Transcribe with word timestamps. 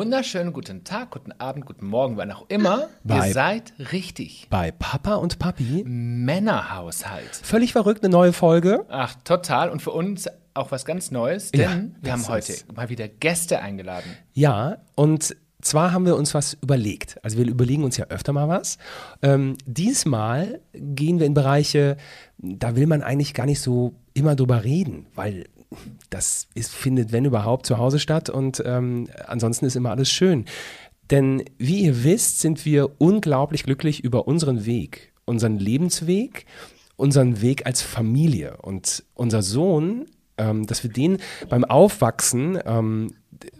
wunderschönen 0.00 0.54
guten 0.54 0.82
Tag, 0.82 1.10
guten 1.10 1.30
Abend, 1.32 1.66
guten 1.66 1.84
Morgen, 1.86 2.16
wann 2.16 2.32
auch 2.32 2.46
immer. 2.48 2.88
Bei- 3.04 3.28
Ihr 3.28 3.34
seid 3.34 3.74
richtig. 3.92 4.46
Bei 4.48 4.70
Papa 4.70 5.16
und 5.16 5.38
Papi. 5.38 5.84
Männerhaushalt. 5.86 7.36
Völlig 7.42 7.72
verrückt, 7.72 8.02
eine 8.02 8.10
neue 8.10 8.32
Folge. 8.32 8.86
Ach, 8.88 9.14
total. 9.24 9.68
Und 9.68 9.82
für 9.82 9.90
uns 9.90 10.26
auch 10.54 10.70
was 10.70 10.86
ganz 10.86 11.10
Neues, 11.10 11.50
Ja, 11.54 11.68
denn 11.74 11.96
wir 12.00 12.12
das 12.12 12.22
haben 12.22 12.28
heute 12.32 12.52
ist- 12.52 12.72
mal 12.74 12.88
wieder 12.88 13.08
Gäste 13.08 13.60
eingeladen. 13.60 14.10
Ja, 14.32 14.78
und 14.94 15.36
zwar 15.60 15.92
haben 15.92 16.06
wir 16.06 16.16
uns 16.16 16.32
was 16.32 16.56
überlegt. 16.62 17.22
Also 17.22 17.36
wir 17.36 17.46
überlegen 17.46 17.84
uns 17.84 17.98
ja 17.98 18.06
öfter 18.06 18.32
mal 18.32 18.48
was. 18.48 18.78
Ähm, 19.20 19.58
diesmal 19.66 20.60
gehen 20.72 21.18
wir 21.18 21.26
in 21.26 21.34
Bereiche, 21.34 21.98
da 22.38 22.74
will 22.74 22.86
man 22.86 23.02
eigentlich 23.02 23.34
gar 23.34 23.44
nicht 23.44 23.60
so 23.60 23.92
immer 24.14 24.34
drüber 24.34 24.64
reden, 24.64 25.08
weil 25.14 25.44
das 26.10 26.48
ist, 26.54 26.72
findet, 26.72 27.12
wenn 27.12 27.24
überhaupt, 27.24 27.66
zu 27.66 27.78
Hause 27.78 27.98
statt 27.98 28.30
und 28.30 28.62
ähm, 28.66 29.08
ansonsten 29.26 29.66
ist 29.66 29.76
immer 29.76 29.90
alles 29.90 30.10
schön. 30.10 30.44
Denn 31.10 31.44
wie 31.58 31.82
ihr 31.82 32.04
wisst, 32.04 32.40
sind 32.40 32.64
wir 32.64 33.00
unglaublich 33.00 33.64
glücklich 33.64 34.04
über 34.04 34.28
unseren 34.28 34.64
Weg, 34.64 35.12
unseren 35.24 35.58
Lebensweg, 35.58 36.46
unseren 36.96 37.40
Weg 37.40 37.66
als 37.66 37.82
Familie. 37.82 38.58
Und 38.58 39.04
unser 39.14 39.42
Sohn, 39.42 40.06
ähm, 40.38 40.66
dass 40.66 40.82
wir 40.82 40.90
den 40.90 41.18
beim 41.48 41.64
Aufwachsen 41.64 42.58
ähm, 42.64 43.14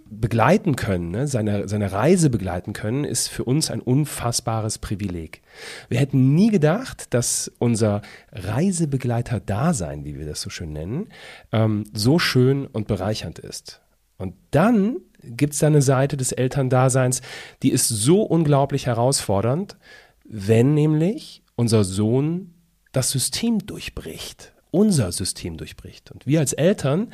begleiten 0.08 0.76
können, 0.76 1.10
ne, 1.10 1.26
seine, 1.26 1.68
seine 1.68 1.92
Reise 1.92 2.30
begleiten 2.30 2.72
können, 2.72 3.04
ist 3.04 3.28
für 3.28 3.44
uns 3.44 3.70
ein 3.70 3.80
unfassbares 3.80 4.78
Privileg. 4.78 5.42
Wir 5.88 6.00
hätten 6.00 6.34
nie 6.34 6.50
gedacht, 6.50 7.14
dass 7.14 7.50
unser 7.58 8.02
Reisebegleiter-Dasein, 8.32 10.04
wie 10.04 10.18
wir 10.18 10.26
das 10.26 10.40
so 10.40 10.50
schön 10.50 10.72
nennen, 10.72 11.08
ähm, 11.52 11.84
so 11.92 12.18
schön 12.18 12.66
und 12.66 12.88
bereichernd 12.88 13.38
ist. 13.38 13.80
Und 14.18 14.34
dann 14.50 14.96
gibt 15.22 15.54
es 15.54 15.60
da 15.60 15.68
eine 15.68 15.82
Seite 15.82 16.16
des 16.16 16.32
Elterndaseins, 16.32 17.22
die 17.62 17.70
ist 17.70 17.88
so 17.88 18.22
unglaublich 18.22 18.86
herausfordernd, 18.86 19.76
wenn 20.24 20.74
nämlich 20.74 21.42
unser 21.56 21.84
Sohn 21.84 22.54
das 22.92 23.10
System 23.10 23.58
durchbricht, 23.66 24.52
unser 24.70 25.12
System 25.12 25.56
durchbricht. 25.56 26.10
Und 26.10 26.26
wir 26.26 26.40
als 26.40 26.52
Eltern 26.52 27.12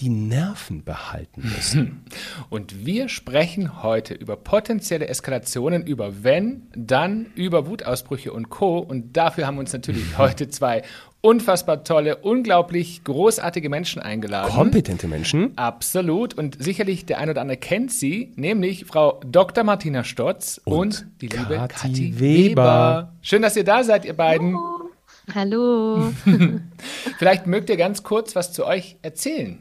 die 0.00 0.08
Nerven 0.08 0.84
behalten 0.84 1.42
müssen. 1.42 2.04
Und 2.50 2.84
wir 2.84 3.08
sprechen 3.08 3.82
heute 3.82 4.14
über 4.14 4.36
potenzielle 4.36 5.06
Eskalationen, 5.06 5.86
über 5.86 6.24
wenn, 6.24 6.68
dann, 6.74 7.26
über 7.34 7.66
Wutausbrüche 7.66 8.32
und 8.32 8.50
Co. 8.50 8.78
Und 8.78 9.16
dafür 9.16 9.46
haben 9.46 9.58
uns 9.58 9.72
natürlich 9.72 10.02
heute 10.18 10.48
zwei 10.48 10.82
unfassbar 11.20 11.84
tolle, 11.84 12.16
unglaublich 12.16 13.02
großartige 13.02 13.70
Menschen 13.70 14.02
eingeladen. 14.02 14.52
Kompetente 14.52 15.08
Menschen. 15.08 15.56
Absolut. 15.56 16.34
Und 16.34 16.62
sicherlich 16.62 17.06
der 17.06 17.18
ein 17.18 17.30
oder 17.30 17.40
andere 17.40 17.56
kennt 17.56 17.92
sie, 17.92 18.32
nämlich 18.36 18.84
Frau 18.84 19.20
Dr. 19.24 19.64
Martina 19.64 20.04
Stotz 20.04 20.60
und, 20.64 20.76
Und 20.76 21.06
die 21.22 21.28
liebe 21.28 21.66
Kathi 21.68 22.20
Weber. 22.20 22.50
Weber. 22.50 23.12
Schön, 23.22 23.40
dass 23.40 23.56
ihr 23.56 23.64
da 23.64 23.84
seid, 23.84 24.04
ihr 24.04 24.12
beiden. 24.14 24.58
Hallo. 25.34 26.12
Vielleicht 27.18 27.46
mögt 27.46 27.70
ihr 27.70 27.78
ganz 27.78 28.02
kurz 28.02 28.36
was 28.36 28.52
zu 28.52 28.66
euch 28.66 28.98
erzählen. 29.00 29.58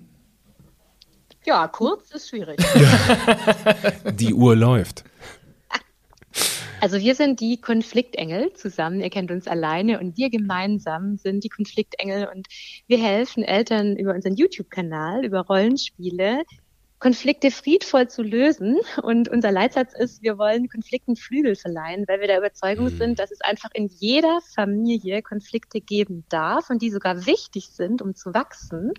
Ja, 1.46 1.68
kurz 1.68 2.12
ist 2.12 2.30
schwierig. 2.30 2.60
Die 4.14 4.34
Uhr 4.34 4.56
läuft. 4.56 5.04
Also 6.84 7.00
wir 7.00 7.16
sind 7.16 7.40
die 7.40 7.62
Konfliktengel 7.62 8.52
zusammen. 8.56 9.00
Ihr 9.00 9.10
kennt 9.10 9.32
uns 9.32 9.48
alleine 9.48 10.02
und 10.02 10.18
wir 10.18 10.30
gemeinsam 10.30 11.16
sind 11.16 11.46
die 11.46 11.50
Konfliktengel 11.50 12.28
und 12.28 12.48
wir 12.88 12.98
helfen 12.98 13.42
Eltern 13.42 13.96
über 13.96 14.14
unseren 14.14 14.36
YouTube-Kanal, 14.36 15.24
über 15.24 15.46
Rollenspiele, 15.46 16.44
Konflikte 17.00 17.52
friedvoll 17.52 18.10
zu 18.10 18.22
lösen. 18.22 18.78
Und 19.02 19.30
unser 19.30 19.52
Leitsatz 19.52 19.94
ist, 19.94 20.24
wir 20.24 20.38
wollen 20.38 20.68
Konflikten 20.68 21.16
Flügel 21.16 21.56
verleihen, 21.56 22.06
weil 22.08 22.20
wir 22.20 22.28
der 22.28 22.40
Überzeugung 22.40 22.90
sind, 22.90 23.18
dass 23.18 23.32
es 23.32 23.40
einfach 23.42 23.70
in 23.74 23.88
jeder 23.88 24.40
Familie 24.54 25.22
Konflikte 25.22 25.80
geben 25.80 26.26
darf 26.28 26.70
und 26.70 26.82
die 26.82 26.92
sogar 26.92 27.26
wichtig 27.26 27.70
sind, 27.70 28.02
um 28.02 28.14
zu 28.14 28.34
wachsen. 28.34 28.92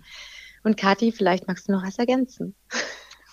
Und 0.65 0.77
Kathi, 0.77 1.11
vielleicht 1.11 1.47
magst 1.47 1.67
du 1.67 1.73
noch 1.73 1.85
was 1.85 1.99
ergänzen. 1.99 2.55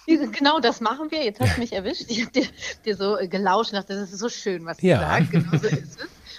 Genau 0.07 0.61
das 0.61 0.81
machen 0.81 1.11
wir. 1.11 1.25
Jetzt 1.25 1.41
hast 1.41 1.57
du 1.57 1.61
mich 1.61 1.73
erwischt. 1.73 2.05
Ich 2.09 2.21
habe 2.23 2.33
dir, 2.33 2.47
dir 2.85 2.97
so 2.97 3.17
äh, 3.17 3.27
gelauscht 3.29 3.73
und 3.73 3.79
dachte, 3.79 3.95
das 3.95 4.13
ist 4.13 4.19
so 4.19 4.29
schön, 4.29 4.67
was 4.67 4.77
du 4.77 4.87
Ja. 4.87 4.99
sagst. 5.01 5.31
Genau 5.31 5.51
so 5.57 5.67
ist 5.69 5.73
es. 5.73 5.97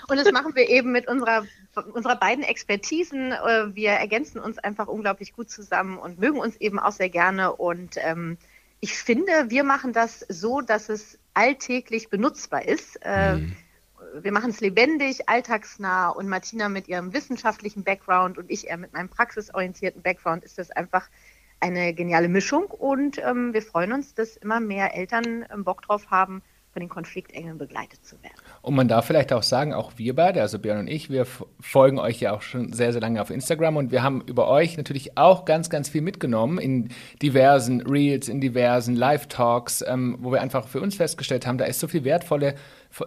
Und 0.08 0.18
das 0.18 0.32
machen 0.32 0.54
wir 0.54 0.70
eben 0.70 0.92
mit 0.92 1.08
unserer, 1.08 1.46
unserer 1.94 2.18
beiden 2.18 2.44
Expertisen. 2.44 3.32
Äh, 3.32 3.74
Wir 3.74 3.92
ergänzen 3.92 4.40
uns 4.40 4.60
einfach 4.60 4.88
unglaublich 4.88 5.34
gut 5.34 5.50
zusammen 5.50 5.98
und 5.98 6.20
mögen 6.20 6.40
uns 6.40 6.58
eben 6.58 6.78
auch 6.78 6.92
sehr 6.92 7.10
gerne. 7.10 7.54
Und 7.56 7.96
ähm, 7.98 8.38
ich 8.82 8.94
finde, 8.94 9.32
wir 9.48 9.64
machen 9.64 9.94
das 9.94 10.20
so, 10.30 10.62
dass 10.62 10.90
es 10.90 11.18
alltäglich 11.34 12.10
benutzbar 12.10 12.66
ist. 12.68 12.98
Äh, 13.02 13.40
Wir 14.22 14.32
machen 14.32 14.52
es 14.52 14.62
lebendig, 14.62 15.28
alltagsnah 15.28 16.10
und 16.10 16.28
Martina 16.28 16.70
mit 16.70 16.88
ihrem 16.88 17.14
wissenschaftlichen 17.14 17.84
Background 17.84 18.38
und 18.38 18.52
ich 18.52 18.68
eher 18.68 18.78
mit 18.78 18.94
meinem 18.94 19.10
praxisorientierten 19.10 20.04
Background 20.04 20.44
ist 20.44 20.60
das 20.60 20.70
einfach 20.70 21.10
eine 21.60 21.94
geniale 21.94 22.28
Mischung 22.28 22.66
und 22.66 23.18
ähm, 23.20 23.54
wir 23.54 23.62
freuen 23.62 23.94
uns, 23.94 24.14
dass 24.14 24.38
immer 24.38 24.60
mehr 24.60 24.96
Eltern 24.96 25.46
ähm, 25.52 25.64
Bock 25.64 25.82
drauf 25.82 26.12
haben, 26.12 26.44
von 26.74 26.80
den 26.80 26.90
Konfliktengeln 26.90 27.60
begleitet 27.60 28.04
zu 28.04 28.22
werden. 28.24 28.34
Und 28.64 28.74
man 28.74 28.88
darf 28.88 29.06
vielleicht 29.06 29.32
auch 29.32 29.44
sagen, 29.44 29.74
auch 29.74 29.94
wir 29.98 30.16
beide, 30.16 30.42
also 30.42 30.58
Björn 30.58 30.80
und 30.80 30.88
ich, 30.88 31.10
wir 31.12 31.26
folgen 31.60 32.00
euch 32.00 32.20
ja 32.20 32.34
auch 32.34 32.42
schon 32.42 32.74
sehr, 32.74 32.92
sehr 32.92 33.02
lange 33.02 33.22
auf 33.22 33.30
Instagram 33.30 33.78
und 33.78 33.92
wir 33.92 34.02
haben 34.02 34.22
über 34.26 34.48
euch 34.48 34.76
natürlich 34.76 35.16
auch 35.16 35.46
ganz, 35.46 35.70
ganz 35.70 35.88
viel 35.88 36.02
mitgenommen 36.02 36.58
in 36.58 36.90
diversen 37.22 37.82
Reels, 37.82 38.28
in 38.28 38.42
diversen 38.42 38.96
Live-Talks, 38.96 39.84
ähm, 39.88 40.18
wo 40.20 40.32
wir 40.32 40.42
einfach 40.42 40.68
für 40.68 40.82
uns 40.82 40.96
festgestellt 40.96 41.46
haben, 41.46 41.60
da 41.60 41.66
ist 41.66 41.80
so 41.80 41.88
viel 41.88 42.04
wertvolle, 42.04 42.56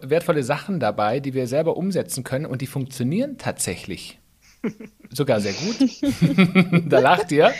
wertvolle 0.02 0.42
Sachen 0.42 0.80
dabei, 0.80 1.20
die 1.20 1.34
wir 1.34 1.46
selber 1.46 1.76
umsetzen 1.76 2.24
können 2.24 2.46
und 2.46 2.60
die 2.62 2.66
funktionieren 2.66 3.38
tatsächlich. 3.38 4.18
Sogar 5.12 5.40
sehr 5.40 5.52
gut. 5.52 5.76
da 6.90 6.98
lacht 6.98 7.30
ihr. 7.30 7.52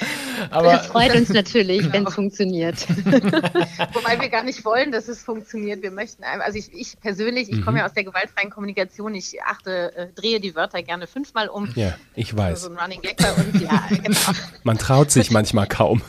Aber 0.51 0.73
Das 0.73 0.87
freut 0.89 1.15
uns 1.15 1.29
natürlich, 1.29 1.93
wenn 1.93 2.05
es 2.07 2.15
funktioniert. 2.15 2.77
Wobei 3.93 4.21
wir 4.21 4.29
gar 4.29 4.43
nicht 4.43 4.65
wollen, 4.65 4.91
dass 4.91 5.07
es 5.07 5.23
funktioniert. 5.23 5.83
Wir 5.83 5.93
möchten, 5.93 6.25
ein- 6.25 6.41
also 6.41 6.59
ich, 6.59 6.73
ich 6.73 6.99
persönlich, 7.01 7.49
ich 7.51 7.63
komme 7.65 7.79
ja 7.79 7.87
aus 7.87 7.93
der 7.93 8.03
gewaltfreien 8.05 8.51
Kommunikation, 8.51 9.15
ich 9.15 9.41
achte, 9.45 9.95
äh, 9.95 10.07
drehe 10.15 10.41
die 10.41 10.57
Wörter 10.57 10.83
gerne 10.83 11.07
fünfmal 11.07 11.49
um. 11.49 11.71
Ja, 11.77 11.95
ich 12.17 12.31
So 12.31 12.39
weiß. 12.39 12.67
ein 12.71 12.77
Running 12.79 13.03
Gag 13.03 13.17
bei 13.19 13.33
uns, 13.33 13.63
ja, 13.63 13.87
genau. 14.03 14.19
Man 14.65 14.77
traut 14.79 15.11
sich 15.13 15.31
manchmal 15.31 15.69
kaum. 15.69 16.03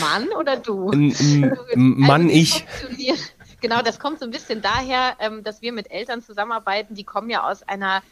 Mann 0.00 0.28
oder 0.38 0.56
du? 0.56 0.90
N- 0.92 1.12
Also 1.12 1.62
Mann, 1.74 2.28
die 2.28 2.40
ich. 2.40 2.64
Genau, 3.62 3.80
das 3.80 4.00
kommt 4.00 4.18
so 4.18 4.24
ein 4.24 4.32
bisschen 4.32 4.60
daher, 4.60 5.16
ähm, 5.20 5.44
dass 5.44 5.62
wir 5.62 5.72
mit 5.72 5.90
Eltern 5.90 6.20
zusammenarbeiten, 6.20 6.94
die 6.94 7.04
kommen 7.04 7.30
ja 7.30 7.48
aus 7.48 7.62
einer 7.62 8.02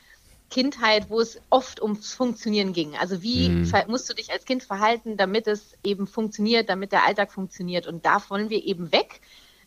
Kindheit, 0.48 1.10
wo 1.10 1.20
es 1.20 1.40
oft 1.50 1.82
ums 1.82 2.14
Funktionieren 2.14 2.72
ging. 2.72 2.96
Also 2.96 3.20
wie 3.22 3.64
ver- 3.66 3.86
musst 3.88 4.08
du 4.08 4.14
dich 4.14 4.32
als 4.32 4.44
Kind 4.44 4.62
verhalten, 4.62 5.16
damit 5.16 5.46
es 5.48 5.76
eben 5.82 6.06
funktioniert, 6.06 6.68
damit 6.68 6.92
der 6.92 7.04
Alltag 7.04 7.32
funktioniert. 7.32 7.86
Und 7.88 8.06
da 8.06 8.22
wollen 8.30 8.48
wir 8.48 8.64
eben 8.64 8.92
weg. 8.92 9.20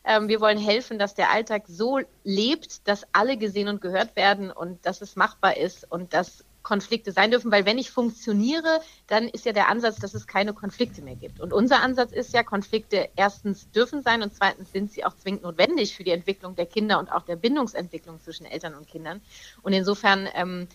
Ähm, 0.05 0.29
wir 0.29 0.39
wollen 0.41 0.57
helfen, 0.57 0.99
dass 0.99 1.15
der 1.15 1.31
Alltag 1.31 1.63
so 1.67 1.99
lebt, 2.23 2.87
dass 2.87 3.05
alle 3.11 3.37
gesehen 3.37 3.67
und 3.67 3.81
gehört 3.81 4.15
werden 4.15 4.51
und 4.51 4.85
dass 4.85 5.01
es 5.01 5.15
machbar 5.15 5.57
ist 5.57 5.89
und 5.89 6.13
dass 6.13 6.45
Konflikte 6.63 7.11
sein 7.11 7.29
dürfen, 7.29 7.51
weil 7.51 7.65
wenn 7.65 7.77
ich 7.77 7.91
funktioniere, 7.91 8.79
dann 9.07 9.27
ist 9.27 9.45
ja 9.45 9.51
der 9.51 9.67
Ansatz, 9.67 9.97
dass 9.97 10.13
es 10.13 10.27
keine 10.27 10.53
Konflikte 10.53 11.01
mehr 11.01 11.15
gibt. 11.15 11.39
Und 11.39 11.53
unser 11.53 11.81
Ansatz 11.81 12.11
ist 12.11 12.33
ja, 12.33 12.41
Konflikte 12.41 13.09
erstens 13.15 13.69
dürfen 13.71 14.01
sein 14.01 14.23
und 14.23 14.33
zweitens 14.33 14.71
sind 14.71 14.91
sie 14.91 15.05
auch 15.05 15.15
zwingend 15.15 15.43
notwendig 15.43 15.95
für 15.95 16.03
die 16.03 16.11
Entwicklung 16.11 16.55
der 16.55 16.65
Kinder 16.65 16.99
und 16.99 17.11
auch 17.11 17.23
der 17.23 17.35
Bindungsentwicklung 17.35 18.21
zwischen 18.21 18.45
Eltern 18.45 18.75
und 18.75 18.87
Kindern. 18.87 19.21
Und 19.61 19.73
insofern 19.73 20.27
ähm, 20.33 20.67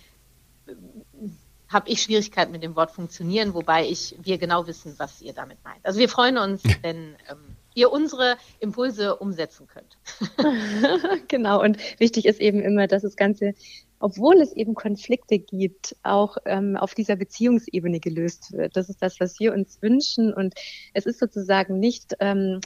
habe 1.68 1.88
ich 1.90 2.02
Schwierigkeiten 2.02 2.52
mit 2.52 2.62
dem 2.62 2.76
Wort 2.76 2.90
funktionieren, 2.90 3.54
wobei 3.54 3.86
ich 3.86 4.16
wir 4.22 4.38
genau 4.38 4.66
wissen, 4.66 4.94
was 4.98 5.20
ihr 5.22 5.32
damit 5.32 5.62
meint. 5.64 5.84
Also 5.84 5.98
wir 5.98 6.08
freuen 6.08 6.38
uns, 6.38 6.62
wenn 6.82 7.16
ähm, 7.30 7.56
ihr 7.74 7.92
unsere 7.92 8.36
Impulse 8.58 9.16
umsetzen 9.16 9.68
könnt. 9.68 9.98
genau, 11.28 11.62
und 11.62 11.78
wichtig 11.98 12.26
ist 12.26 12.40
eben 12.40 12.60
immer, 12.60 12.86
dass 12.86 13.02
das 13.02 13.16
Ganze, 13.16 13.54
obwohl 14.00 14.40
es 14.40 14.52
eben 14.52 14.74
Konflikte 14.74 15.38
gibt, 15.38 15.96
auch 16.02 16.36
ähm, 16.44 16.76
auf 16.76 16.94
dieser 16.94 17.16
Beziehungsebene 17.16 18.00
gelöst 18.00 18.52
wird. 18.52 18.76
Das 18.76 18.88
ist 18.88 19.02
das, 19.02 19.20
was 19.20 19.38
wir 19.40 19.52
uns 19.52 19.82
wünschen. 19.82 20.32
Und 20.32 20.54
es 20.94 21.06
ist 21.06 21.18
sozusagen 21.18 21.78
nicht 21.78 22.14
ähm, 22.20 22.60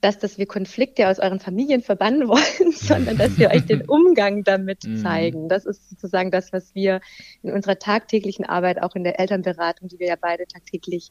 das, 0.00 0.18
dass 0.18 0.38
wir 0.38 0.46
Konflikte 0.46 1.08
aus 1.08 1.18
euren 1.18 1.40
Familien 1.40 1.82
verbannen 1.82 2.28
wollen, 2.28 2.72
sondern 2.72 3.16
dass 3.16 3.38
wir 3.38 3.50
euch 3.50 3.66
den 3.66 3.82
Umgang 3.88 4.44
damit 4.44 4.84
Mhm. 4.84 4.98
zeigen. 4.98 5.48
Das 5.48 5.66
ist 5.66 5.88
sozusagen 5.90 6.30
das, 6.30 6.52
was 6.52 6.74
wir 6.74 7.00
in 7.42 7.52
unserer 7.52 7.78
tagtäglichen 7.78 8.44
Arbeit, 8.44 8.82
auch 8.82 8.94
in 8.94 9.04
der 9.04 9.18
Elternberatung, 9.18 9.88
die 9.88 9.98
wir 9.98 10.08
ja 10.08 10.16
beide 10.20 10.46
tagtäglich 10.46 11.10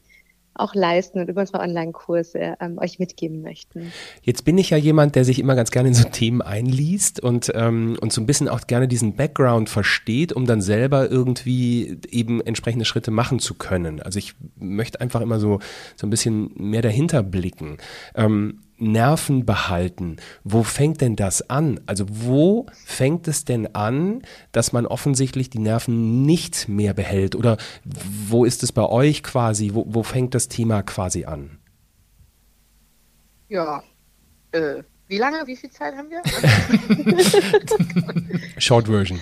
auch 0.56 0.74
leisten 0.74 1.20
und 1.20 1.30
über 1.30 1.42
unsere 1.42 1.60
Online-Kurse 1.60 2.56
ähm, 2.60 2.78
euch 2.78 3.00
mitgeben 3.00 3.42
möchten. 3.42 3.92
Jetzt 4.22 4.46
bin 4.46 4.58
ich 4.58 4.70
ja 4.70 4.78
jemand, 4.78 5.16
der 5.16 5.26
sich 5.26 5.40
immer 5.40 5.56
ganz 5.56 5.72
gerne 5.72 5.90
in 5.90 5.94
so 5.94 6.08
Themen 6.10 6.42
einliest 6.42 7.20
und, 7.20 7.52
ähm, 7.56 7.98
und 8.02 8.14
so 8.14 8.22
ein 8.22 8.26
bisschen 8.26 8.48
auch 8.50 8.66
gerne 8.68 8.88
diesen 8.88 9.16
Background 9.16 9.70
versteht, 9.70 10.34
um 10.34 10.46
dann 10.46 10.62
selber 10.62 11.10
irgendwie 11.10 12.00
eben 12.10 12.42
entsprechende 12.42 12.86
Schritte 12.86 13.12
machen 13.12 13.40
zu 13.40 13.54
können. 13.56 14.02
Also 14.02 14.20
ich 14.20 14.34
möchte 14.58 15.02
einfach 15.02 15.22
immer 15.22 15.40
so, 15.40 15.60
so 15.96 16.08
ein 16.08 16.10
bisschen 16.10 16.52
mehr 16.56 16.82
dahinter 16.82 17.24
blicken. 17.24 17.78
Ähm, 18.16 18.62
Nerven 18.78 19.46
behalten. 19.46 20.18
Wo 20.44 20.64
fängt 20.64 21.02
denn 21.02 21.16
das 21.16 21.50
an? 21.50 21.80
Also 21.86 22.06
wo 22.10 22.68
fängt 22.86 23.28
es 23.28 23.46
denn 23.46 23.74
an, 23.76 24.22
dass 24.52 24.74
man 24.74 24.86
offensichtlich 24.86 25.50
die 25.50 25.60
Nerven 25.60 26.24
nicht 26.24 26.68
mehr 26.68 26.94
behält? 26.94 27.36
Oder 27.36 27.58
wo 27.84 28.46
ist 28.46 28.64
es 28.64 28.72
bei 28.72 28.84
euch 28.84 29.24
quasi? 29.24 29.72
Wo, 29.74 29.86
wo 29.88 30.04
fängt 30.04 30.36
das 30.36 30.48
Thema 30.48 30.84
quasi 30.84 31.26
an? 31.26 31.60
Ja, 33.48 33.84
äh, 34.52 34.84
wie 35.08 35.18
lange, 35.18 35.46
wie 35.46 35.56
viel 35.56 35.70
Zeit 35.70 35.96
haben 35.96 36.10
wir? 36.10 36.22
Short 38.58 38.88
Version. 38.88 39.20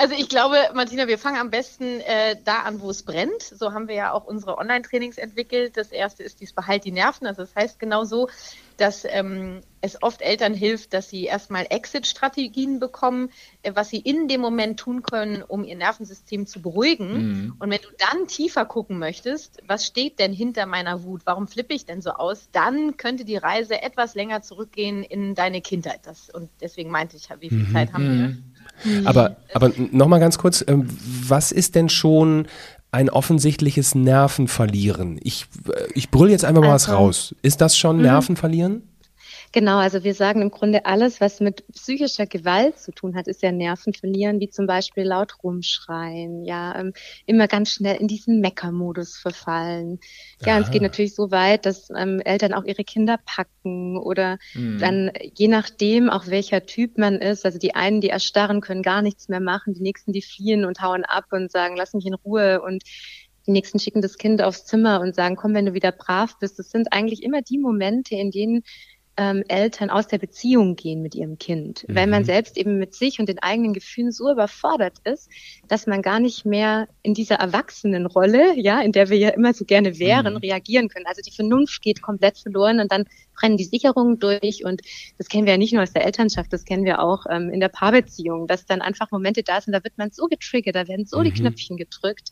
Also 0.00 0.14
ich 0.14 0.30
glaube, 0.30 0.56
Martina, 0.72 1.08
wir 1.08 1.18
fangen 1.18 1.36
am 1.36 1.50
besten 1.50 2.00
äh, 2.00 2.34
da 2.42 2.60
an, 2.60 2.80
wo 2.80 2.88
es 2.88 3.02
brennt. 3.02 3.42
So 3.42 3.74
haben 3.74 3.86
wir 3.86 3.96
ja 3.96 4.12
auch 4.12 4.24
unsere 4.24 4.56
Online-Trainings 4.56 5.18
entwickelt. 5.18 5.76
Das 5.76 5.92
erste 5.92 6.22
ist 6.22 6.40
dies 6.40 6.54
Behalt 6.54 6.86
die 6.86 6.90
Nerven. 6.90 7.26
Also 7.26 7.42
das 7.42 7.54
heißt 7.54 7.78
genau 7.78 8.04
so, 8.04 8.30
dass 8.78 9.04
ähm, 9.04 9.60
es 9.82 10.02
oft 10.02 10.22
Eltern 10.22 10.54
hilft, 10.54 10.94
dass 10.94 11.10
sie 11.10 11.24
erstmal 11.24 11.66
Exit-Strategien 11.68 12.80
bekommen, 12.80 13.28
äh, 13.60 13.72
was 13.74 13.90
sie 13.90 13.98
in 13.98 14.26
dem 14.26 14.40
Moment 14.40 14.80
tun 14.80 15.02
können, 15.02 15.42
um 15.42 15.64
ihr 15.64 15.76
Nervensystem 15.76 16.46
zu 16.46 16.62
beruhigen. 16.62 17.12
Mhm. 17.12 17.56
Und 17.58 17.70
wenn 17.70 17.82
du 17.82 17.88
dann 17.98 18.26
tiefer 18.26 18.64
gucken 18.64 18.98
möchtest, 18.98 19.58
was 19.66 19.84
steht 19.84 20.18
denn 20.18 20.32
hinter 20.32 20.64
meiner 20.64 21.04
Wut? 21.04 21.26
Warum 21.26 21.46
flippe 21.46 21.74
ich 21.74 21.84
denn 21.84 22.00
so 22.00 22.12
aus? 22.12 22.48
Dann 22.52 22.96
könnte 22.96 23.26
die 23.26 23.36
Reise 23.36 23.82
etwas 23.82 24.14
länger 24.14 24.40
zurückgehen 24.40 25.04
in 25.04 25.34
deine 25.34 25.60
Kindheit. 25.60 26.00
Das, 26.04 26.30
und 26.30 26.48
deswegen 26.62 26.90
meinte 26.90 27.18
ich, 27.18 27.28
wie 27.40 27.50
viel 27.50 27.66
mhm. 27.66 27.72
Zeit 27.72 27.92
haben 27.92 28.04
wir? 28.04 28.59
Mhm. 28.84 29.06
Aber, 29.06 29.36
aber 29.54 29.72
nochmal 29.90 30.20
ganz 30.20 30.38
kurz, 30.38 30.64
ähm, 30.66 30.88
was 31.26 31.52
ist 31.52 31.74
denn 31.74 31.88
schon 31.88 32.46
ein 32.92 33.08
offensichtliches 33.08 33.94
Nervenverlieren? 33.94 35.18
Ich, 35.22 35.46
äh, 35.68 35.88
ich 35.94 36.10
brüll 36.10 36.30
jetzt 36.30 36.44
einfach 36.44 36.62
mal 36.62 36.72
also, 36.72 36.88
was 36.88 36.96
raus. 36.98 37.34
Ist 37.42 37.60
das 37.60 37.76
schon 37.76 37.96
mhm. 37.96 38.02
Nervenverlieren? 38.02 38.82
Genau, 39.52 39.78
also 39.78 40.04
wir 40.04 40.14
sagen 40.14 40.42
im 40.42 40.50
Grunde 40.50 40.86
alles, 40.86 41.20
was 41.20 41.40
mit 41.40 41.66
psychischer 41.72 42.26
Gewalt 42.26 42.78
zu 42.78 42.92
tun 42.92 43.16
hat, 43.16 43.26
ist 43.26 43.42
ja 43.42 43.50
Nerven 43.50 43.92
verlieren, 43.92 44.38
wie 44.38 44.48
zum 44.48 44.66
Beispiel 44.66 45.02
laut 45.02 45.42
rumschreien, 45.42 46.44
ja, 46.44 46.78
ähm, 46.78 46.92
immer 47.26 47.48
ganz 47.48 47.72
schnell 47.72 47.96
in 47.96 48.06
diesen 48.06 48.40
Meckermodus 48.40 49.16
verfallen. 49.16 49.98
Ja, 50.46 50.56
und 50.56 50.62
es 50.62 50.70
geht 50.70 50.82
natürlich 50.82 51.16
so 51.16 51.32
weit, 51.32 51.66
dass 51.66 51.90
ähm, 51.96 52.20
Eltern 52.20 52.54
auch 52.54 52.64
ihre 52.64 52.84
Kinder 52.84 53.18
packen 53.24 53.98
oder 53.98 54.38
mhm. 54.54 54.78
dann 54.78 55.10
je 55.34 55.48
nachdem 55.48 56.10
auch 56.10 56.28
welcher 56.28 56.64
Typ 56.64 56.96
man 56.96 57.16
ist, 57.16 57.44
also 57.44 57.58
die 57.58 57.74
einen, 57.74 58.00
die 58.00 58.10
erstarren, 58.10 58.60
können 58.60 58.82
gar 58.82 59.02
nichts 59.02 59.28
mehr 59.28 59.40
machen, 59.40 59.74
die 59.74 59.82
nächsten, 59.82 60.12
die 60.12 60.22
fliehen 60.22 60.64
und 60.64 60.80
hauen 60.80 61.04
ab 61.04 61.24
und 61.32 61.50
sagen, 61.50 61.76
lass 61.76 61.92
mich 61.92 62.06
in 62.06 62.14
Ruhe 62.14 62.62
und 62.62 62.84
die 63.46 63.52
nächsten 63.52 63.80
schicken 63.80 64.02
das 64.02 64.16
Kind 64.16 64.42
aufs 64.42 64.64
Zimmer 64.64 65.00
und 65.00 65.14
sagen, 65.16 65.34
komm, 65.34 65.54
wenn 65.54 65.66
du 65.66 65.74
wieder 65.74 65.92
brav 65.92 66.38
bist. 66.38 66.58
Das 66.58 66.70
sind 66.70 66.92
eigentlich 66.92 67.22
immer 67.22 67.42
die 67.42 67.58
Momente, 67.58 68.14
in 68.14 68.30
denen 68.30 68.62
ähm, 69.20 69.44
Eltern 69.48 69.90
aus 69.90 70.08
der 70.08 70.16
Beziehung 70.16 70.76
gehen 70.76 71.02
mit 71.02 71.14
ihrem 71.14 71.38
Kind, 71.38 71.86
mhm. 71.86 71.94
weil 71.94 72.06
man 72.06 72.24
selbst 72.24 72.56
eben 72.56 72.78
mit 72.78 72.94
sich 72.94 73.20
und 73.20 73.28
den 73.28 73.38
eigenen 73.38 73.74
Gefühlen 73.74 74.12
so 74.12 74.32
überfordert 74.32 74.96
ist, 75.04 75.28
dass 75.68 75.86
man 75.86 76.00
gar 76.00 76.20
nicht 76.20 76.46
mehr 76.46 76.88
in 77.02 77.12
dieser 77.12 77.34
Erwachsenenrolle, 77.34 78.58
ja, 78.58 78.80
in 78.80 78.92
der 78.92 79.10
wir 79.10 79.18
ja 79.18 79.28
immer 79.28 79.52
so 79.52 79.66
gerne 79.66 79.98
wären, 79.98 80.32
mhm. 80.32 80.38
reagieren 80.38 80.88
können. 80.88 81.04
Also 81.04 81.20
die 81.20 81.32
Vernunft 81.32 81.82
geht 81.82 82.00
komplett 82.00 82.38
verloren 82.38 82.80
und 82.80 82.90
dann 82.90 83.04
brennen 83.38 83.58
die 83.58 83.64
Sicherungen 83.64 84.18
durch 84.18 84.64
und 84.64 84.80
das 85.18 85.28
kennen 85.28 85.44
wir 85.44 85.52
ja 85.52 85.58
nicht 85.58 85.74
nur 85.74 85.82
aus 85.82 85.92
der 85.92 86.06
Elternschaft, 86.06 86.50
das 86.50 86.64
kennen 86.64 86.86
wir 86.86 87.02
auch 87.02 87.26
ähm, 87.28 87.50
in 87.50 87.60
der 87.60 87.68
Paarbeziehung, 87.68 88.46
dass 88.46 88.64
dann 88.64 88.80
einfach 88.80 89.10
Momente 89.10 89.42
da 89.42 89.60
sind, 89.60 89.74
da 89.74 89.84
wird 89.84 89.98
man 89.98 90.10
so 90.12 90.28
getriggert, 90.28 90.76
da 90.76 90.88
werden 90.88 91.04
so 91.04 91.18
mhm. 91.18 91.24
die 91.24 91.32
Knöpfchen 91.32 91.76
gedrückt, 91.76 92.30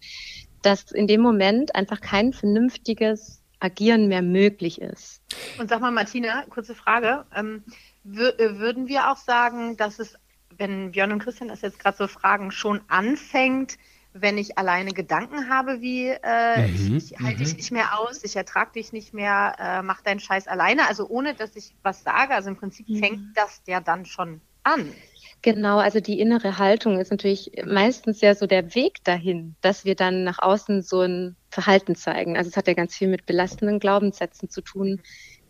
dass 0.62 0.90
in 0.90 1.06
dem 1.06 1.20
Moment 1.20 1.74
einfach 1.74 2.00
kein 2.00 2.32
vernünftiges 2.32 3.37
Agieren 3.60 4.08
mehr 4.08 4.22
möglich 4.22 4.80
ist. 4.80 5.20
Und 5.58 5.68
sag 5.68 5.80
mal, 5.80 5.90
Martina, 5.90 6.44
kurze 6.48 6.74
Frage. 6.74 7.24
Ähm, 7.34 7.64
äh, 8.04 8.58
würden 8.58 8.88
wir 8.88 9.10
auch 9.10 9.16
sagen, 9.16 9.76
dass 9.76 9.98
es, 9.98 10.14
wenn 10.56 10.92
Björn 10.92 11.12
und 11.12 11.18
Christian 11.18 11.48
das 11.48 11.62
jetzt 11.62 11.78
gerade 11.78 11.96
so 11.96 12.06
fragen, 12.06 12.50
schon 12.50 12.80
anfängt, 12.88 13.76
wenn 14.14 14.38
ich 14.38 14.58
alleine 14.58 14.92
Gedanken 14.92 15.48
habe, 15.48 15.80
wie 15.80 16.08
äh, 16.08 16.68
mhm, 16.68 16.96
ich, 16.96 17.12
ich 17.12 17.18
halte 17.20 17.38
dich 17.38 17.50
mhm. 17.50 17.56
nicht 17.56 17.70
mehr 17.72 17.98
aus, 17.98 18.24
ich 18.24 18.36
ertrage 18.36 18.72
dich 18.72 18.92
nicht 18.92 19.12
mehr, 19.14 19.54
äh, 19.58 19.82
mach 19.82 20.00
deinen 20.02 20.20
Scheiß 20.20 20.48
alleine, 20.48 20.88
also 20.88 21.06
ohne 21.08 21.34
dass 21.34 21.54
ich 21.56 21.74
was 21.82 22.02
sage, 22.02 22.34
also 22.34 22.48
im 22.48 22.56
Prinzip 22.56 22.88
mhm. 22.88 22.98
fängt 22.98 23.36
das 23.36 23.62
ja 23.66 23.80
dann 23.80 24.06
schon 24.06 24.40
an. 24.62 24.92
Genau, 25.42 25.78
also 25.78 26.00
die 26.00 26.18
innere 26.18 26.58
Haltung 26.58 26.98
ist 26.98 27.10
natürlich 27.12 27.52
meistens 27.64 28.20
ja 28.20 28.34
so 28.34 28.46
der 28.46 28.74
Weg 28.74 29.04
dahin, 29.04 29.56
dass 29.60 29.84
wir 29.84 29.94
dann 29.94 30.24
nach 30.24 30.40
außen 30.40 30.82
so 30.82 31.00
ein 31.02 31.36
Verhalten 31.50 31.94
zeigen. 31.94 32.36
Also 32.36 32.48
es 32.50 32.56
hat 32.56 32.66
ja 32.66 32.74
ganz 32.74 32.96
viel 32.96 33.06
mit 33.08 33.24
belastenden 33.24 33.78
Glaubenssätzen 33.78 34.48
zu 34.50 34.62
tun, 34.62 35.00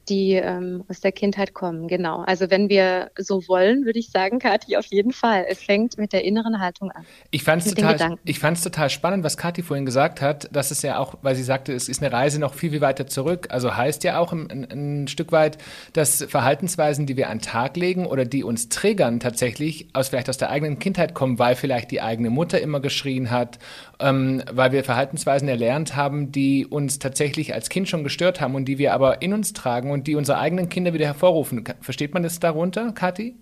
die 0.08 0.34
ähm, 0.34 0.84
aus 0.88 1.00
der 1.00 1.12
Kindheit 1.12 1.54
kommen, 1.54 1.88
genau. 1.88 2.22
Also 2.22 2.50
wenn 2.50 2.68
wir 2.68 3.10
so 3.16 3.46
wollen, 3.48 3.84
würde 3.84 3.98
ich 3.98 4.10
sagen, 4.10 4.38
Kathi, 4.38 4.76
auf 4.76 4.86
jeden 4.86 5.12
Fall. 5.12 5.46
Es 5.48 5.62
fängt 5.62 5.98
mit 5.98 6.12
der 6.12 6.24
inneren 6.24 6.60
Haltung 6.60 6.90
an. 6.90 7.04
Ich 7.30 7.44
fand 7.44 7.64
es 7.64 7.74
total, 7.74 8.18
ich 8.24 8.38
fand's 8.38 8.62
total 8.62 8.90
spannend, 8.90 9.24
was 9.24 9.36
Kathi 9.36 9.62
vorhin 9.62 9.86
gesagt 9.86 10.20
hat, 10.20 10.48
dass 10.52 10.70
es 10.70 10.82
ja 10.82 10.98
auch, 10.98 11.14
weil 11.22 11.34
sie 11.34 11.42
sagte, 11.42 11.72
es 11.72 11.88
ist 11.88 12.02
eine 12.02 12.12
Reise 12.12 12.38
noch 12.40 12.54
viel, 12.54 12.70
viel 12.70 12.80
weiter 12.80 13.06
zurück. 13.06 13.48
Also 13.50 13.76
heißt 13.76 14.04
ja 14.04 14.18
auch 14.18 14.32
ein, 14.32 14.50
ein, 14.50 15.02
ein 15.02 15.08
Stück 15.08 15.32
weit, 15.32 15.58
dass 15.92 16.22
Verhaltensweisen, 16.22 17.06
die 17.06 17.16
wir 17.16 17.28
an 17.28 17.38
den 17.38 17.42
Tag 17.42 17.76
legen 17.76 18.06
oder 18.06 18.24
die 18.24 18.44
uns 18.44 18.68
triggern, 18.68 19.20
tatsächlich 19.20 19.88
aus 19.92 20.08
vielleicht 20.08 20.28
aus 20.28 20.38
der 20.38 20.50
eigenen 20.50 20.78
Kindheit 20.78 21.14
kommen, 21.14 21.38
weil 21.38 21.54
vielleicht 21.54 21.90
die 21.90 22.00
eigene 22.00 22.30
Mutter 22.30 22.60
immer 22.60 22.80
geschrien 22.80 23.30
hat, 23.30 23.58
ähm, 24.00 24.42
weil 24.50 24.72
wir 24.72 24.84
Verhaltensweisen 24.84 25.48
erlernt 25.48 25.96
haben, 25.96 26.32
die 26.32 26.66
uns 26.66 26.98
tatsächlich 26.98 27.54
als 27.54 27.68
Kind 27.68 27.88
schon 27.88 28.04
gestört 28.04 28.40
haben 28.40 28.54
und 28.54 28.66
die 28.66 28.78
wir 28.78 28.94
aber 28.94 29.22
in 29.22 29.32
uns 29.32 29.52
tragen 29.52 29.90
und 29.90 29.97
die 30.04 30.14
unsere 30.14 30.38
eigenen 30.38 30.68
Kinder 30.68 30.92
wieder 30.92 31.06
hervorrufen. 31.06 31.64
Versteht 31.80 32.14
man 32.14 32.22
das 32.22 32.40
darunter, 32.40 32.92
Kathi? 32.92 33.36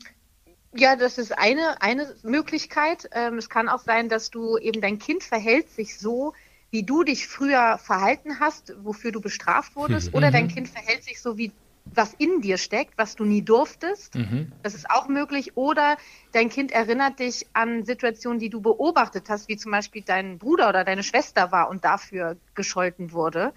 Ja, 0.74 0.96
das 0.96 1.18
ist 1.18 1.36
eine, 1.36 1.80
eine 1.80 2.14
Möglichkeit. 2.22 3.08
Ähm, 3.12 3.38
es 3.38 3.48
kann 3.48 3.68
auch 3.68 3.80
sein, 3.80 4.08
dass 4.08 4.30
du 4.30 4.58
eben 4.58 4.80
dein 4.80 4.98
Kind 4.98 5.22
verhält 5.22 5.70
sich 5.70 5.98
so, 5.98 6.34
wie 6.70 6.82
du 6.82 7.02
dich 7.02 7.26
früher 7.26 7.78
verhalten 7.78 8.40
hast, 8.40 8.74
wofür 8.82 9.12
du 9.12 9.20
bestraft 9.20 9.76
wurdest, 9.76 10.08
mhm. 10.08 10.16
oder 10.16 10.30
dein 10.30 10.48
Kind 10.48 10.68
verhält 10.68 11.04
sich 11.04 11.20
so, 11.20 11.38
wie 11.38 11.52
was 11.94 12.14
in 12.14 12.40
dir 12.40 12.58
steckt, 12.58 12.98
was 12.98 13.14
du 13.14 13.24
nie 13.24 13.42
durftest. 13.42 14.16
Mhm. 14.16 14.52
Das 14.62 14.74
ist 14.74 14.90
auch 14.90 15.08
möglich. 15.08 15.56
Oder 15.56 15.96
dein 16.32 16.48
Kind 16.48 16.72
erinnert 16.72 17.20
dich 17.20 17.46
an 17.52 17.84
Situationen, 17.84 18.40
die 18.40 18.50
du 18.50 18.60
beobachtet 18.60 19.30
hast, 19.30 19.48
wie 19.48 19.56
zum 19.56 19.70
Beispiel 19.70 20.02
dein 20.02 20.38
Bruder 20.38 20.68
oder 20.68 20.84
deine 20.84 21.04
Schwester 21.04 21.52
war 21.52 21.70
und 21.70 21.84
dafür 21.84 22.36
gescholten 22.54 23.12
wurde 23.12 23.52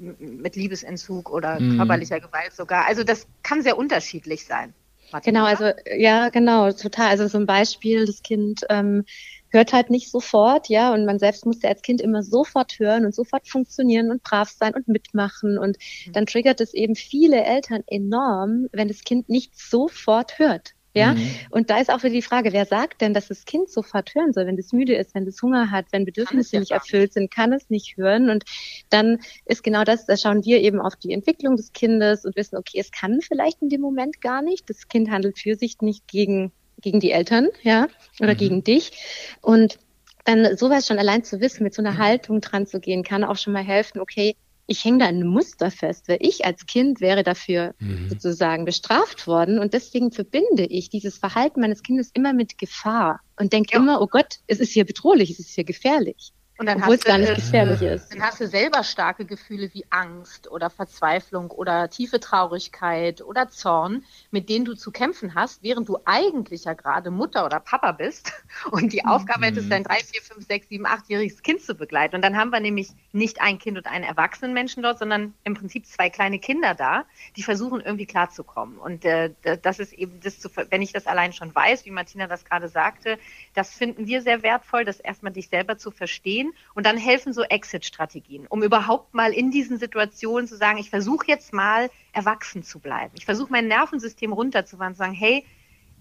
mit 0.00 0.56
Liebesentzug 0.56 1.30
oder 1.30 1.60
mhm. 1.60 1.76
körperlicher 1.76 2.20
Gewalt 2.20 2.52
sogar. 2.52 2.86
Also 2.86 3.04
das 3.04 3.26
kann 3.42 3.62
sehr 3.62 3.76
unterschiedlich 3.76 4.44
sein. 4.46 4.74
Martin, 5.12 5.34
genau, 5.34 5.44
also 5.44 5.72
ja, 5.96 6.28
genau, 6.28 6.70
total. 6.72 7.08
Also 7.08 7.26
so 7.26 7.38
ein 7.38 7.46
Beispiel, 7.46 8.06
das 8.06 8.22
Kind 8.22 8.64
ähm, 8.68 9.04
hört 9.48 9.72
halt 9.72 9.90
nicht 9.90 10.10
sofort, 10.10 10.68
ja, 10.68 10.92
und 10.92 11.04
man 11.04 11.18
selbst 11.18 11.46
musste 11.46 11.68
als 11.68 11.82
Kind 11.82 12.00
immer 12.00 12.22
sofort 12.22 12.78
hören 12.78 13.04
und 13.04 13.14
sofort 13.14 13.48
funktionieren 13.48 14.10
und 14.10 14.22
brav 14.22 14.50
sein 14.50 14.74
und 14.74 14.88
mitmachen 14.88 15.58
und 15.58 15.78
mhm. 16.06 16.12
dann 16.12 16.26
triggert 16.26 16.60
es 16.60 16.74
eben 16.74 16.94
viele 16.94 17.44
Eltern 17.44 17.82
enorm, 17.86 18.68
wenn 18.72 18.88
das 18.88 19.02
Kind 19.02 19.28
nicht 19.28 19.58
sofort 19.58 20.38
hört. 20.38 20.74
Ja, 21.00 21.14
mhm. 21.14 21.30
und 21.50 21.70
da 21.70 21.78
ist 21.78 21.90
auch 21.90 22.02
wieder 22.02 22.12
die 22.12 22.22
Frage, 22.22 22.52
wer 22.52 22.66
sagt 22.66 23.00
denn, 23.00 23.14
dass 23.14 23.28
das 23.28 23.44
Kind 23.44 23.70
sofort 23.70 24.14
hören 24.14 24.32
soll, 24.32 24.46
wenn 24.46 24.58
es 24.58 24.72
müde 24.72 24.94
ist, 24.94 25.14
wenn 25.14 25.26
es 25.26 25.40
Hunger 25.42 25.70
hat, 25.70 25.86
wenn 25.90 26.04
Bedürfnisse 26.04 26.58
nicht 26.60 26.72
erfüllt 26.72 27.12
sind, 27.12 27.30
kann 27.30 27.52
es 27.52 27.70
nicht 27.70 27.96
hören. 27.96 28.30
Und 28.30 28.44
dann 28.90 29.18
ist 29.46 29.62
genau 29.62 29.84
das, 29.84 30.06
da 30.06 30.16
schauen 30.16 30.44
wir 30.44 30.60
eben 30.60 30.80
auf 30.80 30.96
die 30.96 31.12
Entwicklung 31.12 31.56
des 31.56 31.72
Kindes 31.72 32.24
und 32.24 32.36
wissen, 32.36 32.56
okay, 32.56 32.78
es 32.78 32.90
kann 32.90 33.20
vielleicht 33.20 33.62
in 33.62 33.68
dem 33.68 33.80
Moment 33.80 34.20
gar 34.20 34.42
nicht. 34.42 34.68
Das 34.68 34.88
Kind 34.88 35.10
handelt 35.10 35.38
für 35.38 35.54
sich 35.56 35.80
nicht 35.80 36.06
gegen, 36.06 36.52
gegen 36.80 37.00
die 37.00 37.12
Eltern, 37.12 37.48
ja, 37.62 37.88
oder 38.20 38.34
mhm. 38.34 38.38
gegen 38.38 38.64
dich. 38.64 38.92
Und 39.40 39.78
dann 40.24 40.56
sowas 40.56 40.86
schon 40.86 40.98
allein 40.98 41.24
zu 41.24 41.40
wissen, 41.40 41.64
mit 41.64 41.74
so 41.74 41.82
einer 41.82 41.98
Haltung 41.98 42.40
dran 42.40 42.66
zu 42.66 42.80
gehen, 42.80 43.02
kann 43.02 43.24
auch 43.24 43.36
schon 43.36 43.52
mal 43.52 43.64
helfen, 43.64 44.00
okay, 44.00 44.36
ich 44.70 44.84
hänge 44.84 44.98
da 44.98 45.08
in 45.08 45.16
einem 45.16 45.28
Muster 45.28 45.72
fest, 45.72 46.06
weil 46.06 46.18
ich 46.20 46.44
als 46.46 46.64
Kind 46.64 47.00
wäre 47.00 47.24
dafür 47.24 47.74
mhm. 47.80 48.08
sozusagen 48.08 48.64
bestraft 48.64 49.26
worden 49.26 49.58
und 49.58 49.74
deswegen 49.74 50.12
verbinde 50.12 50.64
ich 50.64 50.88
dieses 50.90 51.18
Verhalten 51.18 51.60
meines 51.60 51.82
Kindes 51.82 52.12
immer 52.14 52.32
mit 52.32 52.56
Gefahr 52.56 53.20
und 53.36 53.52
denke 53.52 53.72
ja. 53.72 53.80
immer, 53.80 54.00
oh 54.00 54.06
Gott, 54.06 54.38
es 54.46 54.60
ist 54.60 54.70
hier 54.70 54.84
bedrohlich, 54.84 55.28
es 55.30 55.40
ist 55.40 55.50
hier 55.50 55.64
gefährlich. 55.64 56.32
Und 56.60 56.66
dann 56.66 56.76
Obwohl 56.76 56.92
hast 56.92 56.98
es 56.98 57.04
gar 57.06 57.16
du, 57.16 57.22
nicht 57.22 57.32
äh, 57.32 57.34
gefährlich 57.36 57.80
ist. 57.80 58.12
Dann 58.12 58.20
hast 58.20 58.38
du 58.38 58.46
selber 58.46 58.84
starke 58.84 59.24
Gefühle 59.24 59.72
wie 59.72 59.86
Angst 59.88 60.50
oder 60.50 60.68
Verzweiflung 60.68 61.50
oder 61.50 61.88
tiefe 61.88 62.20
Traurigkeit 62.20 63.22
oder 63.22 63.48
Zorn, 63.48 64.04
mit 64.30 64.50
denen 64.50 64.66
du 64.66 64.74
zu 64.74 64.90
kämpfen 64.90 65.34
hast, 65.34 65.62
während 65.62 65.88
du 65.88 65.96
eigentlich 66.04 66.64
ja 66.64 66.74
gerade 66.74 67.10
Mutter 67.10 67.46
oder 67.46 67.60
Papa 67.60 67.92
bist 67.92 68.34
und 68.72 68.92
die 68.92 69.06
Aufgabe 69.06 69.46
hättest, 69.46 69.72
dein 69.72 69.84
drei, 69.84 70.00
vier, 70.00 70.20
fünf, 70.20 70.46
sechs, 70.46 70.68
sieben, 70.68 70.84
achtjähriges 70.84 71.42
Kind 71.42 71.62
zu 71.62 71.74
begleiten. 71.74 72.16
Und 72.16 72.22
dann 72.22 72.36
haben 72.36 72.50
wir 72.50 72.60
nämlich 72.60 72.90
nicht 73.12 73.40
ein 73.40 73.58
Kind 73.58 73.78
und 73.78 73.86
einen 73.86 74.04
erwachsenen 74.04 74.52
Menschen 74.52 74.82
dort, 74.82 74.98
sondern 74.98 75.32
im 75.44 75.54
Prinzip 75.54 75.86
zwei 75.86 76.10
kleine 76.10 76.38
Kinder 76.38 76.74
da, 76.74 77.06
die 77.36 77.42
versuchen 77.42 77.80
irgendwie 77.80 78.04
klarzukommen. 78.04 78.76
Und 78.76 79.06
äh, 79.06 79.30
das 79.62 79.78
ist 79.78 79.94
eben 79.94 80.20
das 80.22 80.38
zu, 80.38 80.50
wenn 80.68 80.82
ich 80.82 80.92
das 80.92 81.06
allein 81.06 81.32
schon 81.32 81.54
weiß, 81.54 81.86
wie 81.86 81.90
Martina 81.90 82.26
das 82.26 82.44
gerade 82.44 82.68
sagte, 82.68 83.18
das 83.54 83.72
finden 83.72 84.06
wir 84.06 84.20
sehr 84.20 84.42
wertvoll, 84.42 84.84
das 84.84 85.00
erstmal 85.00 85.32
dich 85.32 85.48
selber 85.48 85.78
zu 85.78 85.90
verstehen 85.90 86.49
und 86.74 86.86
dann 86.86 86.96
helfen 86.96 87.32
so 87.32 87.42
Exit-Strategien, 87.42 88.46
um 88.48 88.62
überhaupt 88.62 89.14
mal 89.14 89.32
in 89.32 89.50
diesen 89.50 89.78
Situationen 89.78 90.46
zu 90.46 90.56
sagen, 90.56 90.78
ich 90.78 90.90
versuche 90.90 91.26
jetzt 91.26 91.52
mal 91.52 91.90
erwachsen 92.12 92.62
zu 92.62 92.78
bleiben. 92.78 93.12
Ich 93.16 93.24
versuche 93.24 93.50
mein 93.50 93.68
Nervensystem 93.68 94.32
runterzufahren, 94.32 94.94
zu 94.94 94.98
sagen, 94.98 95.14
hey, 95.14 95.44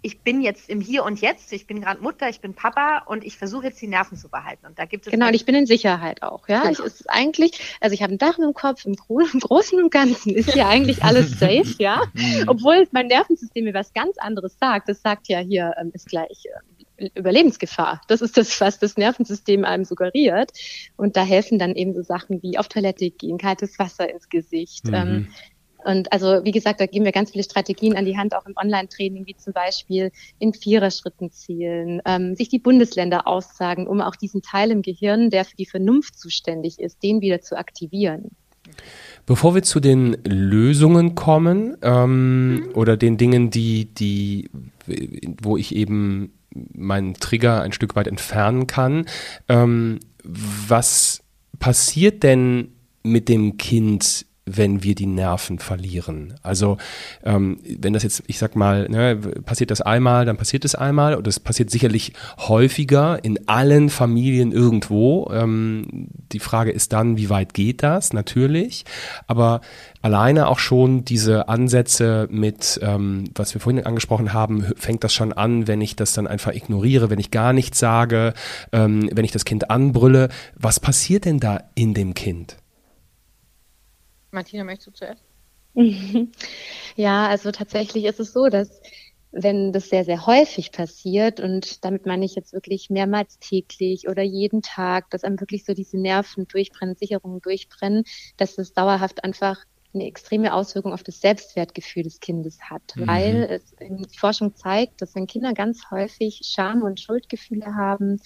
ich 0.01 0.21
bin 0.21 0.41
jetzt 0.41 0.69
im 0.69 0.79
Hier 0.81 1.03
und 1.03 1.19
Jetzt, 1.19 1.51
ich 1.51 1.67
bin 1.67 1.81
gerade 1.81 2.01
Mutter, 2.01 2.29
ich 2.29 2.39
bin 2.39 2.53
Papa 2.53 3.03
und 3.05 3.23
ich 3.23 3.37
versuche 3.37 3.65
jetzt 3.65 3.81
die 3.81 3.87
Nerven 3.87 4.17
zu 4.17 4.29
behalten. 4.29 4.65
Und 4.65 4.79
da 4.79 4.85
gibt 4.85 5.05
es 5.05 5.11
Genau, 5.11 5.27
und 5.27 5.33
ich 5.33 5.45
bin 5.45 5.55
in 5.55 5.65
Sicherheit 5.65 6.23
auch, 6.23 6.47
ja. 6.47 6.61
Genau. 6.61 6.71
Ich, 6.71 6.79
ist 6.79 7.09
eigentlich, 7.09 7.77
also 7.81 7.93
ich 7.93 8.01
habe 8.01 8.13
ein 8.13 8.17
Dach 8.17 8.37
im 8.37 8.53
Kopf, 8.53 8.85
im, 8.85 8.95
Gro 8.95 9.19
im 9.19 9.39
Großen 9.39 9.81
und 9.81 9.91
Ganzen 9.91 10.35
ist 10.35 10.53
hier 10.53 10.67
eigentlich 10.67 11.03
alles 11.03 11.31
safe, 11.39 11.75
ja. 11.79 12.03
Obwohl 12.47 12.87
mein 12.91 13.07
Nervensystem 13.07 13.65
mir 13.65 13.73
was 13.73 13.93
ganz 13.93 14.17
anderes 14.17 14.57
sagt. 14.57 14.89
Das 14.89 15.01
sagt 15.01 15.27
ja 15.27 15.39
hier, 15.39 15.73
ähm, 15.79 15.91
ist 15.93 16.07
gleich 16.07 16.45
äh, 16.45 16.78
Überlebensgefahr. 17.15 18.01
Das 18.07 18.21
ist 18.21 18.37
das, 18.37 18.59
was 18.61 18.79
das 18.79 18.97
Nervensystem 18.97 19.65
einem 19.65 19.85
suggeriert. 19.85 20.51
Und 20.97 21.17
da 21.17 21.23
helfen 21.23 21.59
dann 21.59 21.75
eben 21.75 21.93
so 21.93 22.01
Sachen 22.01 22.41
wie 22.43 22.57
auf 22.57 22.67
Toilette 22.67 23.09
gehen, 23.11 23.37
kaltes 23.37 23.79
Wasser 23.79 24.09
ins 24.09 24.29
Gesicht. 24.29 24.85
Mhm. 24.85 24.93
Ähm, 24.93 25.27
und 25.85 26.11
also, 26.11 26.43
wie 26.43 26.51
gesagt, 26.51 26.81
da 26.81 26.85
geben 26.85 27.05
wir 27.05 27.11
ganz 27.11 27.31
viele 27.31 27.43
Strategien 27.43 27.95
an 27.95 28.05
die 28.05 28.17
Hand, 28.17 28.35
auch 28.35 28.45
im 28.45 28.53
Online-Training, 28.57 29.25
wie 29.25 29.35
zum 29.35 29.53
Beispiel 29.53 30.11
in 30.37 30.53
Viererschritten 30.53 31.31
zielen, 31.31 32.01
ähm, 32.05 32.35
sich 32.35 32.49
die 32.49 32.59
Bundesländer 32.59 33.27
aussagen, 33.27 33.87
um 33.87 34.01
auch 34.01 34.15
diesen 34.15 34.41
Teil 34.41 34.71
im 34.71 34.81
Gehirn, 34.81 35.29
der 35.29 35.45
für 35.45 35.55
die 35.55 35.65
Vernunft 35.65 36.19
zuständig 36.19 36.79
ist, 36.79 37.01
den 37.01 37.21
wieder 37.21 37.41
zu 37.41 37.57
aktivieren. 37.57 38.31
Bevor 39.25 39.55
wir 39.55 39.63
zu 39.63 39.79
den 39.79 40.17
Lösungen 40.25 41.15
kommen 41.15 41.77
ähm, 41.81 42.69
oder 42.73 42.97
den 42.97 43.17
Dingen, 43.17 43.49
die, 43.49 43.85
die, 43.85 44.49
wo 45.41 45.55
ich 45.55 45.75
eben 45.75 46.33
meinen 46.53 47.13
Trigger 47.15 47.61
ein 47.61 47.71
Stück 47.71 47.95
weit 47.95 48.07
entfernen 48.07 48.67
kann, 48.67 49.05
ähm, 49.47 49.99
was 50.23 51.23
passiert 51.59 52.23
denn 52.23 52.73
mit 53.03 53.29
dem 53.29 53.57
Kind 53.57 54.25
wenn 54.57 54.83
wir 54.83 54.95
die 54.95 55.05
Nerven 55.05 55.59
verlieren. 55.59 56.35
Also 56.43 56.77
ähm, 57.23 57.59
wenn 57.79 57.93
das 57.93 58.03
jetzt, 58.03 58.23
ich 58.27 58.37
sag 58.37 58.55
mal, 58.55 58.87
ne, 58.89 59.15
passiert 59.15 59.71
das 59.71 59.81
einmal, 59.81 60.25
dann 60.25 60.37
passiert 60.37 60.65
es 60.65 60.75
einmal 60.75 61.15
und 61.15 61.27
das 61.27 61.39
passiert 61.39 61.69
sicherlich 61.69 62.13
häufiger 62.37 63.23
in 63.23 63.47
allen 63.47 63.89
Familien 63.89 64.51
irgendwo. 64.51 65.29
Ähm, 65.33 66.09
die 66.31 66.39
Frage 66.39 66.71
ist 66.71 66.93
dann, 66.93 67.17
wie 67.17 67.29
weit 67.29 67.53
geht 67.53 67.83
das? 67.83 68.13
Natürlich, 68.13 68.85
aber 69.27 69.61
alleine 70.01 70.47
auch 70.47 70.59
schon 70.59 71.05
diese 71.05 71.49
Ansätze 71.49 72.27
mit, 72.31 72.79
ähm, 72.81 73.25
was 73.35 73.53
wir 73.53 73.61
vorhin 73.61 73.85
angesprochen 73.85 74.33
haben, 74.33 74.65
fängt 74.75 75.03
das 75.03 75.13
schon 75.13 75.33
an, 75.33 75.67
wenn 75.67 75.81
ich 75.81 75.95
das 75.95 76.13
dann 76.13 76.27
einfach 76.27 76.53
ignoriere, 76.53 77.09
wenn 77.09 77.19
ich 77.19 77.31
gar 77.31 77.53
nichts 77.53 77.79
sage, 77.79 78.33
ähm, 78.71 79.09
wenn 79.11 79.25
ich 79.25 79.31
das 79.31 79.45
Kind 79.45 79.69
anbrülle. 79.69 80.29
Was 80.55 80.79
passiert 80.79 81.25
denn 81.25 81.39
da 81.39 81.61
in 81.75 81.93
dem 81.93 82.13
Kind? 82.13 82.57
Martina, 84.31 84.63
möchtest 84.63 84.87
du 84.87 84.91
zuerst? 84.91 85.23
ja, 86.95 87.27
also 87.27 87.51
tatsächlich 87.51 88.05
ist 88.05 88.19
es 88.19 88.33
so, 88.33 88.47
dass 88.47 88.81
wenn 89.31 89.71
das 89.71 89.89
sehr, 89.89 90.05
sehr 90.05 90.25
häufig 90.25 90.71
passiert 90.71 91.39
und 91.39 91.85
damit 91.85 92.05
meine 92.05 92.25
ich 92.25 92.35
jetzt 92.35 92.51
wirklich 92.51 92.89
mehrmals 92.89 93.37
täglich 93.39 94.07
oder 94.09 94.23
jeden 94.23 94.61
Tag, 94.61 95.09
dass 95.11 95.23
einem 95.23 95.39
wirklich 95.39 95.65
so 95.65 95.73
diese 95.73 95.99
Nerven 95.99 96.47
durchbrennen, 96.47 96.95
Sicherungen 96.95 97.39
durchbrennen, 97.39 98.05
dass 98.37 98.57
es 98.57 98.73
dauerhaft 98.73 99.23
einfach 99.23 99.65
eine 99.93 100.05
extreme 100.05 100.53
Auswirkung 100.53 100.93
auf 100.93 101.03
das 101.03 101.19
Selbstwertgefühl 101.21 102.03
des 102.03 102.19
Kindes 102.19 102.59
hat, 102.61 102.95
mhm. 102.95 103.07
weil 103.07 103.47
es, 103.49 103.75
die 103.79 104.17
Forschung 104.17 104.55
zeigt, 104.55 105.01
dass 105.01 105.15
wenn 105.15 105.27
Kinder 105.27 105.53
ganz 105.53 105.89
häufig 105.91 106.41
Scham- 106.43 106.83
und 106.83 106.99
Schuldgefühle 106.99 107.75
haben, 107.75 108.19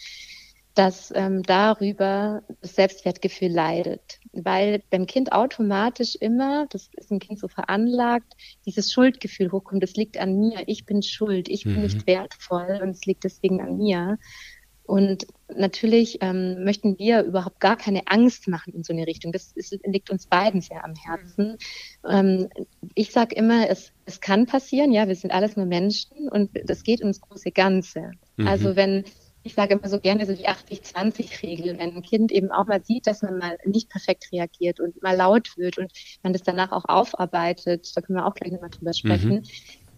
dass 0.75 1.11
ähm, 1.15 1.43
darüber 1.43 2.41
das 2.61 2.75
Selbstwertgefühl 2.75 3.51
leidet. 3.51 4.19
Weil 4.31 4.81
beim 4.89 5.05
Kind 5.05 5.31
automatisch 5.31 6.15
immer, 6.15 6.65
das 6.69 6.89
ist 6.93 7.11
ein 7.11 7.19
Kind 7.19 7.39
so 7.39 7.47
veranlagt, 7.47 8.33
dieses 8.65 8.91
Schuldgefühl 8.91 9.51
hochkommt, 9.51 9.83
das 9.83 9.95
liegt 9.95 10.17
an 10.17 10.39
mir, 10.39 10.63
ich 10.65 10.85
bin 10.85 11.03
schuld, 11.03 11.47
ich 11.47 11.63
bin 11.63 11.81
nicht 11.81 12.07
wertvoll 12.07 12.79
und 12.81 12.89
es 12.89 13.05
liegt 13.05 13.23
deswegen 13.23 13.61
an 13.61 13.77
mir. 13.77 14.17
Und 14.85 15.27
natürlich 15.55 16.17
ähm, 16.21 16.65
möchten 16.65 16.99
wir 16.99 17.23
überhaupt 17.23 17.61
gar 17.61 17.77
keine 17.77 18.01
Angst 18.07 18.49
machen 18.49 18.73
in 18.73 18.83
so 18.83 18.91
eine 18.91 19.07
Richtung. 19.07 19.31
Das 19.31 19.53
ist, 19.53 19.77
liegt 19.85 20.09
uns 20.09 20.27
beiden 20.27 20.59
sehr 20.59 20.83
am 20.83 20.93
Herzen. 20.95 21.57
Ähm, 22.07 22.49
ich 22.93 23.11
sage 23.11 23.33
immer, 23.35 23.69
es, 23.69 23.93
es 24.05 24.19
kann 24.19 24.45
passieren, 24.45 24.91
ja, 24.91 25.07
wir 25.07 25.15
sind 25.15 25.31
alles 25.31 25.55
nur 25.55 25.65
Menschen 25.65 26.27
und 26.27 26.49
das 26.65 26.83
geht 26.83 26.99
ums 26.99 27.21
große 27.21 27.51
Ganze. 27.51 28.11
Mhm. 28.35 28.47
Also 28.47 28.75
wenn 28.75 29.05
ich 29.43 29.53
sage 29.53 29.73
immer 29.73 29.89
so 29.89 29.99
gerne 29.99 30.25
so 30.25 30.33
die 30.33 30.47
80-20-Regel, 30.47 31.77
wenn 31.77 31.95
ein 31.95 32.01
Kind 32.01 32.31
eben 32.31 32.51
auch 32.51 32.65
mal 32.65 32.83
sieht, 32.83 33.07
dass 33.07 33.21
man 33.21 33.37
mal 33.37 33.57
nicht 33.65 33.89
perfekt 33.89 34.29
reagiert 34.31 34.79
und 34.79 35.01
mal 35.03 35.15
laut 35.15 35.57
wird 35.57 35.77
und 35.77 35.91
man 36.23 36.33
das 36.33 36.43
danach 36.43 36.71
auch 36.71 36.85
aufarbeitet, 36.85 37.91
da 37.95 38.01
können 38.01 38.17
wir 38.17 38.25
auch 38.25 38.35
gleich 38.35 38.53
nochmal 38.53 38.69
drüber 38.69 38.93
sprechen, 38.93 39.35
mhm. 39.35 39.43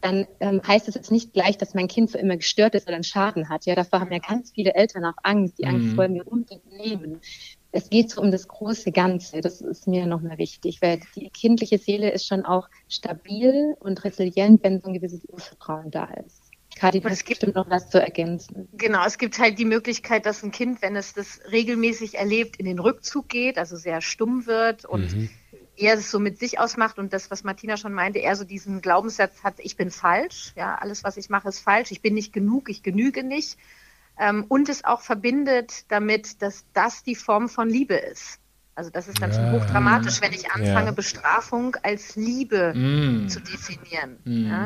dann 0.02 0.28
ähm, 0.40 0.62
heißt 0.68 0.88
es 0.88 0.96
jetzt 0.96 1.12
nicht 1.12 1.34
gleich, 1.34 1.58
dass 1.58 1.76
mein 1.76 1.88
Kind 1.88 2.12
für 2.12 2.18
immer 2.18 2.38
gestört 2.38 2.74
ist 2.74 2.88
oder 2.88 2.96
einen 2.96 3.04
Schaden 3.04 3.50
hat. 3.50 3.66
Ja, 3.66 3.76
davor 3.76 4.00
haben 4.00 4.12
ja 4.12 4.20
ganz 4.20 4.52
viele 4.52 4.74
Eltern 4.74 5.06
auch 5.06 5.18
Angst. 5.22 5.60
Die 5.60 5.68
Angst 5.68 5.88
mhm. 5.88 5.98
wollen 5.98 6.14
wir 6.16 6.28
unbedingt 6.28 6.66
nehmen. 6.72 7.22
Es 7.72 7.90
geht 7.90 8.10
so 8.10 8.22
um 8.22 8.32
das 8.32 8.48
große 8.48 8.92
Ganze. 8.92 9.42
Das 9.42 9.62
ist 9.62 9.88
mir 9.88 10.08
nochmal 10.08 10.38
wichtig, 10.38 10.82
weil 10.82 11.02
die 11.16 11.30
kindliche 11.30 11.78
Seele 11.78 12.10
ist 12.12 12.26
schon 12.26 12.46
auch 12.46 12.68
stabil 12.88 13.76
und 13.80 14.04
resilient, 14.04 14.64
wenn 14.64 14.82
so 14.82 14.88
ein 14.88 14.94
gewisses 14.94 15.26
Urvertrauen 15.28 15.92
da 15.92 16.06
ist. 16.06 16.45
Kati, 16.76 17.02
es 17.06 17.20
gibt 17.20 17.40
bestimmt 17.40 17.56
noch 17.56 17.70
was 17.70 17.90
zu 17.90 18.02
ergänzen. 18.02 18.68
Genau, 18.74 19.06
es 19.06 19.18
gibt 19.18 19.40
halt 19.40 19.58
die 19.58 19.66
Möglichkeit, 19.66 20.26
dass 20.26 20.44
ein 20.44 20.52
Kind, 20.52 20.82
wenn 20.82 20.96
es 20.96 21.14
das 21.14 21.40
regelmäßig 21.50 22.16
erlebt, 22.16 22.58
in 22.58 22.66
den 22.66 22.80
Rückzug 22.80 23.30
geht, 23.30 23.58
also 23.58 23.78
sehr 23.78 24.02
stumm 24.02 24.46
wird 24.46 24.84
und 24.84 25.16
mhm. 25.16 25.30
er 25.78 25.94
es 25.94 26.12
so 26.12 26.20
mit 26.20 26.38
sich 26.38 26.60
ausmacht 26.60 27.00
und 27.00 27.14
das, 27.14 27.32
was 27.32 27.46
Martina 27.46 27.78
schon 27.78 27.94
meinte, 27.94 28.20
er 28.20 28.36
so 28.36 28.44
diesen 28.44 28.82
Glaubenssatz 28.82 29.44
hat, 29.44 29.56
ich 29.60 29.78
bin 29.78 29.90
falsch, 29.90 30.52
ja, 30.58 30.76
alles, 30.76 31.06
was 31.06 31.16
ich 31.16 31.30
mache, 31.30 31.48
ist 31.48 31.60
falsch, 31.60 31.92
ich 31.92 32.02
bin 32.02 32.14
nicht 32.14 32.34
genug, 32.34 32.70
ich 32.70 32.84
genüge 32.84 33.24
nicht. 33.24 33.58
Ähm, 34.18 34.46
und 34.48 34.70
es 34.70 34.84
auch 34.84 35.02
verbindet 35.02 35.86
damit, 35.90 36.42
dass 36.42 36.66
das 36.74 37.04
die 37.04 37.16
Form 37.16 37.50
von 37.50 37.70
Liebe 37.70 37.96
ist. 37.96 38.40
Also 38.78 38.90
das 38.90 39.08
ist 39.08 39.22
dann 39.22 39.32
ja. 39.32 39.38
schon 39.38 39.52
hochdramatisch, 39.54 40.22
wenn 40.22 40.34
ich 40.34 40.52
anfange, 40.52 40.88
ja. 40.88 40.92
Bestrafung 40.92 41.78
als 41.82 42.18
Liebe 42.18 42.74
mm. 42.76 43.30
zu 43.30 43.40
definieren. 43.40 44.18
Mm. 44.26 44.50
Ja? 44.50 44.66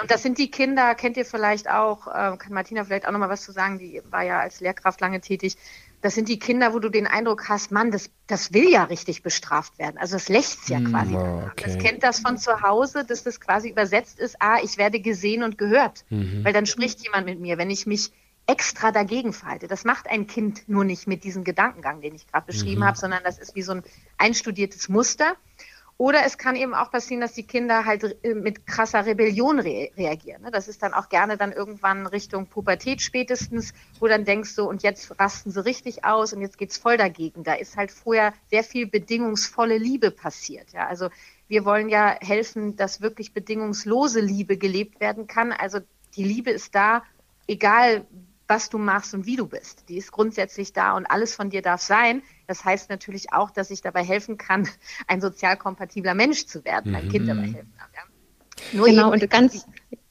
Und 0.00 0.10
das 0.10 0.22
sind 0.22 0.38
die 0.38 0.50
Kinder, 0.50 0.94
kennt 0.94 1.18
ihr 1.18 1.26
vielleicht 1.26 1.68
auch, 1.68 2.06
äh, 2.06 2.38
kann 2.38 2.54
Martina 2.54 2.84
vielleicht 2.84 3.06
auch 3.06 3.12
nochmal 3.12 3.28
was 3.28 3.42
zu 3.42 3.52
sagen, 3.52 3.78
die 3.78 4.00
war 4.10 4.22
ja 4.22 4.40
als 4.40 4.60
Lehrkraft 4.60 5.02
lange 5.02 5.20
tätig. 5.20 5.58
Das 6.00 6.14
sind 6.14 6.30
die 6.30 6.38
Kinder, 6.38 6.72
wo 6.72 6.78
du 6.78 6.88
den 6.88 7.06
Eindruck 7.06 7.50
hast, 7.50 7.70
Mann, 7.70 7.90
das, 7.90 8.08
das 8.26 8.54
will 8.54 8.70
ja 8.70 8.84
richtig 8.84 9.22
bestraft 9.22 9.78
werden. 9.78 9.98
Also 9.98 10.16
es 10.16 10.30
lächzt 10.30 10.70
ja 10.70 10.80
mm, 10.80 10.84
quasi. 10.86 11.14
Okay. 11.14 11.64
Das 11.64 11.78
kennt 11.78 12.02
das 12.02 12.20
von 12.20 12.38
zu 12.38 12.62
Hause, 12.62 13.04
dass 13.04 13.24
das 13.24 13.40
quasi 13.40 13.68
übersetzt 13.68 14.18
ist, 14.18 14.36
ah, 14.40 14.56
ich 14.62 14.78
werde 14.78 15.00
gesehen 15.00 15.42
und 15.42 15.58
gehört. 15.58 16.06
-hmm. 16.10 16.42
Weil 16.42 16.54
dann 16.54 16.64
spricht 16.64 17.02
jemand 17.02 17.26
mit 17.26 17.38
mir. 17.38 17.58
Wenn 17.58 17.68
ich 17.68 17.86
mich 17.86 18.10
extra 18.50 18.90
dagegen 18.90 19.32
verhalte. 19.32 19.68
Das 19.68 19.84
macht 19.84 20.10
ein 20.10 20.26
Kind 20.26 20.68
nur 20.68 20.82
nicht 20.82 21.06
mit 21.06 21.22
diesem 21.22 21.44
Gedankengang, 21.44 22.00
den 22.00 22.16
ich 22.16 22.26
gerade 22.26 22.46
beschrieben 22.46 22.80
mhm. 22.80 22.86
habe, 22.86 22.98
sondern 22.98 23.22
das 23.22 23.38
ist 23.38 23.54
wie 23.54 23.62
so 23.62 23.72
ein 23.72 23.84
einstudiertes 24.18 24.88
Muster. 24.88 25.36
Oder 25.98 26.24
es 26.24 26.36
kann 26.36 26.56
eben 26.56 26.74
auch 26.74 26.90
passieren, 26.90 27.20
dass 27.20 27.34
die 27.34 27.46
Kinder 27.46 27.84
halt 27.84 28.24
äh, 28.24 28.34
mit 28.34 28.66
krasser 28.66 29.06
Rebellion 29.06 29.60
re 29.60 29.90
reagieren. 29.96 30.42
Ne? 30.42 30.50
Das 30.50 30.66
ist 30.66 30.82
dann 30.82 30.94
auch 30.94 31.10
gerne 31.10 31.36
dann 31.36 31.52
irgendwann 31.52 32.06
Richtung 32.06 32.46
Pubertät 32.46 33.02
spätestens, 33.02 33.72
wo 34.00 34.08
dann 34.08 34.24
denkst 34.24 34.56
du, 34.56 34.64
und 34.64 34.82
jetzt 34.82 35.20
rasten 35.20 35.52
sie 35.52 35.64
richtig 35.64 36.04
aus 36.04 36.32
und 36.32 36.40
jetzt 36.40 36.58
geht's 36.58 36.78
voll 36.78 36.96
dagegen. 36.96 37.44
Da 37.44 37.52
ist 37.52 37.76
halt 37.76 37.92
vorher 37.92 38.32
sehr 38.50 38.64
viel 38.64 38.86
bedingungsvolle 38.86 39.76
Liebe 39.76 40.10
passiert. 40.10 40.72
Ja? 40.72 40.88
Also 40.88 41.10
wir 41.46 41.64
wollen 41.64 41.88
ja 41.88 42.16
helfen, 42.20 42.76
dass 42.76 43.00
wirklich 43.00 43.32
bedingungslose 43.32 44.20
Liebe 44.20 44.56
gelebt 44.56 45.00
werden 45.00 45.26
kann. 45.26 45.52
Also 45.52 45.80
die 46.16 46.24
Liebe 46.24 46.50
ist 46.50 46.74
da, 46.74 47.04
egal 47.46 48.06
was 48.50 48.68
du 48.68 48.76
machst 48.76 49.14
und 49.14 49.24
wie 49.24 49.36
du 49.36 49.46
bist. 49.46 49.88
Die 49.88 49.96
ist 49.96 50.12
grundsätzlich 50.12 50.72
da 50.74 50.96
und 50.96 51.06
alles 51.06 51.34
von 51.34 51.48
dir 51.48 51.62
darf 51.62 51.80
sein. 51.80 52.22
Das 52.48 52.64
heißt 52.64 52.90
natürlich 52.90 53.32
auch, 53.32 53.50
dass 53.50 53.70
ich 53.70 53.80
dabei 53.80 54.02
helfen 54.02 54.36
kann, 54.36 54.68
ein 55.06 55.22
sozial 55.22 55.56
kompatibler 55.56 56.14
Mensch 56.14 56.44
zu 56.46 56.64
werden, 56.64 56.94
ein 56.94 57.06
mhm. 57.06 57.10
Kind 57.10 57.28
dabei 57.28 57.42
helfen 57.46 57.72
kann. 57.78 57.88
Ja. 57.94 58.02
Nur 58.72 58.86
genau, 58.86 59.12
und 59.12 59.30
ganz, 59.30 59.66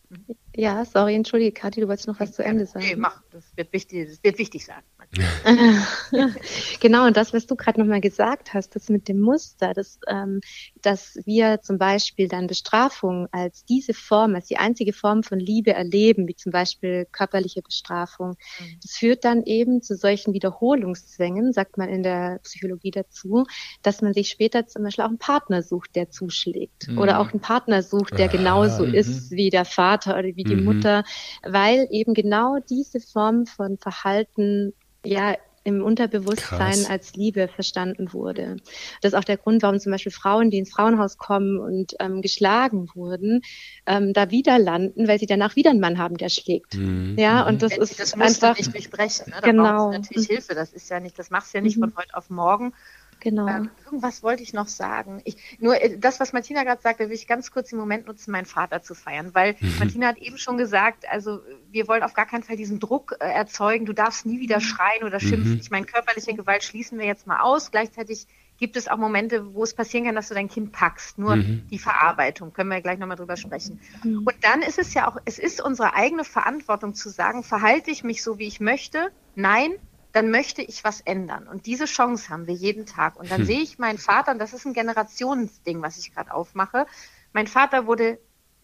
ja, 0.55 0.84
sorry, 0.86 1.15
entschuldige, 1.15 1.51
Kathi, 1.51 1.81
du 1.81 1.88
wolltest 1.88 2.08
noch 2.08 2.19
was 2.19 2.31
zu 2.31 2.43
Ende 2.43 2.65
sagen. 2.65 2.86
Nee, 2.86 2.96
mach, 2.96 3.22
das 3.29 3.43
wird 3.55 3.72
wichtig, 3.74 4.08
das 4.10 4.24
wird 4.24 4.39
wichtig 4.39 4.65
sein. 4.65 4.81
genau, 6.79 7.08
und 7.08 7.17
das, 7.17 7.34
was 7.34 7.46
du 7.46 7.55
gerade 7.55 7.79
nochmal 7.79 8.01
gesagt 8.01 8.53
hast, 8.53 8.75
das 8.75 8.89
mit 8.89 9.08
dem 9.08 9.19
Muster, 9.19 9.74
das, 9.74 10.00
ähm, 10.08 10.39
dass 10.81 11.19
wir 11.25 11.62
zum 11.62 11.77
Beispiel 11.77 12.27
dann 12.27 12.48
Bestrafung 12.48 13.27
als 13.31 13.65
diese 13.65 13.93
Form, 13.93 14.36
als 14.36 14.48
die 14.48 14.57
einzige 14.57 14.93
Form 14.93 15.24
von 15.24 15.39
Liebe 15.39 15.74
erleben, 15.74 16.27
wie 16.27 16.36
zum 16.36 16.51
Beispiel 16.51 17.07
körperliche 17.12 17.62
Bestrafung, 17.62 18.29
mhm. 18.59 18.79
das 18.81 18.91
führt 18.91 19.25
dann 19.25 19.43
eben 19.43 19.81
zu 19.81 19.95
solchen 19.95 20.33
Wiederholungszwängen, 20.33 21.53
sagt 21.53 21.77
man 21.77 21.89
in 21.89 22.03
der 22.03 22.39
Psychologie 22.43 22.91
dazu, 22.91 23.45
dass 23.81 24.01
man 24.01 24.13
sich 24.13 24.29
später 24.29 24.67
zum 24.67 24.83
Beispiel 24.83 25.03
auch 25.03 25.09
einen 25.09 25.17
Partner 25.17 25.63
sucht, 25.63 25.95
der 25.95 26.09
zuschlägt. 26.09 26.88
Mhm. 26.88 26.98
Oder 26.98 27.19
auch 27.19 27.31
einen 27.31 27.41
Partner 27.41 27.83
sucht, 27.83 28.17
der 28.17 28.27
genauso 28.27 28.86
mhm. 28.86 28.93
ist 28.93 29.31
wie 29.31 29.50
der 29.50 29.65
Vater 29.65 30.13
oder 30.13 30.36
wie 30.36 30.43
die 30.43 30.55
mhm. 30.55 30.65
Mutter, 30.65 31.03
weil 31.43 31.88
eben 31.91 32.13
genau 32.13 32.57
diese 32.69 33.00
Form 33.00 33.45
von 33.45 33.77
Verhalten 33.77 34.74
ja 35.05 35.36
im 35.63 35.84
Unterbewusstsein 35.84 36.72
Krass. 36.74 36.89
als 36.89 37.13
Liebe 37.13 37.48
verstanden 37.48 38.13
wurde. 38.13 38.58
Das 39.01 39.13
ist 39.13 39.18
auch 39.18 39.24
der 39.24 39.38
Grund, 39.38 39.62
warum 39.62 39.80
zum 39.80 39.92
Beispiel 39.92 40.12
Frauen, 40.12 40.50
die 40.50 40.58
ins 40.58 40.72
Frauenhaus 40.72 41.18
kommen 41.18 41.60
und 41.60 41.96
ähm, 42.00 42.22
geschlagen 42.22 42.89
wurden, 42.94 43.42
ähm, 43.86 44.13
da 44.13 44.32
wieder 44.32 44.60
landen, 44.60 45.08
weil 45.08 45.20
sie 45.20 45.25
danach 45.25 45.56
wieder 45.56 45.72
einen 45.72 45.80
Mann 45.80 45.98
haben, 45.98 46.18
der 46.18 46.30
schlägt. 46.30 46.75
Mhm. 46.75 47.16
Ja, 47.18 47.48
und 47.48 47.62
das 47.62 47.72
Wenn 47.72 47.82
ist 47.82 48.00
das 48.00 48.13
einfach 48.13 48.58
nicht 48.58 48.74
durchbrechen. 48.74 49.25
Ne? 49.28 49.36
Da 49.42 49.48
genau. 49.48 49.92
natürlich 49.92 50.30
mhm. 50.30 50.34
Hilfe. 50.34 50.56
Das 50.56 50.74
ist 50.74 50.89
ja 50.89 51.00
nicht, 51.00 51.18
das 51.18 51.30
machst 51.30 51.54
du 51.54 51.58
ja 51.58 51.62
nicht 51.62 51.78
mhm. 51.78 51.82
von 51.82 51.94
heute 51.98 52.16
auf 52.16 52.30
morgen. 52.30 52.74
Genau. 53.20 53.48
Ähm, 53.48 53.70
irgendwas 53.86 54.24
wollte 54.24 54.44
ich 54.44 54.54
noch 54.54 54.68
sagen. 54.68 55.22
Ich, 55.26 55.58
nur 55.60 55.82
äh, 55.82 55.98
das, 55.98 56.20
was 56.20 56.34
Martina 56.34 56.64
gerade 56.64 56.82
sagte, 56.82 57.10
will 57.10 57.16
ich 57.16 57.28
ganz 57.28 57.52
kurz 57.52 57.70
den 57.70 57.80
Moment 57.80 58.08
nutzen, 58.08 58.32
meinen 58.32 58.46
Vater 58.46 58.82
zu 58.82 58.96
feiern, 58.96 59.34
weil 59.34 59.56
mhm. 59.60 59.80
Martina 59.80 60.08
hat 60.08 60.18
eben 60.18 60.38
schon 60.38 60.58
gesagt, 60.58 61.06
also 61.10 61.40
wir 61.72 61.88
wollen 61.88 62.04
auf 62.04 62.14
gar 62.14 62.26
keinen 62.26 62.44
Fall 62.44 62.56
diesen 62.56 62.80
Druck 62.80 63.16
äh, 63.20 63.26
erzeugen, 63.26 63.86
du 63.86 63.94
darfst 63.94 64.26
nie 64.26 64.40
wieder 64.40 64.58
mhm. 64.58 64.62
schreien 64.62 65.04
oder 65.04 65.20
schimpfen. 65.20 65.54
Mhm. 65.54 65.60
Ich 65.60 65.72
meine, 65.72 65.86
körperliche 65.86 66.34
Gewalt 66.34 66.64
schließen 66.64 66.98
wir 66.98 67.06
jetzt 67.06 67.28
mal 67.28 67.42
aus. 67.42 67.72
Gleichzeitig 67.72 68.28
gibt 68.58 68.76
es 68.76 68.88
auch 68.88 68.98
Momente, 68.98 69.54
wo 69.54 69.64
es 69.64 69.74
passieren 69.74 70.06
kann, 70.06 70.16
dass 70.16 70.28
du 70.28 70.34
dein 70.34 70.50
Kind 70.50 70.72
packst. 70.72 71.18
Nur 71.18 71.38
mhm. 71.38 71.64
die 71.72 71.80
Verarbeitung, 71.80 72.54
können 72.54 72.70
wir 72.70 72.82
gleich 72.82 73.00
nochmal 73.00 73.18
drüber 73.18 73.38
sprechen. 73.38 73.80
Mhm. 74.04 74.20
Und 74.20 74.36
dann 74.42 74.62
ist 74.62 74.78
es 74.78 74.94
ja 74.94 75.10
auch, 75.10 75.18
es 75.26 75.40
ist 75.40 75.62
unsere 75.62 75.94
eigene 75.94 76.24
Verantwortung 76.24 76.94
zu 76.94 77.10
sagen, 77.10 77.44
verhalte 77.44 77.90
ich 77.90 78.04
mich 78.04 78.22
so, 78.22 78.38
wie 78.38 78.48
ich 78.48 78.60
möchte? 78.60 79.12
Nein, 79.36 79.72
dann 80.12 80.32
möchte 80.32 80.62
ich 80.62 80.84
was 80.84 81.01
ändern. 81.01 81.48
Und 81.48 81.66
diese 81.66 81.86
Chance 81.86 82.30
haben 82.30 82.48
wir 82.48 82.54
jeden 82.54 82.86
Tag. 82.86 83.16
Und 83.16 83.30
dann 83.30 83.39
hm. 83.39 83.46
sehe 83.46 83.62
ich 83.62 83.78
meinen 83.78 83.98
Vater, 83.98 84.32
und 84.32 84.39
das 84.39 84.54
ist 84.54 84.66
ein 84.66 84.74
Generationsding, 84.74 85.82
was 85.82 85.98
ich 85.98 86.13
gerade 86.13 86.34
aufmache. 86.34 86.86
Mein 87.34 87.48
Vater 87.48 87.86
wurde 87.86 88.20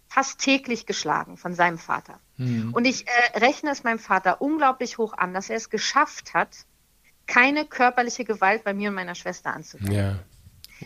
fast 0.07 0.39
täglich 0.39 0.85
geschlagen 0.85 1.37
von 1.37 1.53
seinem 1.53 1.77
Vater. 1.77 2.19
Hm. 2.37 2.73
Und 2.73 2.85
ich 2.85 3.07
äh, 3.07 3.39
rechne 3.39 3.71
es 3.71 3.83
meinem 3.83 3.99
Vater 3.99 4.41
unglaublich 4.41 4.97
hoch 4.97 5.13
an, 5.13 5.33
dass 5.33 5.49
er 5.49 5.57
es 5.57 5.69
geschafft 5.69 6.33
hat, 6.33 6.65
keine 7.27 7.65
körperliche 7.65 8.23
Gewalt 8.23 8.63
bei 8.63 8.73
mir 8.73 8.89
und 8.89 8.95
meiner 8.95 9.15
Schwester 9.15 9.53
anzuwenden. 9.53 9.93
Ja. 9.93 10.19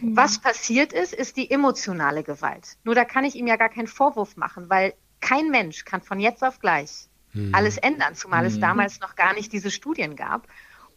Was 0.02 0.40
passiert 0.40 0.94
ist, 0.94 1.14
ist 1.14 1.36
die 1.36 1.50
emotionale 1.52 2.24
Gewalt. 2.24 2.78
Nur 2.84 2.96
da 2.96 3.06
kann 3.06 3.26
ich 3.26 3.36
ihm 3.36 3.48
ja 3.48 3.56
gar 3.56 3.70
keinen 3.70 3.88
Vorwurf 3.88 4.38
machen, 4.38 4.70
weil 4.70 4.94
kein 5.20 5.50
Mensch 5.50 5.84
kann 5.84 6.02
von 6.02 6.20
jetzt 6.20 6.44
auf 6.44 6.60
gleich 6.60 7.09
mhm. 7.34 7.54
alles 7.54 7.78
ändern, 7.78 8.16
zumal 8.16 8.42
mhm. 8.42 8.48
es 8.48 8.60
damals 8.60 9.00
noch 9.00 9.16
gar 9.16 9.34
nicht 9.34 9.52
diese 9.52 9.72
Studien 9.72 10.16
gab. 10.16 10.48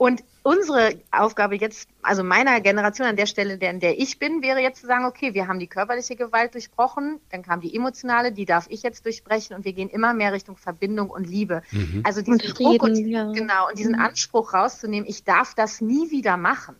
Und 0.03 0.25
unsere 0.43 1.01
Aufgabe 1.13 1.55
jetzt, 1.55 1.89
also 2.03 2.25
meiner 2.25 2.61
Generation 2.61 3.07
an 3.07 3.15
der 3.15 3.27
Stelle, 3.27 3.55
in 3.55 3.79
der 3.79 4.01
ich 4.01 4.19
bin, 4.19 4.43
wäre 4.43 4.59
jetzt 4.59 4.81
zu 4.81 4.89
sagen, 4.89 5.05
okay, 5.05 5.33
wir 5.33 5.47
haben 5.47 5.61
die 5.61 5.69
körperliche 5.69 6.17
Gewalt 6.17 6.55
durchbrochen, 6.55 7.21
dann 7.31 7.43
kam 7.43 7.61
die 7.61 7.73
emotionale, 7.73 8.33
die 8.33 8.45
darf 8.45 8.67
ich 8.69 8.83
jetzt 8.83 9.05
durchbrechen 9.05 9.55
und 9.55 9.65
wir 9.65 9.75
gehen 9.75 9.89
immer 9.89 10.13
mehr 10.13 10.33
Richtung 10.33 10.57
Verbindung 10.57 11.09
und 11.09 11.29
Liebe. 11.29 11.63
Mhm. 11.71 12.03
Also 12.05 12.21
diesen 12.21 12.41
und 12.41 12.59
Druck 12.59 12.83
und, 12.83 12.97
ja. 12.97 13.31
genau, 13.31 13.69
und 13.69 13.79
diesen 13.79 13.93
mhm. 13.93 14.01
Anspruch 14.01 14.55
rauszunehmen, 14.55 15.09
ich 15.09 15.23
darf 15.23 15.55
das 15.55 15.81
nie 15.81 16.11
wieder 16.11 16.37
machen. 16.37 16.75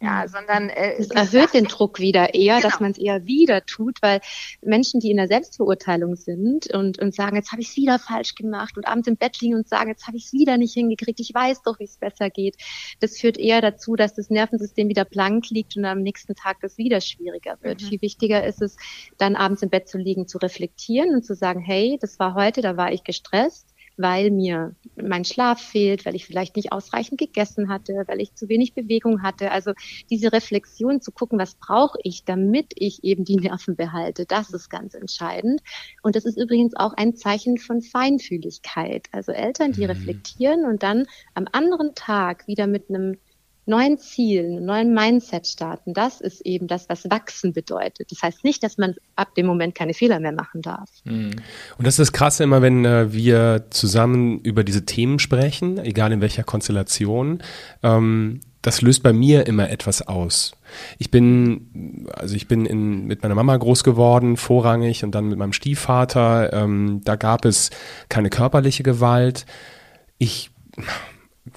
Ja, 0.00 0.24
mhm. 0.24 0.28
sondern 0.28 0.68
äh, 0.68 0.94
es 0.98 1.10
erhöht 1.10 1.54
den 1.54 1.64
Druck 1.64 2.00
wieder 2.00 2.34
eher, 2.34 2.56
genau. 2.56 2.68
dass 2.68 2.80
man 2.80 2.90
es 2.90 2.98
eher 2.98 3.24
wieder 3.24 3.64
tut, 3.64 3.96
weil 4.02 4.20
Menschen, 4.60 5.00
die 5.00 5.10
in 5.10 5.16
der 5.16 5.26
Selbstverurteilung 5.26 6.16
sind 6.16 6.72
und, 6.74 6.98
und 6.98 7.14
sagen, 7.14 7.36
jetzt 7.36 7.50
habe 7.50 7.62
ich 7.62 7.68
es 7.68 7.76
wieder 7.76 7.98
falsch 7.98 8.34
gemacht 8.34 8.76
und 8.76 8.86
abends 8.86 9.08
im 9.08 9.16
Bett 9.16 9.40
liegen 9.40 9.54
und 9.54 9.68
sagen, 9.68 9.88
jetzt 9.88 10.06
habe 10.06 10.18
ich 10.18 10.26
es 10.26 10.32
wieder 10.34 10.58
nicht 10.58 10.74
hingekriegt, 10.74 11.18
ich 11.20 11.32
weiß 11.32 11.62
doch, 11.62 11.78
wie 11.78 11.84
es 11.84 11.96
besser 11.96 12.28
geht, 12.28 12.56
das 13.00 13.18
führt 13.18 13.38
eher 13.38 13.62
dazu, 13.62 13.96
dass 13.96 14.14
das 14.14 14.28
Nervensystem 14.28 14.88
wieder 14.88 15.06
blank 15.06 15.48
liegt 15.48 15.78
und 15.78 15.86
am 15.86 16.02
nächsten 16.02 16.34
Tag 16.34 16.58
das 16.60 16.76
wieder 16.76 17.00
schwieriger 17.00 17.56
wird. 17.62 17.80
Mhm. 17.80 17.86
Viel 17.86 18.02
wichtiger 18.02 18.44
ist 18.44 18.60
es, 18.60 18.76
dann 19.16 19.34
abends 19.34 19.62
im 19.62 19.70
Bett 19.70 19.88
zu 19.88 19.96
liegen, 19.96 20.28
zu 20.28 20.36
reflektieren 20.36 21.14
und 21.14 21.24
zu 21.24 21.34
sagen, 21.34 21.60
hey, 21.60 21.96
das 22.02 22.18
war 22.18 22.34
heute, 22.34 22.60
da 22.60 22.76
war 22.76 22.92
ich 22.92 23.02
gestresst 23.02 23.66
weil 23.96 24.30
mir 24.30 24.74
mein 24.96 25.24
Schlaf 25.24 25.60
fehlt, 25.60 26.04
weil 26.04 26.14
ich 26.14 26.26
vielleicht 26.26 26.56
nicht 26.56 26.72
ausreichend 26.72 27.18
gegessen 27.18 27.68
hatte, 27.68 28.04
weil 28.06 28.20
ich 28.20 28.34
zu 28.34 28.48
wenig 28.48 28.74
Bewegung 28.74 29.22
hatte. 29.22 29.50
Also 29.50 29.72
diese 30.10 30.32
Reflexion 30.32 31.00
zu 31.00 31.12
gucken, 31.12 31.38
was 31.38 31.54
brauche 31.54 31.98
ich, 32.02 32.24
damit 32.24 32.72
ich 32.74 33.04
eben 33.04 33.24
die 33.24 33.36
Nerven 33.36 33.76
behalte, 33.76 34.26
das 34.26 34.50
ist 34.50 34.68
ganz 34.68 34.94
entscheidend. 34.94 35.60
Und 36.02 36.16
das 36.16 36.24
ist 36.24 36.38
übrigens 36.38 36.74
auch 36.76 36.92
ein 36.94 37.16
Zeichen 37.16 37.58
von 37.58 37.82
Feinfühligkeit. 37.82 39.06
Also 39.12 39.32
Eltern, 39.32 39.72
die 39.72 39.82
mhm. 39.82 39.90
reflektieren 39.90 40.64
und 40.64 40.82
dann 40.82 41.06
am 41.34 41.46
anderen 41.52 41.94
Tag 41.94 42.46
wieder 42.46 42.66
mit 42.66 42.88
einem 42.88 43.18
neuen 43.66 43.98
Zielen, 43.98 44.64
neuen 44.64 44.94
Mindset 44.94 45.46
starten, 45.46 45.92
das 45.92 46.20
ist 46.20 46.40
eben 46.42 46.66
das, 46.68 46.88
was 46.88 47.10
wachsen 47.10 47.52
bedeutet. 47.52 48.10
Das 48.10 48.22
heißt 48.22 48.44
nicht, 48.44 48.62
dass 48.62 48.78
man 48.78 48.94
ab 49.16 49.34
dem 49.34 49.46
Moment 49.46 49.74
keine 49.74 49.92
Fehler 49.92 50.20
mehr 50.20 50.32
machen 50.32 50.62
darf. 50.62 50.88
Mhm. 51.04 51.32
Und 51.76 51.86
das 51.86 51.94
ist 51.94 52.08
das 52.08 52.12
Krasse 52.12 52.44
immer, 52.44 52.62
wenn 52.62 52.84
äh, 52.84 53.12
wir 53.12 53.66
zusammen 53.70 54.40
über 54.40 54.64
diese 54.64 54.86
Themen 54.86 55.18
sprechen, 55.18 55.78
egal 55.78 56.12
in 56.12 56.20
welcher 56.20 56.44
Konstellation, 56.44 57.42
ähm, 57.82 58.40
das 58.66 58.82
löst 58.82 59.04
bei 59.04 59.12
mir 59.12 59.46
immer 59.46 59.70
etwas 59.70 60.02
aus. 60.08 60.52
Ich 60.98 61.12
bin, 61.12 62.08
also 62.12 62.34
ich 62.34 62.48
bin 62.48 62.66
in, 62.66 63.06
mit 63.06 63.22
meiner 63.22 63.36
Mama 63.36 63.56
groß 63.56 63.84
geworden, 63.84 64.36
vorrangig, 64.36 65.04
und 65.04 65.14
dann 65.14 65.28
mit 65.28 65.38
meinem 65.38 65.52
Stiefvater. 65.52 66.52
Ähm, 66.52 67.00
da 67.04 67.14
gab 67.14 67.44
es 67.44 67.70
keine 68.08 68.28
körperliche 68.28 68.82
Gewalt. 68.82 69.46
Ich 70.18 70.50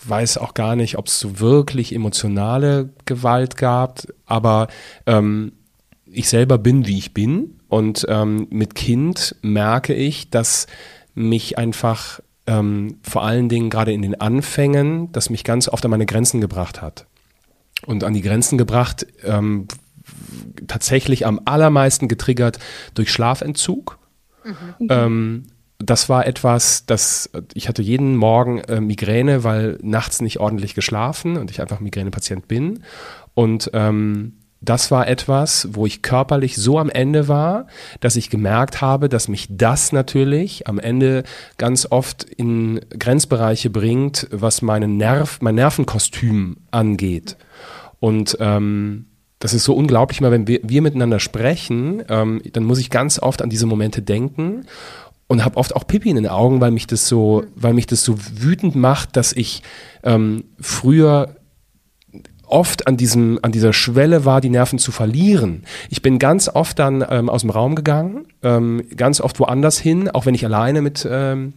weiß 0.06 0.38
auch 0.38 0.54
gar 0.54 0.76
nicht, 0.76 0.98
ob 0.98 1.08
es 1.08 1.20
so 1.20 1.40
wirklich 1.40 1.94
emotionale 1.94 2.90
Gewalt 3.06 3.58
gab, 3.58 4.02
aber 4.26 4.68
ähm, 5.06 5.54
ich 6.06 6.30
selber 6.30 6.58
bin, 6.58 6.88
wie 6.88 6.98
ich 6.98 7.14
bin. 7.14 7.60
Und 7.68 8.06
ähm, 8.10 8.48
mit 8.50 8.76
Kind 8.76 9.36
merke 9.42 9.94
ich, 9.94 10.30
dass 10.30 10.68
mich 11.14 11.58
einfach 11.58 12.20
ähm, 12.48 12.98
vor 13.04 13.24
allen 13.24 13.50
Dingen 13.50 13.70
gerade 13.70 13.94
in 13.94 14.02
den 14.02 14.20
Anfängen, 14.20 15.12
dass 15.12 15.30
mich 15.30 15.44
ganz 15.44 15.68
oft 15.70 15.86
an 15.86 15.92
meine 15.92 16.08
Grenzen 16.08 16.42
gebracht 16.42 16.82
hat. 16.82 17.06
Und 17.86 18.04
an 18.04 18.14
die 18.14 18.22
Grenzen 18.22 18.58
gebracht, 18.58 19.06
ähm, 19.24 19.68
tatsächlich 20.68 21.26
am 21.26 21.40
allermeisten 21.46 22.08
getriggert 22.08 22.60
durch 22.94 23.12
Schlafentzug. 23.12 24.00
Mhm. 24.44 24.88
Ähm, 24.90 25.44
das 25.80 26.10
war 26.10 26.28
etwas, 26.28 26.86
das 26.86 27.30
ich 27.54 27.70
hatte 27.70 27.82
jeden 27.82 28.18
Morgen 28.18 28.60
äh, 28.60 28.82
Migräne, 28.82 29.44
weil 29.44 29.80
nachts 29.82 30.22
nicht 30.22 30.40
ordentlich 30.40 30.76
geschlafen 30.76 31.38
und 31.38 31.50
ich 31.52 31.62
einfach 31.62 31.80
Migränepatient 31.80 32.48
bin. 32.48 32.84
Und 33.34 33.72
ähm, 33.74 34.34
das 34.62 34.92
war 34.92 35.08
etwas, 35.08 35.70
wo 35.72 35.86
ich 35.86 36.02
körperlich 36.02 36.58
so 36.58 36.80
am 36.80 36.90
Ende 36.90 37.30
war, 37.30 37.68
dass 38.02 38.18
ich 38.18 38.30
gemerkt 38.30 38.82
habe, 38.82 39.08
dass 39.08 39.30
mich 39.30 39.48
das 39.50 39.94
natürlich 39.94 40.68
am 40.68 40.80
Ende 40.80 41.24
ganz 41.58 41.88
oft 41.90 42.26
in 42.26 42.82
Grenzbereiche 42.98 43.70
bringt, 43.70 44.28
was 44.32 44.62
meinen 44.62 44.98
Nerv, 44.98 45.40
mein 45.42 45.56
Nervenkostüm 45.56 46.58
angeht. 46.72 47.38
Und 48.02 48.38
ähm, 48.42 49.06
das 49.40 49.54
ist 49.54 49.64
so 49.64 49.74
unglaublich, 49.74 50.20
mal 50.20 50.32
wenn 50.32 50.48
wir, 50.48 50.60
wir 50.64 50.82
miteinander 50.82 51.22
sprechen, 51.22 52.04
ähm, 52.10 52.42
dann 52.52 52.66
muss 52.66 52.80
ich 52.80 52.90
ganz 52.90 53.18
oft 53.20 53.42
an 53.42 53.50
diese 53.50 53.66
Momente 53.66 54.02
denken 54.02 54.66
und 55.30 55.46
habe 55.46 55.58
oft 55.58 55.76
auch 55.76 55.86
Pipi 55.86 56.10
in 56.10 56.16
den 56.16 56.28
Augen, 56.28 56.60
weil 56.60 56.72
mich 56.72 56.88
das 56.88 57.08
so, 57.08 57.46
weil 57.56 57.74
mich 57.74 57.86
das 57.88 58.04
so 58.04 58.16
wütend 58.18 58.76
macht, 58.76 59.16
dass 59.16 59.32
ich 59.32 59.62
ähm, 60.04 60.44
früher 60.60 61.36
oft 62.48 62.88
an 62.88 62.98
diesem 62.98 63.38
an 63.44 63.52
dieser 63.52 63.72
Schwelle 63.72 64.26
war, 64.26 64.42
die 64.42 64.50
Nerven 64.50 64.80
zu 64.80 64.92
verlieren. 64.92 65.66
Ich 65.90 66.02
bin 66.02 66.18
ganz 66.18 66.50
oft 66.50 66.80
dann 66.80 67.06
ähm, 67.08 67.30
aus 67.30 67.42
dem 67.42 67.52
Raum 67.52 67.76
gegangen, 67.76 68.26
ähm, 68.42 68.84
ganz 68.98 69.22
oft 69.22 69.40
woanders 69.40 69.78
hin, 69.78 70.10
auch 70.10 70.26
wenn 70.26 70.34
ich 70.34 70.44
alleine 70.44 70.82
mit 70.82 71.08
ähm, 71.10 71.54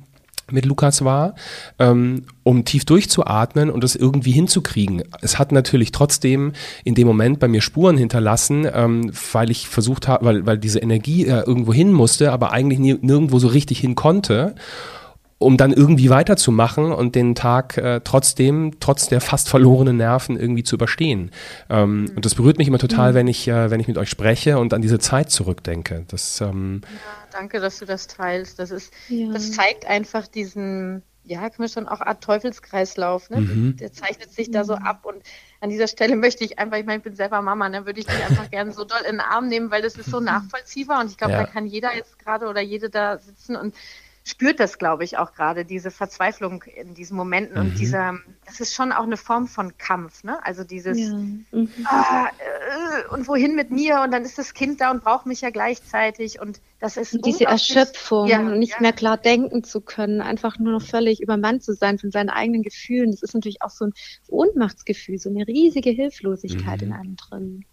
mit 0.50 0.64
Lukas 0.64 1.04
war, 1.04 1.34
ähm, 1.78 2.24
um 2.42 2.64
tief 2.64 2.84
durchzuatmen 2.84 3.70
und 3.70 3.84
das 3.84 3.94
irgendwie 3.94 4.32
hinzukriegen. 4.32 5.02
Es 5.20 5.38
hat 5.38 5.52
natürlich 5.52 5.92
trotzdem 5.92 6.52
in 6.84 6.94
dem 6.94 7.06
Moment 7.06 7.38
bei 7.38 7.48
mir 7.48 7.60
Spuren 7.60 7.96
hinterlassen, 7.96 8.66
ähm, 8.72 9.12
weil 9.32 9.50
ich 9.50 9.68
versucht 9.68 10.08
habe, 10.08 10.24
weil, 10.24 10.46
weil 10.46 10.58
diese 10.58 10.80
Energie 10.80 11.26
äh, 11.26 11.42
irgendwo 11.46 11.72
hin 11.72 11.92
musste, 11.92 12.32
aber 12.32 12.52
eigentlich 12.52 12.78
nirgendwo 12.78 13.38
so 13.38 13.48
richtig 13.48 13.80
hin 13.80 13.94
konnte 13.94 14.54
um 15.42 15.56
dann 15.56 15.72
irgendwie 15.72 16.08
weiterzumachen 16.08 16.92
und 16.92 17.14
den 17.14 17.34
Tag 17.34 17.76
äh, 17.76 18.00
trotzdem, 18.02 18.72
trotz 18.80 19.08
der 19.08 19.20
fast 19.20 19.48
verlorenen 19.48 19.96
Nerven 19.96 20.38
irgendwie 20.38 20.62
zu 20.62 20.76
überstehen. 20.76 21.30
Ähm, 21.68 22.02
mhm. 22.02 22.10
Und 22.16 22.24
das 22.24 22.34
berührt 22.34 22.58
mich 22.58 22.68
immer 22.68 22.78
total, 22.78 23.12
mhm. 23.12 23.16
wenn 23.16 23.26
ich, 23.26 23.48
äh, 23.48 23.70
wenn 23.70 23.80
ich 23.80 23.88
mit 23.88 23.98
euch 23.98 24.08
spreche 24.08 24.58
und 24.58 24.72
an 24.72 24.82
diese 24.82 24.98
Zeit 24.98 25.30
zurückdenke. 25.30 26.04
Das, 26.08 26.40
ähm, 26.40 26.82
ja, 26.84 27.21
danke, 27.32 27.60
dass 27.60 27.78
du 27.78 27.84
das 27.84 28.06
teilst. 28.06 28.58
Das 28.58 28.70
ist, 28.70 28.92
ja. 29.08 29.32
das 29.32 29.52
zeigt 29.52 29.86
einfach 29.86 30.26
diesen, 30.26 31.02
ja, 31.24 31.40
können 31.40 31.66
wir 31.66 31.68
schon 31.68 31.88
auch 31.88 32.00
Art 32.00 32.22
Teufelskreislauf, 32.22 33.30
ne? 33.30 33.40
Mhm. 33.40 33.76
Der 33.76 33.92
zeichnet 33.92 34.32
sich 34.32 34.50
da 34.50 34.64
so 34.64 34.74
ab 34.74 35.04
und 35.04 35.22
an 35.60 35.70
dieser 35.70 35.86
Stelle 35.86 36.16
möchte 36.16 36.44
ich 36.44 36.58
einfach, 36.58 36.78
ich 36.78 36.84
meine, 36.84 36.98
ich 36.98 37.04
bin 37.04 37.14
selber 37.14 37.40
Mama, 37.42 37.68
ne, 37.68 37.86
würde 37.86 38.00
ich 38.00 38.06
dich 38.06 38.24
einfach 38.24 38.50
gerne 38.50 38.72
so 38.72 38.84
doll 38.84 39.02
in 39.02 39.16
den 39.16 39.20
Arm 39.20 39.48
nehmen, 39.48 39.70
weil 39.70 39.82
das 39.82 39.96
ist 39.96 40.10
so 40.10 40.20
nachvollziehbar 40.20 41.00
und 41.00 41.10
ich 41.10 41.16
glaube, 41.16 41.34
ja. 41.34 41.40
da 41.40 41.46
kann 41.46 41.66
jeder 41.66 41.94
jetzt 41.94 42.18
gerade 42.18 42.46
oder 42.46 42.60
jede 42.60 42.90
da 42.90 43.18
sitzen 43.18 43.56
und 43.56 43.74
spürt 44.24 44.60
das, 44.60 44.78
glaube 44.78 45.04
ich, 45.04 45.18
auch 45.18 45.34
gerade, 45.34 45.64
diese 45.64 45.90
Verzweiflung 45.90 46.62
in 46.62 46.94
diesen 46.94 47.16
Momenten 47.16 47.58
mhm. 47.58 47.70
und 47.70 47.78
dieser, 47.78 48.18
das 48.46 48.60
ist 48.60 48.74
schon 48.74 48.92
auch 48.92 49.02
eine 49.02 49.16
Form 49.16 49.48
von 49.48 49.76
Kampf, 49.78 50.24
ne? 50.24 50.44
Also 50.44 50.64
dieses 50.64 50.98
ja. 50.98 51.14
mhm. 51.14 51.68
ah, 51.84 52.26
äh, 52.28 53.12
und 53.12 53.26
wohin 53.26 53.56
mit 53.56 53.70
mir 53.70 54.00
und 54.02 54.12
dann 54.12 54.24
ist 54.24 54.38
das 54.38 54.54
Kind 54.54 54.80
da 54.80 54.90
und 54.90 55.02
braucht 55.02 55.26
mich 55.26 55.40
ja 55.40 55.50
gleichzeitig 55.50 56.40
und 56.40 56.60
das 56.78 56.96
ist 56.96 57.14
und 57.14 57.26
diese 57.26 57.44
Erschöpfung, 57.44 58.28
ja, 58.28 58.40
nicht 58.42 58.74
ja. 58.74 58.80
mehr 58.80 58.92
klar 58.92 59.16
denken 59.16 59.64
zu 59.64 59.80
können, 59.80 60.20
einfach 60.20 60.58
nur 60.58 60.72
noch 60.72 60.82
völlig 60.82 61.20
übermannt 61.20 61.62
zu 61.62 61.74
sein 61.74 61.98
von 61.98 62.10
seinen 62.10 62.30
eigenen 62.30 62.62
Gefühlen. 62.62 63.10
Das 63.10 63.22
ist 63.22 63.34
natürlich 63.34 63.62
auch 63.62 63.70
so 63.70 63.86
ein 63.86 63.92
Ohnmachtsgefühl, 64.28 65.18
so 65.18 65.30
eine 65.30 65.46
riesige 65.46 65.90
Hilflosigkeit 65.90 66.80
mhm. 66.80 66.88
in 66.88 66.92
einem 66.92 67.16
drin. 67.16 67.64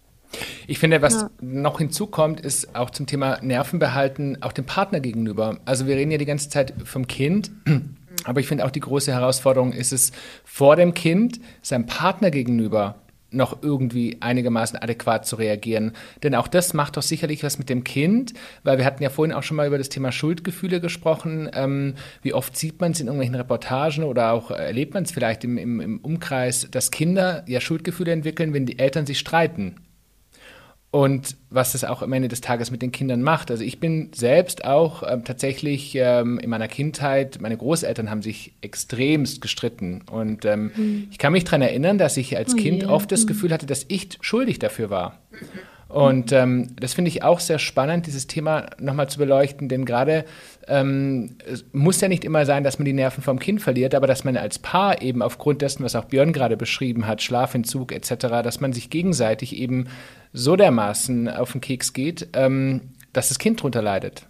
Ich 0.70 0.78
finde, 0.78 1.02
was 1.02 1.16
ja. 1.16 1.32
noch 1.42 1.80
hinzukommt, 1.80 2.42
ist 2.42 2.76
auch 2.76 2.92
zum 2.92 3.08
Thema 3.08 3.40
Nervenbehalten 3.42 4.44
auch 4.44 4.52
dem 4.54 4.66
Partner 4.66 5.00
gegenüber. 5.00 5.58
Also 5.66 5.88
wir 5.88 5.96
reden 5.96 6.12
ja 6.12 6.20
die 6.20 6.28
ganze 6.28 6.48
Zeit 6.52 6.76
vom 6.86 7.08
Kind, 7.08 7.50
aber 8.26 8.40
ich 8.40 8.46
finde 8.46 8.64
auch 8.64 8.70
die 8.70 8.80
große 8.80 9.12
Herausforderung 9.12 9.74
ist 9.74 9.92
es, 9.92 10.12
vor 10.46 10.76
dem 10.76 10.94
Kind 10.94 11.40
seinem 11.64 11.88
Partner 11.88 12.30
gegenüber 12.30 13.02
noch 13.32 13.64
irgendwie 13.64 14.18
einigermaßen 14.20 14.78
adäquat 14.78 15.26
zu 15.26 15.38
reagieren. 15.38 15.94
Denn 16.22 16.36
auch 16.36 16.48
das 16.48 16.76
macht 16.76 16.98
doch 16.98 17.04
sicherlich 17.04 17.44
was 17.44 17.58
mit 17.58 17.70
dem 17.70 17.84
Kind, 17.84 18.36
weil 18.64 18.78
wir 18.78 18.86
hatten 18.86 19.02
ja 19.02 19.10
vorhin 19.10 19.34
auch 19.34 19.44
schon 19.44 19.58
mal 19.58 19.66
über 19.66 19.80
das 19.80 19.90
Thema 19.90 20.12
Schuldgefühle 20.12 20.82
gesprochen. 20.82 21.50
Ähm, 21.52 21.96
wie 22.22 22.36
oft 22.36 22.56
sieht 22.56 22.80
man 22.80 22.92
es 22.92 23.00
in 23.00 23.08
irgendwelchen 23.08 23.36
Reportagen 23.36 24.04
oder 24.04 24.34
auch 24.34 24.52
erlebt 24.52 24.94
man 24.94 25.02
es 25.02 25.12
vielleicht 25.12 25.44
im, 25.44 25.58
im, 25.58 25.82
im 25.82 25.98
Umkreis, 26.00 26.68
dass 26.70 26.92
Kinder 26.92 27.44
ja 27.48 27.60
Schuldgefühle 27.60 28.12
entwickeln, 28.12 28.54
wenn 28.54 28.68
die 28.68 28.78
Eltern 28.78 29.08
sich 29.08 29.18
streiten 29.18 29.76
und 30.92 31.36
was 31.52 31.74
das 31.74 31.84
auch 31.84 32.02
am 32.02 32.14
Ende 32.14 32.28
des 32.28 32.42
Tages 32.42 32.72
mit 32.72 32.82
den 32.82 32.92
Kindern 32.92 33.22
macht. 33.22 33.52
Also 33.52 33.64
ich 33.64 33.80
bin 33.80 34.10
selbst 34.14 34.66
auch 34.66 35.04
ähm, 35.08 35.24
tatsächlich 35.24 35.96
ähm, 35.96 36.40
in 36.40 36.50
meiner 36.50 36.68
Kindheit, 36.68 37.40
meine 37.42 37.58
Großeltern 37.58 38.10
haben 38.10 38.24
sich 38.24 38.54
extremst 38.62 39.42
gestritten 39.42 40.02
und 40.10 40.46
ähm, 40.46 40.72
mhm. 40.76 41.08
ich 41.12 41.20
kann 41.20 41.34
mich 41.34 41.44
daran 41.44 41.62
erinnern, 41.62 41.98
dass 42.00 42.18
ich 42.18 42.36
als 42.38 42.54
oh 42.54 42.58
Kind 42.58 42.84
yeah. 42.84 42.92
oft 42.92 43.12
das 43.12 43.24
mhm. 43.24 43.28
Gefühl 43.28 43.54
hatte, 43.54 43.68
dass 43.68 43.86
ich 43.88 44.18
schuldig 44.22 44.58
dafür 44.58 44.90
war. 44.90 45.20
Und 45.90 46.32
ähm, 46.32 46.76
das 46.80 46.94
finde 46.94 47.10
ich 47.10 47.24
auch 47.24 47.40
sehr 47.40 47.58
spannend, 47.58 48.06
dieses 48.06 48.28
Thema 48.28 48.70
nochmal 48.80 49.10
zu 49.10 49.18
beleuchten, 49.18 49.70
denn 49.70 49.86
gerade 49.86 50.24
ähm, 50.68 51.38
es 51.52 51.66
muss 51.74 52.00
ja 52.00 52.08
nicht 52.08 52.24
immer 52.24 52.46
sein, 52.46 52.64
dass 52.64 52.78
man 52.78 52.86
die 52.86 52.94
Nerven 52.94 53.24
vom 53.24 53.40
Kind 53.40 53.60
verliert, 53.60 53.96
aber 53.96 54.06
dass 54.06 54.24
man 54.24 54.38
als 54.38 54.60
Paar 54.60 55.02
eben 55.02 55.24
aufgrund 55.24 55.64
dessen, 55.64 55.84
was 55.84 55.96
auch 55.96 56.06
Björn 56.06 56.32
gerade 56.32 56.58
beschrieben 56.58 57.08
hat, 57.08 57.24
Schlafentzug 57.24 57.92
etc., 57.92 58.28
dass 58.44 58.60
man 58.60 58.72
sich 58.72 58.92
gegenseitig 58.92 59.56
eben 59.56 59.88
so 60.32 60.56
dermaßen 60.56 61.28
auf 61.28 61.54
den 61.54 61.62
Keks 61.62 61.94
geht, 61.94 62.30
ähm, 62.34 62.94
dass 63.12 63.30
das 63.30 63.40
Kind 63.40 63.64
drunter 63.64 63.82
leidet. 63.82 64.28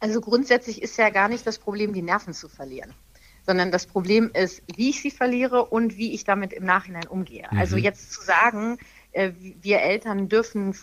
Also 0.00 0.22
grundsätzlich 0.22 0.80
ist 0.80 0.96
ja 0.96 1.10
gar 1.10 1.28
nicht 1.28 1.46
das 1.46 1.58
Problem, 1.58 1.92
die 1.92 2.02
Nerven 2.02 2.32
zu 2.32 2.48
verlieren 2.48 2.94
sondern 3.46 3.70
das 3.70 3.84
Problem 3.84 4.30
ist, 4.32 4.62
wie 4.74 4.88
ich 4.88 5.02
sie 5.02 5.10
verliere 5.10 5.66
und 5.66 5.98
wie 5.98 6.14
ich 6.14 6.24
damit 6.24 6.54
im 6.54 6.64
Nachhinein 6.64 7.06
umgehe. 7.06 7.44
Also 7.44 7.54
mhm. 7.54 7.60
Also 7.60 7.76
jetzt 7.76 8.12
zu 8.12 8.22
sagen, 8.22 8.78
äh, 9.14 9.32
wir 9.38 9.80
Eltern 9.80 10.28
dürfen 10.28 10.74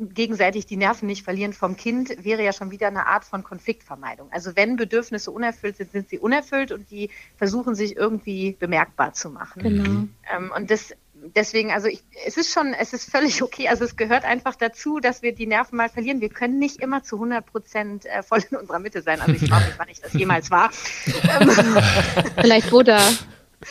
gegenseitig 0.00 0.64
die 0.66 0.76
Nerven 0.78 1.06
nicht 1.06 1.24
verlieren 1.24 1.52
vom 1.52 1.76
Kind, 1.76 2.24
wäre 2.24 2.42
ja 2.42 2.54
schon 2.54 2.70
wieder 2.70 2.86
eine 2.86 3.06
Art 3.06 3.24
von 3.24 3.44
Konfliktvermeidung. 3.44 4.32
Also 4.32 4.56
wenn 4.56 4.76
Bedürfnisse 4.76 5.30
unerfüllt 5.30 5.76
sind, 5.76 5.92
sind 5.92 6.08
sie 6.08 6.18
unerfüllt 6.18 6.72
und 6.72 6.90
die 6.90 7.10
versuchen 7.36 7.74
sich 7.74 7.96
irgendwie 7.96 8.56
bemerkbar 8.58 9.12
zu 9.12 9.28
machen. 9.28 9.62
Genau. 9.62 10.08
Ähm, 10.34 10.52
und 10.56 10.70
das 10.70 10.94
deswegen, 11.36 11.70
also 11.70 11.88
ich, 11.88 12.02
es 12.26 12.36
ist 12.36 12.52
schon, 12.52 12.74
es 12.74 12.92
ist 12.92 13.10
völlig 13.10 13.42
okay. 13.42 13.68
Also 13.68 13.84
es 13.84 13.96
gehört 13.96 14.24
einfach 14.24 14.56
dazu, 14.56 15.00
dass 15.00 15.22
wir 15.22 15.34
die 15.34 15.46
Nerven 15.46 15.76
mal 15.76 15.88
verlieren. 15.88 16.20
Wir 16.20 16.30
können 16.30 16.58
nicht 16.58 16.80
immer 16.80 17.02
zu 17.02 17.16
100 17.16 17.44
Prozent 17.44 18.06
äh, 18.06 18.22
voll 18.22 18.42
in 18.50 18.56
unserer 18.56 18.78
Mitte 18.78 19.02
sein. 19.02 19.20
Also 19.20 19.32
ich 19.32 19.48
frage 19.48 19.66
mich, 19.66 19.78
wann 19.78 19.88
ich 19.88 20.00
das 20.00 20.12
jemals 20.14 20.50
war. 20.50 20.70
Vielleicht 22.40 22.70
Buddha. 22.70 23.00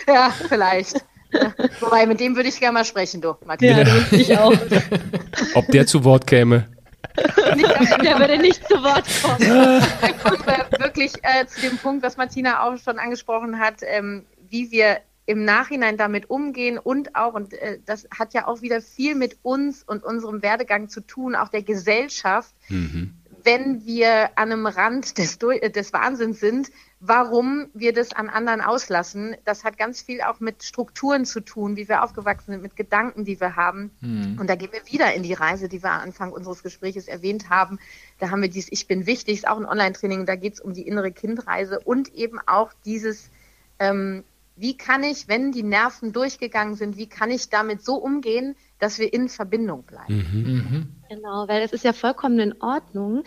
Ja, 0.08 0.32
vielleicht. 0.48 1.04
Wobei, 1.80 2.06
mit 2.06 2.20
dem 2.20 2.36
würde 2.36 2.50
ich 2.50 2.60
gerne 2.60 2.74
mal 2.74 2.86
sprechen, 2.86 3.22
du, 3.22 3.36
Martin. 3.46 3.78
Ja, 3.78 3.86
ich 4.12 4.38
auch. 4.38 4.54
Ob 5.56 5.68
der 5.68 5.86
zu 5.86 6.04
Wort 6.04 6.26
käme? 6.28 6.68
Nicht, 7.56 8.04
der 8.04 8.20
würde 8.20 8.38
nicht 8.38 8.65
zu 8.68 8.76
Wort 8.76 9.06
kommen. 9.22 9.82
Dann 10.02 10.20
kommen 10.20 10.46
wir 10.46 10.80
wirklich 10.80 11.13
äh, 11.24 11.46
zu 11.48 11.62
dem 11.62 11.78
Punkt, 11.78 12.04
was 12.04 12.18
Martina 12.18 12.63
auch 12.63 12.78
schon 12.78 13.00
angesprochen 13.00 13.60
hat, 13.60 13.82
ähm, 13.82 14.26
wie 14.50 14.72
wir 14.72 15.00
im 15.26 15.46
Nachhinein 15.46 15.96
damit 15.96 16.30
umgehen 16.30 16.78
und 16.78 17.15
auch, 17.15 17.34
und 17.34 17.54
äh, 17.54 17.80
das 17.86 18.08
hat 18.18 18.34
ja 18.34 18.48
auch 18.48 18.62
wieder 18.62 18.82
viel 18.82 19.15
mit 19.15 19.38
uns 19.44 19.84
und 19.84 20.04
unserem 20.04 20.42
Werdegang 20.42 20.89
zu 20.89 21.02
tun, 21.02 21.36
auch 21.36 21.50
der 21.50 21.62
Gesellschaft, 21.62 22.54
mhm. 22.68 23.13
Wenn 23.50 23.84
wir 23.84 24.38
an 24.38 24.52
einem 24.52 24.68
Rand 24.68 25.18
des, 25.18 25.38
äh, 25.38 25.72
des 25.72 25.92
Wahnsinns 25.92 26.40
sind, 26.40 26.70
warum 27.00 27.70
wir 27.74 27.94
das 27.94 28.14
an 28.14 28.30
anderen 28.30 28.62
auslassen. 28.62 29.36
Das 29.44 29.64
hat 29.64 29.78
ganz 29.78 30.02
viel 30.04 30.22
auch 30.22 30.40
mit 30.40 30.62
Strukturen 30.64 31.26
zu 31.26 31.40
tun, 31.40 31.76
wie 31.76 31.90
wir 31.90 32.04
aufgewachsen 32.04 32.52
sind, 32.52 32.62
mit 32.62 32.76
Gedanken, 32.76 33.26
die 33.26 33.40
wir 33.40 33.56
haben. 33.56 33.90
Mhm. 34.02 34.38
Und 34.40 34.50
da 34.52 34.56
gehen 34.56 34.70
wir 34.72 34.86
wieder 34.92 35.14
in 35.16 35.24
die 35.24 35.34
Reise, 35.34 35.68
die 35.68 35.82
wir 35.82 35.92
am 35.92 36.02
Anfang 36.02 36.32
unseres 36.32 36.62
Gesprächs 36.62 37.08
erwähnt 37.08 37.50
haben. 37.50 37.80
Da 38.20 38.30
haben 38.30 38.44
wir 38.44 38.50
dieses 38.50 38.72
Ich 38.72 38.86
bin 38.86 39.08
wichtig, 39.08 39.40
ist 39.40 39.48
auch 39.48 39.58
ein 39.58 39.66
Online-Training, 39.66 40.28
da 40.28 40.36
geht 40.36 40.54
es 40.54 40.60
um 40.60 40.74
die 40.74 40.88
innere 40.88 41.12
Kindreise 41.12 41.80
und 41.80 42.14
eben 42.14 42.40
auch 42.46 42.72
dieses, 42.86 43.32
ähm, 43.80 44.24
wie 44.58 44.78
kann 44.78 45.04
ich, 45.04 45.28
wenn 45.28 45.52
die 45.52 45.64
Nerven 45.64 46.14
durchgegangen 46.14 46.76
sind, 46.76 46.98
wie 46.98 47.08
kann 47.08 47.32
ich 47.32 47.50
damit 47.50 47.84
so 47.84 47.96
umgehen, 47.96 48.56
dass 48.80 49.00
wir 49.00 49.13
in 49.13 49.30
Verbindung 49.30 49.84
bleiben? 49.84 50.15
Mhm. 50.15 50.54
Mhm. 50.54 50.96
Genau, 51.10 51.48
weil 51.48 51.62
es 51.63 51.74
ist 51.74 51.84
ja 51.84 51.94
vollkommen 51.94 52.39
in 52.39 52.62
Ordnung, 52.62 53.24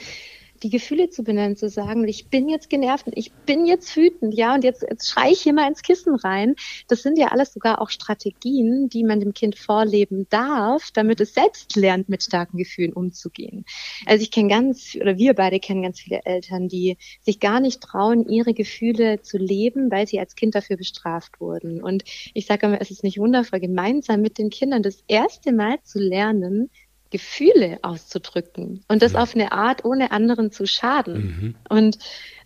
die 0.62 0.70
Gefühle 0.70 1.10
zu 1.10 1.22
benennen, 1.22 1.56
zu 1.56 1.68
sagen, 1.68 2.06
ich 2.06 2.28
bin 2.28 2.48
jetzt 2.48 2.70
genervt 2.70 3.06
und 3.06 3.16
ich 3.16 3.32
bin 3.32 3.66
jetzt 3.66 3.96
wütend, 3.96 4.34
ja, 4.34 4.54
und 4.54 4.64
jetzt, 4.64 4.82
jetzt 4.82 5.08
schreie 5.08 5.32
ich 5.32 5.40
hier 5.40 5.52
mal 5.52 5.68
ins 5.68 5.82
Kissen 5.82 6.14
rein. 6.14 6.54
Das 6.88 7.02
sind 7.02 7.18
ja 7.18 7.28
alles 7.28 7.52
sogar 7.52 7.80
auch 7.80 7.90
Strategien, 7.90 8.88
die 8.88 9.04
man 9.04 9.20
dem 9.20 9.34
Kind 9.34 9.58
vorleben 9.58 10.26
darf, 10.30 10.90
damit 10.92 11.20
es 11.20 11.34
selbst 11.34 11.74
lernt, 11.76 12.08
mit 12.08 12.22
starken 12.22 12.58
Gefühlen 12.58 12.92
umzugehen. 12.92 13.64
Also 14.06 14.22
ich 14.22 14.30
kenne 14.30 14.48
ganz, 14.48 14.96
oder 15.00 15.18
wir 15.18 15.34
beide 15.34 15.60
kennen 15.60 15.82
ganz 15.82 16.00
viele 16.00 16.20
Eltern, 16.24 16.68
die 16.68 16.96
sich 17.20 17.40
gar 17.40 17.60
nicht 17.60 17.80
trauen, 17.80 18.28
ihre 18.28 18.54
Gefühle 18.54 19.22
zu 19.22 19.38
leben, 19.38 19.90
weil 19.90 20.06
sie 20.06 20.20
als 20.20 20.36
Kind 20.36 20.54
dafür 20.54 20.76
bestraft 20.76 21.40
wurden. 21.40 21.82
Und 21.82 22.04
ich 22.34 22.46
sage 22.46 22.66
immer, 22.66 22.80
es 22.80 22.90
ist 22.90 23.02
nicht 23.02 23.18
wundervoll, 23.18 23.60
gemeinsam 23.60 24.20
mit 24.20 24.38
den 24.38 24.50
Kindern 24.50 24.82
das 24.82 25.02
erste 25.08 25.52
Mal 25.52 25.78
zu 25.82 25.98
lernen, 25.98 26.70
Gefühle 27.12 27.78
auszudrücken 27.82 28.84
und 28.88 29.02
das 29.02 29.12
ja. 29.12 29.20
auf 29.20 29.34
eine 29.34 29.52
Art, 29.52 29.84
ohne 29.84 30.10
anderen 30.10 30.50
zu 30.50 30.66
schaden. 30.66 31.14
Mhm. 31.14 31.54
Und 31.68 31.98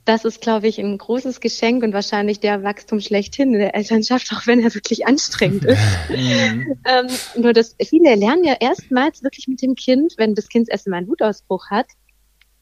das 0.05 0.25
ist, 0.25 0.41
glaube 0.41 0.69
ich, 0.69 0.79
ein 0.79 0.99
großes 0.99 1.41
Geschenk 1.41 1.83
und 1.83 1.93
wahrscheinlich 1.93 2.39
der 2.39 2.63
Wachstum 2.63 3.01
schlechthin 3.01 3.53
in 3.55 3.59
der 3.59 3.75
Elternschaft, 3.75 4.33
auch 4.33 4.47
wenn 4.47 4.63
er 4.63 4.75
wirklich 4.75 5.07
anstrengend 5.07 5.65
ist. 5.67 5.81
Mhm. 6.11 6.77
ähm, 6.85 7.07
nur 7.37 7.53
dass 7.53 7.75
viele 7.83 8.15
lernen 8.15 8.45
ja 8.45 8.57
erstmals 8.61 9.23
wirklich 9.23 9.49
mit 9.49 9.63
dem 9.63 9.75
Kind, 9.75 10.15
wenn 10.17 10.35
das 10.35 10.49
Kind 10.49 10.69
erst 10.69 10.87
einmal 10.87 10.99
einen 10.99 11.09
Wutausbruch 11.09 11.71
hat, 11.71 11.87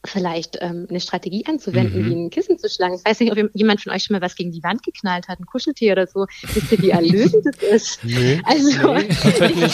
vielleicht 0.07 0.57
ähm, 0.61 0.87
eine 0.89 0.99
Strategie 0.99 1.45
anzuwenden, 1.45 2.03
mhm. 2.03 2.09
wie 2.09 2.15
ein 2.15 2.29
Kissen 2.29 2.57
zu 2.57 2.69
schlagen. 2.69 2.95
Ich 2.95 3.05
weiß 3.05 3.19
nicht, 3.19 3.31
ob 3.31 3.49
jemand 3.53 3.81
von 3.81 3.91
euch 3.91 4.03
schon 4.03 4.15
mal 4.15 4.21
was 4.21 4.35
gegen 4.35 4.51
die 4.51 4.63
Wand 4.63 4.83
geknallt 4.83 5.27
hat, 5.27 5.39
ein 5.39 5.45
Kuscheltier 5.45 5.93
oder 5.93 6.07
so. 6.07 6.25
Wisst 6.53 6.71
ihr, 6.71 6.79
wie 6.79 6.89
erlösend 6.89 7.45
das 7.45 7.57
ist? 7.71 8.03
Nee, 8.03 8.41
also, 8.43 8.93
nee, 8.93 9.07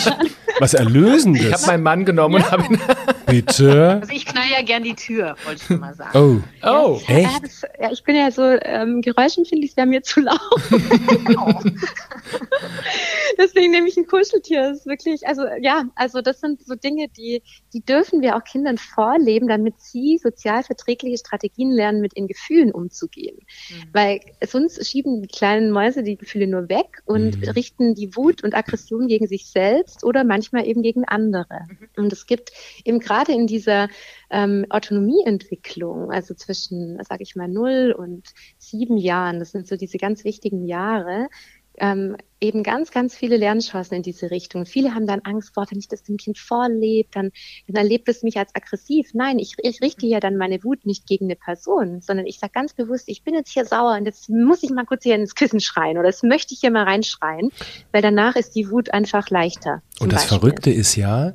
was 0.59 0.73
Erlösendes? 0.73 1.43
Ich 1.43 1.53
habe 1.53 1.65
meinen 1.67 1.83
Mann 1.83 2.05
genommen 2.05 2.39
ja. 2.39 2.45
und 2.45 2.51
habe 2.51 2.73
ihn... 2.73 2.79
Bitte? 3.25 3.99
Also 4.01 4.13
ich 4.13 4.25
knall 4.25 4.49
ja 4.51 4.61
gern 4.61 4.83
die 4.83 4.95
Tür, 4.95 5.35
wollte 5.45 5.61
ich 5.61 5.67
schon 5.67 5.79
mal 5.79 5.93
sagen. 5.93 6.43
Oh, 6.63 6.67
oh, 6.67 7.01
ja, 7.07 7.15
echt? 7.15 7.43
Das, 7.43 7.61
ja, 7.79 7.91
ich 7.91 8.03
bin 8.03 8.15
ja 8.15 8.29
so, 8.29 8.43
ähm, 8.43 9.01
Geräuschempfindlich 9.01 9.77
wäre 9.77 9.87
mir 9.87 10.03
zu 10.03 10.21
laut. 10.21 10.39
oh. 11.37 11.53
Deswegen 13.37 13.71
nehme 13.71 13.87
ich 13.87 13.97
ein 13.97 14.07
Kuscheltier. 14.07 14.69
Das 14.69 14.79
ist 14.79 14.85
wirklich, 14.85 15.25
also 15.25 15.43
ja, 15.61 15.85
also 15.95 16.21
das 16.21 16.39
sind 16.39 16.61
so 16.65 16.75
Dinge, 16.75 17.07
die, 17.07 17.41
die 17.73 17.81
dürfen 17.81 18.21
wir 18.21 18.35
auch 18.35 18.43
Kindern 18.43 18.77
vorleben, 18.77 19.47
damit 19.47 19.79
sie 19.79 20.19
sozial 20.21 20.63
verträgliche 20.63 21.17
Strategien 21.17 21.71
lernen, 21.71 22.01
mit 22.01 22.15
ihren 22.15 22.27
Gefühlen 22.27 22.71
umzugehen. 22.71 23.37
Mhm. 23.37 23.83
Weil 23.93 24.19
sonst 24.45 24.85
schieben 24.85 25.21
die 25.21 25.27
kleinen 25.27 25.71
Mäuse 25.71 26.03
die 26.03 26.17
Gefühle 26.17 26.47
nur 26.47 26.69
weg 26.69 27.01
und 27.05 27.37
mhm. 27.37 27.49
richten 27.49 27.95
die 27.95 28.15
Wut 28.15 28.43
und 28.43 28.55
Aggression 28.55 29.07
gegen 29.07 29.27
sich 29.27 29.47
selbst 29.47 30.03
oder 30.03 30.23
manchmal 30.23 30.40
eben 30.65 30.81
gegen 30.81 31.05
andere. 31.05 31.67
Mhm. 31.67 32.03
Und 32.03 32.13
es 32.13 32.25
gibt 32.25 32.51
eben 32.85 32.99
gerade 32.99 33.31
in 33.31 33.47
dieser 33.47 33.87
ähm, 34.29 34.65
Autonomieentwicklung, 34.69 36.11
also 36.11 36.33
zwischen, 36.33 37.01
sage 37.03 37.23
ich 37.23 37.35
mal, 37.35 37.47
null 37.47 37.93
und 37.97 38.29
sieben 38.57 38.97
Jahren, 38.97 39.39
das 39.39 39.51
sind 39.51 39.67
so 39.67 39.75
diese 39.75 39.97
ganz 39.97 40.23
wichtigen 40.23 40.65
Jahre, 40.65 41.27
ähm, 41.77 42.17
eben 42.39 42.63
ganz, 42.63 42.91
ganz 42.91 43.15
viele 43.15 43.37
Lernchancen 43.37 43.97
in 43.97 44.03
diese 44.03 44.31
Richtung. 44.31 44.65
Viele 44.65 44.93
haben 44.95 45.05
dann 45.05 45.21
Angst, 45.21 45.53
boah, 45.53 45.65
wenn 45.69 45.79
ich 45.79 45.87
das 45.87 46.03
dem 46.03 46.17
Kind 46.17 46.37
vorlebe, 46.37 47.07
dann, 47.13 47.31
dann 47.67 47.75
erlebt 47.75 48.09
es 48.09 48.23
mich 48.23 48.37
als 48.37 48.53
aggressiv. 48.55 49.11
Nein, 49.13 49.39
ich, 49.39 49.55
ich 49.59 49.81
richte 49.81 50.07
ja 50.07 50.19
dann 50.19 50.37
meine 50.37 50.63
Wut 50.63 50.85
nicht 50.85 51.07
gegen 51.07 51.25
eine 51.25 51.35
Person, 51.35 52.01
sondern 52.01 52.25
ich 52.25 52.39
sage 52.39 52.53
ganz 52.53 52.73
bewusst, 52.73 53.07
ich 53.07 53.23
bin 53.23 53.35
jetzt 53.35 53.51
hier 53.51 53.65
sauer 53.65 53.95
und 53.95 54.05
jetzt 54.05 54.29
muss 54.29 54.63
ich 54.63 54.71
mal 54.71 54.85
kurz 54.85 55.03
hier 55.03 55.15
ins 55.15 55.35
Kissen 55.35 55.59
schreien 55.59 55.97
oder 55.97 56.07
das 56.07 56.23
möchte 56.23 56.53
ich 56.53 56.61
hier 56.61 56.71
mal 56.71 56.83
reinschreien, 56.83 57.51
weil 57.91 58.01
danach 58.01 58.35
ist 58.35 58.55
die 58.55 58.69
Wut 58.69 58.91
einfach 58.93 59.29
leichter. 59.29 59.81
Und 59.99 60.11
das 60.11 60.23
Beispiel. 60.23 60.39
Verrückte 60.39 60.71
ist 60.71 60.95
ja, 60.95 61.33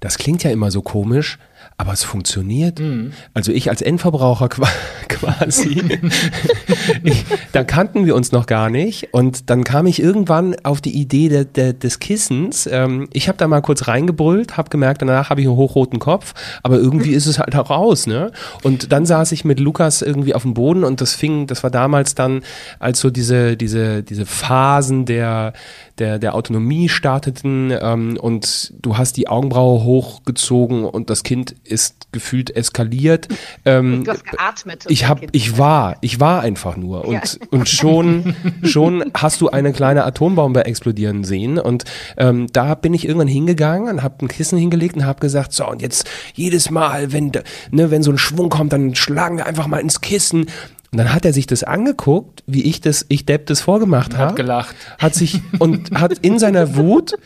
das 0.00 0.18
klingt 0.18 0.42
ja 0.42 0.50
immer 0.50 0.70
so 0.70 0.82
komisch, 0.82 1.38
aber 1.80 1.94
es 1.94 2.04
funktioniert. 2.04 2.78
Mhm. 2.78 3.12
Also 3.32 3.52
ich 3.52 3.70
als 3.70 3.80
Endverbraucher 3.80 4.48
quasi, 5.08 5.82
ich, 7.02 7.24
da 7.52 7.64
kannten 7.64 8.04
wir 8.04 8.14
uns 8.14 8.32
noch 8.32 8.44
gar 8.44 8.68
nicht 8.68 9.14
und 9.14 9.48
dann 9.48 9.64
kam 9.64 9.86
ich 9.86 10.02
irgendwann 10.02 10.54
auf 10.62 10.82
die 10.82 10.92
Idee 10.92 11.30
de, 11.30 11.44
de, 11.46 11.72
des 11.72 11.98
Kissens. 11.98 12.68
Ähm, 12.70 13.08
ich 13.14 13.28
habe 13.28 13.38
da 13.38 13.48
mal 13.48 13.62
kurz 13.62 13.88
reingebrüllt, 13.88 14.58
habe 14.58 14.68
gemerkt, 14.68 15.00
danach 15.00 15.30
habe 15.30 15.40
ich 15.40 15.46
einen 15.46 15.56
hochroten 15.56 15.98
Kopf, 15.98 16.34
aber 16.62 16.76
irgendwie 16.76 17.12
ist 17.12 17.26
es 17.26 17.38
halt 17.38 17.56
auch 17.56 17.70
raus. 17.70 18.06
Ne? 18.06 18.30
Und 18.62 18.92
dann 18.92 19.06
saß 19.06 19.32
ich 19.32 19.46
mit 19.46 19.58
Lukas 19.58 20.02
irgendwie 20.02 20.34
auf 20.34 20.42
dem 20.42 20.52
Boden 20.52 20.84
und 20.84 21.00
das 21.00 21.14
fing, 21.14 21.46
das 21.46 21.62
war 21.62 21.70
damals 21.70 22.14
dann, 22.14 22.42
als 22.78 23.00
so 23.00 23.08
diese, 23.08 23.56
diese, 23.56 24.02
diese 24.02 24.26
Phasen 24.26 25.06
der, 25.06 25.54
der, 26.00 26.18
der 26.18 26.34
Autonomie 26.34 26.88
starteten 26.88 27.72
ähm, 27.80 28.16
und 28.20 28.72
du 28.80 28.96
hast 28.96 29.16
die 29.16 29.28
Augenbraue 29.28 29.84
hochgezogen 29.84 30.84
und 30.84 31.10
das 31.10 31.22
Kind 31.22 31.54
ist 31.64 32.08
gefühlt 32.12 32.56
eskaliert. 32.56 33.28
Ähm, 33.64 34.04
du 34.04 34.10
hast 34.10 34.24
geatmet. 34.24 34.86
Ich 34.88 35.06
hab, 35.06 35.20
ich 35.32 35.58
war, 35.58 35.96
ich 36.00 36.18
war 36.18 36.40
einfach 36.40 36.76
nur 36.76 37.04
und, 37.04 37.12
ja. 37.12 37.46
und 37.50 37.68
schon, 37.68 38.34
schon 38.62 39.04
hast 39.14 39.40
du 39.40 39.50
eine 39.50 39.72
kleine 39.72 40.04
Atombombe 40.04 40.64
explodieren 40.64 41.22
sehen 41.24 41.58
und 41.58 41.84
ähm, 42.16 42.46
da 42.52 42.74
bin 42.74 42.94
ich 42.94 43.06
irgendwann 43.06 43.28
hingegangen 43.28 43.88
und 43.88 44.02
habe 44.02 44.24
ein 44.24 44.28
Kissen 44.28 44.58
hingelegt 44.58 44.96
und 44.96 45.04
habe 45.04 45.20
gesagt, 45.20 45.52
so 45.52 45.68
und 45.68 45.82
jetzt 45.82 46.08
jedes 46.34 46.70
Mal, 46.70 47.12
wenn, 47.12 47.30
ne, 47.70 47.90
wenn 47.90 48.02
so 48.02 48.10
ein 48.10 48.18
Schwung 48.18 48.48
kommt, 48.48 48.72
dann 48.72 48.94
schlagen 48.94 49.36
wir 49.36 49.46
einfach 49.46 49.66
mal 49.66 49.78
ins 49.78 50.00
Kissen 50.00 50.46
und 50.92 50.98
dann 50.98 51.12
hat 51.12 51.24
er 51.24 51.32
sich 51.32 51.46
das 51.46 51.62
angeguckt, 51.62 52.42
wie 52.46 52.64
ich 52.64 52.80
das, 52.80 53.06
ich 53.08 53.24
Depp 53.24 53.46
das 53.46 53.60
vorgemacht 53.60 54.14
habe. 54.14 54.30
Hat 54.30 54.36
gelacht. 54.36 54.76
Hat 54.98 55.14
sich, 55.14 55.40
und 55.60 55.92
hat 55.92 56.18
in 56.18 56.40
seiner 56.40 56.74
Wut, 56.74 57.16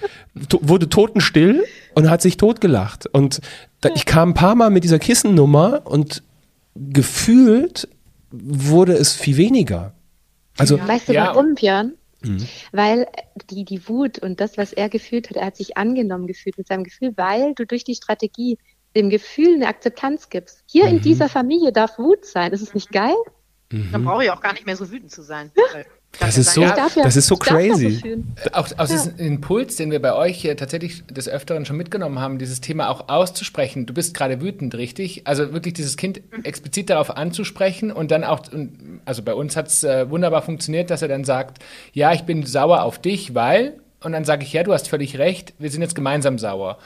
to, 0.51 0.61
wurde 0.63 0.91
totenstill 0.91 1.65
und 1.95 2.11
hat 2.11 2.21
sich 2.21 2.37
totgelacht. 2.37 3.07
Und 3.07 3.41
da, 3.81 3.89
ich 3.95 4.05
kam 4.05 4.31
ein 4.31 4.35
paar 4.35 4.55
Mal 4.55 4.69
mit 4.69 4.85
dieser 4.85 4.99
Kissennummer 4.99 5.83
und 5.87 6.23
gefühlt 6.75 7.89
wurde 8.31 8.93
es 8.95 9.15
viel 9.15 9.39
weniger. 9.39 9.95
Also, 10.59 10.79
weißt 10.79 11.09
du 11.09 11.15
ja. 11.15 11.29
warum, 11.29 11.55
Björn? 11.55 11.95
Mhm. 12.23 12.47
Weil 12.73 13.07
die, 13.49 13.65
die 13.65 13.89
Wut 13.89 14.19
und 14.19 14.41
das, 14.41 14.59
was 14.59 14.75
er 14.75 14.91
gefühlt 14.91 15.31
hat, 15.31 15.37
er 15.37 15.47
hat 15.47 15.57
sich 15.57 15.79
angenommen 15.79 16.27
gefühlt 16.27 16.59
mit 16.59 16.69
seinem 16.69 16.85
Gefühl, 16.85 17.13
weil 17.17 17.55
du 17.55 17.65
durch 17.65 17.85
die 17.85 17.95
Strategie 17.95 18.59
dem 18.95 19.09
Gefühl 19.09 19.55
eine 19.55 19.69
Akzeptanz 19.69 20.29
gibst. 20.29 20.63
Hier 20.67 20.85
mhm. 20.85 20.97
in 20.97 21.01
dieser 21.01 21.31
Familie 21.31 21.73
darf 21.73 21.99
Wut 21.99 22.27
sein. 22.27 22.53
Ist 22.53 22.63
es 22.63 22.75
nicht 22.75 22.93
geil? 22.93 23.15
Mhm. 23.71 23.89
Dann 23.93 24.05
brauche 24.05 24.25
ich 24.25 24.31
auch 24.31 24.41
gar 24.41 24.53
nicht 24.53 24.67
mehr 24.67 24.77
so 24.77 24.91
wütend 24.91 25.11
zu 25.11 25.23
sein. 25.23 25.51
Das 26.21 26.39
ist, 26.39 26.55
so, 26.55 26.63
ja, 26.63 26.77
das 26.77 27.17
ist 27.17 27.27
so 27.27 27.37
crazy. 27.37 28.23
auch 28.53 28.69
aus 28.77 28.91
ja. 28.91 28.97
diesem 28.97 29.17
Impuls, 29.17 29.77
den 29.77 29.91
wir 29.91 30.01
bei 30.01 30.15
euch 30.15 30.41
hier 30.41 30.57
tatsächlich 30.57 31.05
des 31.07 31.29
Öfteren 31.29 31.67
schon 31.67 31.77
mitgenommen 31.77 32.21
haben, 32.21 32.39
dieses 32.39 32.61
Thema 32.61 32.89
auch 32.89 33.09
auszusprechen. 33.09 33.87
Du 33.87 33.95
bist 33.95 34.15
gerade 34.15 34.41
wütend, 34.41 34.75
richtig? 34.75 35.27
Also 35.27 35.53
wirklich 35.53 35.75
dieses 35.75 35.97
Kind 35.97 36.21
explizit 36.45 36.91
darauf 36.91 37.17
anzusprechen 37.17 37.91
und 37.91 38.11
dann 38.11 38.25
auch, 38.25 38.43
also 39.05 39.23
bei 39.23 39.35
uns 39.35 39.57
hat 39.57 39.69
es 39.69 39.83
äh, 39.83 40.09
wunderbar 40.09 40.43
funktioniert, 40.43 40.91
dass 40.91 41.03
er 41.03 41.09
dann 41.09 41.25
sagt, 41.25 41.63
ja, 41.93 42.13
ich 42.13 42.23
bin 42.23 42.47
sauer 42.47 42.83
auf 42.83 43.01
dich, 43.01 43.35
weil, 43.35 43.81
und 44.01 44.13
dann 44.13 44.25
sage 44.25 44.45
ich, 44.45 44.53
ja, 44.53 44.63
du 44.63 44.73
hast 44.73 44.89
völlig 44.89 45.19
recht, 45.19 45.55
wir 45.59 45.71
sind 45.71 45.83
jetzt 45.83 45.95
gemeinsam 45.95 46.39
sauer 46.39 46.79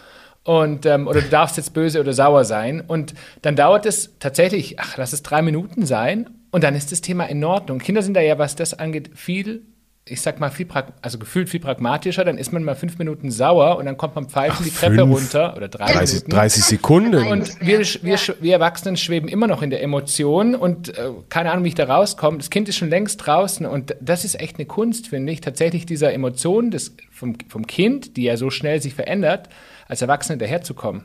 und 0.45 0.87
ähm, 0.87 1.07
oder 1.07 1.21
du 1.21 1.29
darfst 1.29 1.59
jetzt 1.59 1.75
böse 1.75 2.01
oder 2.01 2.15
sauer 2.15 2.45
sein 2.45 2.81
und 2.81 3.13
dann 3.43 3.57
dauert 3.57 3.85
es 3.85 4.15
tatsächlich, 4.19 4.81
ach, 4.81 4.97
lass 4.97 5.13
es 5.13 5.23
drei 5.23 5.43
Minuten 5.43 5.85
sein 5.85 6.31
und 6.51 6.65
dann 6.65 6.75
ist 6.75 6.93
das 6.93 7.01
Thema 7.01 7.25
in 7.25 7.43
Ordnung. 7.45 7.79
Kinder 7.79 8.03
sind 8.03 8.15
da 8.15 8.21
ja, 8.21 8.39
was 8.39 8.57
das 8.57 8.75
angeht, 8.75 9.11
viel 9.15 9.63
ich 10.11 10.21
sag 10.21 10.41
mal, 10.41 10.51
viel 10.51 10.67
also 11.03 11.19
gefühlt 11.19 11.49
viel 11.49 11.61
pragmatischer, 11.61 12.25
dann 12.25 12.39
ist 12.39 12.53
man 12.53 12.65
mal 12.65 12.75
fünf 12.75 12.99
Minuten 12.99 13.31
sauer 13.31 13.77
und 13.77 13.87
dann 13.87 13.97
kommt 13.97 14.15
man 14.15 14.29
pfeifen 14.29 14.65
die 14.65 14.71
Treppe 14.71 14.97
fünf, 14.97 15.15
runter 15.15 15.57
oder 15.57 15.69
drei 15.69 15.93
30, 15.93 16.15
Minuten. 16.15 16.31
30 16.31 16.65
Sekunden. 16.65 17.27
Und 17.27 17.61
wir, 17.61 17.81
wir, 17.81 18.19
wir 18.41 18.53
Erwachsenen 18.53 18.97
schweben 18.97 19.29
immer 19.29 19.47
noch 19.47 19.63
in 19.63 19.71
der 19.71 19.83
Emotion 19.83 20.55
und 20.55 20.97
äh, 20.97 21.11
keine 21.29 21.53
Ahnung, 21.53 21.65
wie 21.65 21.69
ich 21.69 21.75
da 21.75 21.85
rauskomme. 21.85 22.39
Das 22.39 22.51
Kind 22.51 22.69
ist 22.69 22.77
schon 22.77 22.91
längst 22.91 23.25
draußen 23.27 23.67
und 23.67 23.97
das 24.01 24.25
ist 24.25 24.41
echt 24.41 24.57
eine 24.57 24.67
Kunst, 24.67 25.09
finde 25.09 25.33
ich, 25.33 25.41
tatsächlich 25.41 25.87
dieser 25.87 26.13
Emotion 26.13 26.71
des, 26.71 26.97
vom, 27.11 27.37
vom 27.49 27.67
Kind, 27.67 28.17
die 28.17 28.25
ja 28.25 28.37
so 28.37 28.51
schnell 28.51 28.81
sich 28.81 28.95
verändert, 28.95 29.49
als 29.87 30.03
Erwachsene 30.03 30.39
daherzukommen. 30.39 31.05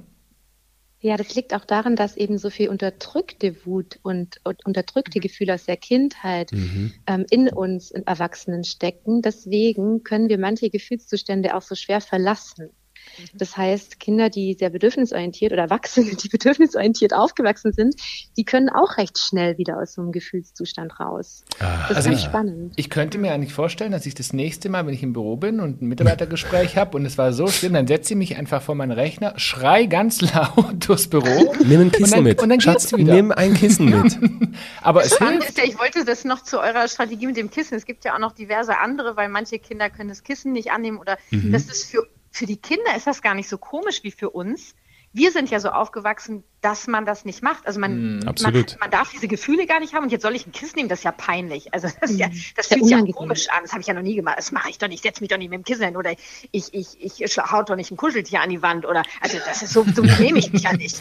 Ja, 1.03 1.17
das 1.17 1.35
liegt 1.35 1.53
auch 1.53 1.65
daran, 1.65 1.97
dass 1.97 2.15
eben 2.15 2.37
so 2.37 2.49
viel 2.49 2.69
unterdrückte 2.69 3.65
Wut 3.65 3.99
und, 4.03 4.39
und 4.45 4.65
unterdrückte 4.65 5.19
Gefühle 5.19 5.53
aus 5.53 5.65
der 5.65 5.75
Kindheit 5.75 6.53
mhm. 6.53 6.93
ähm, 7.07 7.25
in 7.29 7.49
uns 7.49 7.91
in 7.91 8.07
Erwachsenen 8.07 8.63
stecken. 8.63 9.21
Deswegen 9.21 10.03
können 10.03 10.29
wir 10.29 10.37
manche 10.37 10.69
Gefühlszustände 10.69 11.57
auch 11.57 11.61
so 11.61 11.75
schwer 11.75 11.99
verlassen. 11.99 12.69
Mhm. 13.17 13.37
Das 13.37 13.57
heißt, 13.57 13.99
Kinder, 13.99 14.29
die 14.29 14.55
sehr 14.57 14.69
bedürfnisorientiert 14.69 15.51
oder 15.51 15.63
Erwachsene, 15.63 16.15
die 16.15 16.29
bedürfnisorientiert 16.31 17.13
aufgewachsen 17.13 17.73
sind, 17.73 17.95
die 18.37 18.45
können 18.45 18.69
auch 18.69 18.97
recht 18.97 19.19
schnell 19.19 19.57
wieder 19.57 19.79
aus 19.79 19.93
so 19.93 20.01
einem 20.01 20.11
Gefühlszustand 20.11 20.99
raus. 20.99 21.43
Ah, 21.59 21.87
das 21.87 21.97
also 21.97 22.09
ist 22.11 22.19
ich, 22.19 22.25
spannend. 22.25 22.73
Ich 22.75 22.89
könnte 22.89 23.17
mir 23.17 23.33
eigentlich 23.33 23.53
vorstellen, 23.53 23.91
dass 23.91 24.05
ich 24.05 24.15
das 24.15 24.33
nächste 24.33 24.69
Mal, 24.69 24.85
wenn 24.85 24.93
ich 24.93 25.03
im 25.03 25.13
Büro 25.13 25.37
bin 25.37 25.59
und 25.59 25.81
ein 25.81 25.87
Mitarbeitergespräch 25.87 26.77
habe 26.77 26.97
und 26.97 27.05
es 27.05 27.17
war 27.17 27.33
so 27.33 27.47
schlimm, 27.47 27.73
dann 27.73 27.87
setze 27.87 28.13
ich 28.13 28.17
mich 28.17 28.37
einfach 28.37 28.61
vor 28.61 28.75
meinen 28.75 28.91
Rechner, 28.91 29.33
schrei 29.37 29.85
ganz 29.85 30.21
laut 30.33 30.87
durchs 30.87 31.07
Büro. 31.07 31.53
Nimm 31.63 31.81
ein 31.81 31.91
Kissen 31.91 32.03
und 32.03 32.11
dann, 32.11 32.23
mit. 32.23 32.41
Und 32.41 32.49
dann 32.49 32.61
Schatz, 32.61 32.95
wieder. 32.95 33.13
nimm 33.13 33.31
ein 33.31 33.53
Kissen 33.53 33.85
mit. 33.85 34.17
Aber 34.81 35.03
es 35.03 35.17
hilft. 35.17 35.57
Ja, 35.57 35.63
ich 35.63 35.77
wollte 35.79 36.05
das 36.05 36.25
noch 36.25 36.43
zu 36.43 36.59
eurer 36.59 36.87
Strategie 36.87 37.27
mit 37.27 37.37
dem 37.37 37.49
Kissen. 37.49 37.75
Es 37.75 37.85
gibt 37.85 38.05
ja 38.05 38.15
auch 38.15 38.19
noch 38.19 38.33
diverse 38.33 38.77
andere, 38.77 39.15
weil 39.15 39.29
manche 39.29 39.59
Kinder 39.59 39.89
können 39.89 40.09
das 40.09 40.23
Kissen 40.23 40.51
nicht 40.51 40.71
annehmen 40.71 40.97
oder 40.97 41.17
mhm. 41.31 41.51
das 41.51 41.65
ist 41.65 41.89
für 41.89 42.07
für 42.33 42.47
die 42.47 42.57
Kinder 42.57 42.95
ist 42.97 43.05
das 43.05 43.21
gar 43.21 43.35
nicht 43.35 43.47
so 43.47 43.59
komisch 43.59 44.03
wie 44.03 44.11
für 44.11 44.31
uns. 44.31 44.73
Wir 45.15 45.31
sind 45.31 45.51
ja 45.51 45.59
so 45.59 45.69
aufgewachsen, 45.69 46.43
dass 46.61 46.87
man 46.87 47.05
das 47.05 47.23
nicht 47.23 47.43
macht. 47.43 47.67
Also 47.67 47.79
man, 47.79 48.17
mm, 48.17 48.25
man, 48.41 48.65
man, 48.79 48.89
darf 48.89 49.11
diese 49.11 49.27
Gefühle 49.27 49.67
gar 49.67 49.79
nicht 49.79 49.93
haben 49.93 50.05
und 50.05 50.11
jetzt 50.11 50.23
soll 50.23 50.35
ich 50.35 50.47
ein 50.47 50.51
Kissen 50.51 50.77
nehmen, 50.77 50.89
das 50.89 50.99
ist 50.99 51.03
ja 51.03 51.11
peinlich. 51.11 51.71
Also 51.71 51.89
das, 52.01 52.17
ja, 52.17 52.29
mhm. 52.29 52.41
das 52.55 52.67
fühlt 52.67 52.85
sich 52.85 52.97
ja 52.97 53.05
komisch 53.13 53.47
an. 53.49 53.59
Das 53.61 53.73
habe 53.73 53.81
ich 53.81 53.87
ja 53.87 53.93
noch 53.93 54.01
nie 54.01 54.15
gemacht. 54.15 54.39
Das 54.39 54.51
mache 54.51 54.71
ich 54.71 54.79
doch 54.79 54.87
nicht. 54.87 55.03
Setz 55.03 55.21
mich 55.21 55.29
doch 55.29 55.37
nicht 55.37 55.51
mit 55.51 55.59
dem 55.59 55.63
Kissen 55.63 55.85
hin 55.85 55.95
oder 55.95 56.13
ich, 56.51 56.73
ich, 56.73 56.99
ich, 56.99 57.21
ich 57.21 57.37
haut 57.37 57.69
doch 57.69 57.75
nicht 57.75 57.91
ein 57.91 57.97
Kuscheltier 57.97 58.41
an 58.41 58.49
die 58.49 58.63
Wand 58.63 58.87
oder 58.87 59.03
also 59.21 59.37
das 59.45 59.61
ist 59.61 59.73
so, 59.73 59.85
so 59.93 60.01
nehme 60.19 60.39
ich 60.39 60.51
mich 60.51 60.63
ja 60.63 60.73
nicht. 60.73 60.99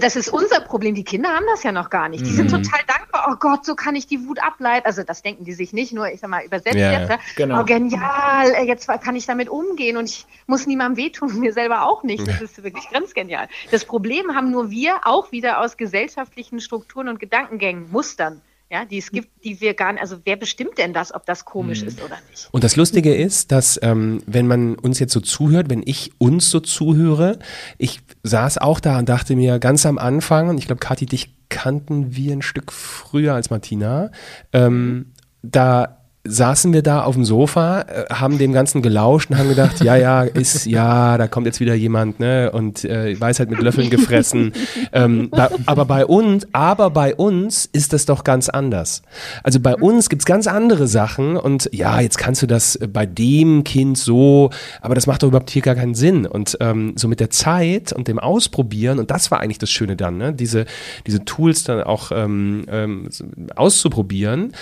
Das 0.00 0.16
ist 0.16 0.30
unser 0.30 0.62
Problem. 0.62 0.94
Die 0.94 1.04
Kinder 1.04 1.28
haben 1.28 1.44
das 1.50 1.62
ja 1.62 1.72
noch 1.72 1.90
gar 1.90 2.08
nicht. 2.08 2.24
Die 2.24 2.30
mm. 2.30 2.36
sind 2.36 2.52
mhm. 2.52 2.62
total 2.62 2.80
dankbar. 2.86 2.99
Oh 3.28 3.36
Gott, 3.38 3.64
so 3.64 3.74
kann 3.74 3.94
ich 3.96 4.06
die 4.06 4.26
Wut 4.26 4.42
ableiten. 4.42 4.86
Also 4.86 5.02
das 5.02 5.22
denken 5.22 5.44
die 5.44 5.52
sich 5.52 5.72
nicht 5.72 5.92
nur, 5.92 6.08
ich 6.08 6.20
sag 6.20 6.30
mal, 6.30 6.44
übersetzt 6.44 6.76
ja, 6.76 7.00
jetzt. 7.00 7.36
Genau. 7.36 7.60
Oh 7.60 7.64
genial, 7.64 8.52
jetzt 8.66 8.88
kann 9.02 9.16
ich 9.16 9.26
damit 9.26 9.48
umgehen 9.48 9.96
und 9.96 10.08
ich 10.08 10.26
muss 10.46 10.66
niemandem 10.66 11.04
wehtun 11.04 11.38
mir 11.40 11.52
selber 11.52 11.82
auch 11.82 12.02
nicht. 12.02 12.26
Das 12.26 12.40
ist 12.40 12.62
wirklich 12.62 12.88
ganz 12.90 13.14
genial. 13.14 13.48
Das 13.70 13.84
Problem 13.84 14.34
haben 14.34 14.50
nur 14.50 14.70
wir 14.70 15.00
auch 15.04 15.32
wieder 15.32 15.60
aus 15.60 15.76
gesellschaftlichen 15.76 16.60
Strukturen 16.60 17.08
und 17.08 17.18
Gedankengängen, 17.18 17.90
Mustern. 17.90 18.42
Ja, 18.70 18.84
die 18.84 18.98
es 18.98 19.10
gibt, 19.10 19.44
die 19.44 19.60
wir 19.60 19.74
gar 19.74 19.92
nicht, 19.92 20.00
also 20.00 20.18
wer 20.24 20.36
bestimmt 20.36 20.78
denn 20.78 20.92
das, 20.92 21.12
ob 21.12 21.26
das 21.26 21.44
komisch 21.44 21.82
mhm. 21.82 21.88
ist 21.88 22.00
oder 22.02 22.16
nicht? 22.30 22.48
Und 22.52 22.62
das 22.62 22.76
Lustige 22.76 23.12
ist, 23.12 23.50
dass 23.50 23.80
ähm, 23.82 24.22
wenn 24.26 24.46
man 24.46 24.76
uns 24.76 25.00
jetzt 25.00 25.12
so 25.12 25.18
zuhört, 25.20 25.68
wenn 25.70 25.82
ich 25.84 26.12
uns 26.18 26.50
so 26.50 26.60
zuhöre, 26.60 27.40
ich 27.78 28.00
saß 28.22 28.58
auch 28.58 28.78
da 28.78 28.98
und 28.98 29.08
dachte 29.08 29.34
mir 29.34 29.58
ganz 29.58 29.84
am 29.86 29.98
Anfang, 29.98 30.48
und 30.48 30.58
ich 30.58 30.66
glaube, 30.66 30.78
Kathi, 30.78 31.06
dich 31.06 31.34
kannten 31.48 32.14
wir 32.14 32.32
ein 32.32 32.42
Stück 32.42 32.70
früher 32.70 33.34
als 33.34 33.50
Martina, 33.50 34.12
ähm, 34.52 35.12
da 35.42 35.99
saßen 36.24 36.74
wir 36.74 36.82
da 36.82 37.02
auf 37.04 37.14
dem 37.14 37.24
Sofa, 37.24 37.82
äh, 37.82 38.04
haben 38.12 38.36
dem 38.36 38.52
Ganzen 38.52 38.82
gelauscht 38.82 39.30
und 39.30 39.38
haben 39.38 39.48
gedacht, 39.48 39.82
ja, 39.82 39.96
ja, 39.96 40.22
ist, 40.22 40.66
ja, 40.66 41.16
da 41.16 41.28
kommt 41.28 41.46
jetzt 41.46 41.60
wieder 41.60 41.74
jemand, 41.74 42.20
ne, 42.20 42.50
und 42.52 42.84
äh, 42.84 43.18
Weisheit 43.18 43.48
mit 43.48 43.60
Löffeln 43.60 43.88
gefressen. 43.88 44.52
ähm, 44.92 45.30
bei, 45.30 45.48
aber 45.64 45.86
bei 45.86 46.04
uns, 46.04 46.46
aber 46.52 46.90
bei 46.90 47.14
uns 47.14 47.64
ist 47.72 47.94
das 47.94 48.04
doch 48.04 48.22
ganz 48.22 48.50
anders. 48.50 49.00
Also 49.42 49.60
bei 49.60 49.74
uns 49.74 50.10
gibt's 50.10 50.26
ganz 50.26 50.46
andere 50.46 50.88
Sachen 50.88 51.38
und 51.38 51.70
ja, 51.72 52.00
jetzt 52.00 52.18
kannst 52.18 52.42
du 52.42 52.46
das 52.46 52.78
bei 52.92 53.06
dem 53.06 53.64
Kind 53.64 53.96
so, 53.96 54.50
aber 54.82 54.94
das 54.94 55.06
macht 55.06 55.22
doch 55.22 55.28
überhaupt 55.28 55.50
hier 55.50 55.62
gar 55.62 55.74
keinen 55.74 55.94
Sinn. 55.94 56.26
Und 56.26 56.58
ähm, 56.60 56.92
so 56.96 57.08
mit 57.08 57.20
der 57.20 57.30
Zeit 57.30 57.94
und 57.94 58.08
dem 58.08 58.18
Ausprobieren, 58.18 58.98
und 58.98 59.10
das 59.10 59.30
war 59.30 59.40
eigentlich 59.40 59.58
das 59.58 59.70
Schöne 59.70 59.96
dann, 59.96 60.18
ne, 60.18 60.34
diese, 60.34 60.66
diese 61.06 61.24
Tools 61.24 61.64
dann 61.64 61.82
auch 61.82 62.12
ähm, 62.12 62.66
ähm, 62.68 63.08
auszuprobieren, 63.56 64.52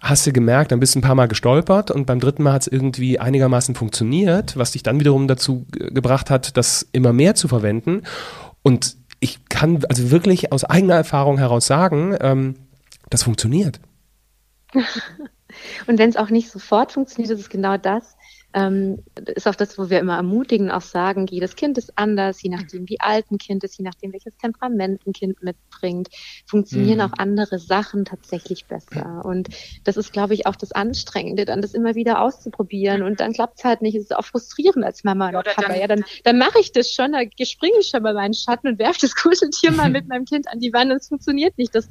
hast 0.00 0.26
du 0.26 0.32
gemerkt, 0.32 0.72
dann 0.72 0.80
bist 0.80 0.94
du 0.94 1.00
ein 1.00 1.02
paar 1.02 1.14
Mal 1.14 1.28
gestolpert 1.28 1.90
und 1.90 2.06
beim 2.06 2.20
dritten 2.20 2.42
Mal 2.42 2.52
hat 2.52 2.62
es 2.62 2.68
irgendwie 2.68 3.18
einigermaßen 3.18 3.74
funktioniert, 3.74 4.56
was 4.56 4.72
dich 4.72 4.82
dann 4.82 5.00
wiederum 5.00 5.26
dazu 5.26 5.66
gebracht 5.70 6.30
hat, 6.30 6.56
das 6.56 6.88
immer 6.92 7.12
mehr 7.12 7.34
zu 7.34 7.48
verwenden. 7.48 8.02
Und 8.62 8.96
ich 9.20 9.48
kann 9.48 9.84
also 9.88 10.10
wirklich 10.10 10.52
aus 10.52 10.64
eigener 10.64 10.94
Erfahrung 10.94 11.38
heraus 11.38 11.66
sagen, 11.66 12.16
ähm, 12.20 12.54
das 13.10 13.22
funktioniert. 13.24 13.80
Und 15.86 15.98
wenn 15.98 16.10
es 16.10 16.16
auch 16.16 16.30
nicht 16.30 16.50
sofort 16.50 16.92
funktioniert, 16.92 17.32
ist 17.32 17.40
es 17.40 17.48
genau 17.48 17.76
das, 17.76 18.16
ähm, 18.54 19.02
ist 19.34 19.46
auch 19.46 19.54
das, 19.54 19.78
wo 19.78 19.90
wir 19.90 20.00
immer 20.00 20.16
ermutigen, 20.16 20.70
auch 20.70 20.80
sagen, 20.80 21.26
jedes 21.26 21.54
Kind 21.54 21.76
ist 21.76 21.98
anders, 21.98 22.42
je 22.42 22.48
nachdem, 22.48 22.88
wie 22.88 22.98
alt 22.98 23.30
ein 23.30 23.36
Kind 23.36 23.62
ist, 23.62 23.78
je 23.78 23.84
nachdem, 23.84 24.12
welches 24.12 24.36
Temperament 24.38 25.06
ein 25.06 25.12
Kind 25.12 25.42
mitbringt, 25.42 26.08
funktionieren 26.46 26.98
mhm. 26.98 27.04
auch 27.04 27.12
andere 27.18 27.58
Sachen 27.58 28.06
tatsächlich 28.06 28.64
besser. 28.64 29.22
Und 29.24 29.48
das 29.84 29.98
ist, 29.98 30.12
glaube 30.12 30.32
ich, 30.32 30.46
auch 30.46 30.56
das 30.56 30.72
Anstrengende, 30.72 31.44
dann 31.44 31.60
das 31.60 31.74
immer 31.74 31.94
wieder 31.94 32.22
auszuprobieren 32.22 33.02
und 33.02 33.20
dann 33.20 33.34
klappt 33.34 33.58
es 33.58 33.64
halt 33.64 33.82
nicht. 33.82 33.96
Es 33.96 34.04
ist 34.04 34.16
auch 34.16 34.24
frustrierend 34.24 34.84
als 34.84 35.04
Mama 35.04 35.28
oder 35.28 35.42
Papa. 35.42 35.68
Dann, 35.68 35.80
ja, 35.80 35.86
dann, 35.86 36.04
dann 36.24 36.38
mache 36.38 36.58
ich 36.58 36.72
das 36.72 36.90
schon, 36.90 37.12
da 37.12 37.20
springe 37.44 37.78
ich 37.80 37.88
schon 37.88 38.02
bei 38.02 38.14
meinen 38.14 38.34
Schatten 38.34 38.68
und 38.68 38.78
werfe 38.78 39.00
das 39.02 39.14
Kuscheltier 39.14 39.72
mal 39.72 39.90
mit 39.90 40.08
meinem 40.08 40.24
Kind 40.24 40.48
an 40.48 40.58
die 40.58 40.72
Wand 40.72 40.90
und 40.90 40.98
es 40.98 41.08
funktioniert 41.08 41.58
nicht. 41.58 41.74
Das, 41.74 41.88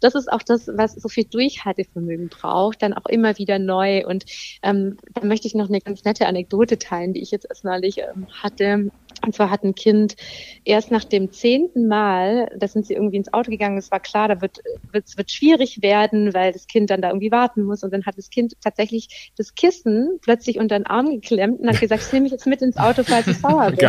das 0.00 0.16
ist 0.16 0.30
auch 0.30 0.42
das, 0.42 0.68
was 0.74 0.94
so 0.94 1.08
viel 1.08 1.24
Durchhaltevermögen 1.24 2.30
braucht, 2.30 2.82
dann 2.82 2.94
auch 2.94 3.06
immer 3.06 3.38
wieder 3.38 3.60
neu. 3.60 4.04
Und 4.06 4.24
ähm, 4.62 4.96
da 5.14 5.24
möchte 5.24 5.46
ich 5.46 5.54
noch 5.54 5.68
eine 5.68 5.80
ganz 5.80 5.99
nette 6.04 6.26
Anekdote 6.26 6.78
teilen, 6.78 7.12
die 7.12 7.22
ich 7.22 7.30
jetzt 7.30 7.46
erst 7.48 7.64
neulich 7.64 7.98
ähm, 7.98 8.26
hatte. 8.42 8.90
Und 9.24 9.34
zwar 9.34 9.50
hat 9.50 9.64
ein 9.64 9.74
Kind 9.74 10.16
erst 10.64 10.90
nach 10.90 11.04
dem 11.04 11.32
zehnten 11.32 11.88
Mal, 11.88 12.50
da 12.56 12.68
sind 12.68 12.86
sie 12.86 12.94
irgendwie 12.94 13.16
ins 13.16 13.32
Auto 13.32 13.50
gegangen, 13.50 13.78
es 13.78 13.90
war 13.90 14.00
klar, 14.00 14.28
da 14.28 14.40
wird, 14.40 14.60
wird, 14.92 15.16
wird 15.16 15.30
schwierig 15.30 15.82
werden, 15.82 16.34
weil 16.34 16.52
das 16.52 16.66
Kind 16.66 16.90
dann 16.90 17.00
da 17.00 17.08
irgendwie 17.08 17.32
warten 17.32 17.64
muss. 17.64 17.82
Und 17.82 17.92
dann 17.92 18.04
hat 18.06 18.16
das 18.16 18.30
Kind 18.30 18.54
tatsächlich 18.62 19.32
das 19.36 19.54
Kissen 19.54 20.18
plötzlich 20.22 20.58
unter 20.58 20.78
den 20.78 20.86
Arm 20.86 21.10
geklemmt 21.10 21.60
und 21.60 21.68
hat 21.68 21.80
gesagt, 21.80 22.02
ich 22.06 22.12
nehme 22.12 22.24
mich 22.24 22.32
jetzt 22.32 22.46
mit 22.46 22.62
ins 22.62 22.76
Auto, 22.76 23.02
falls 23.02 23.26
ich 23.26 23.38
sauer 23.38 23.70
bin. 23.70 23.88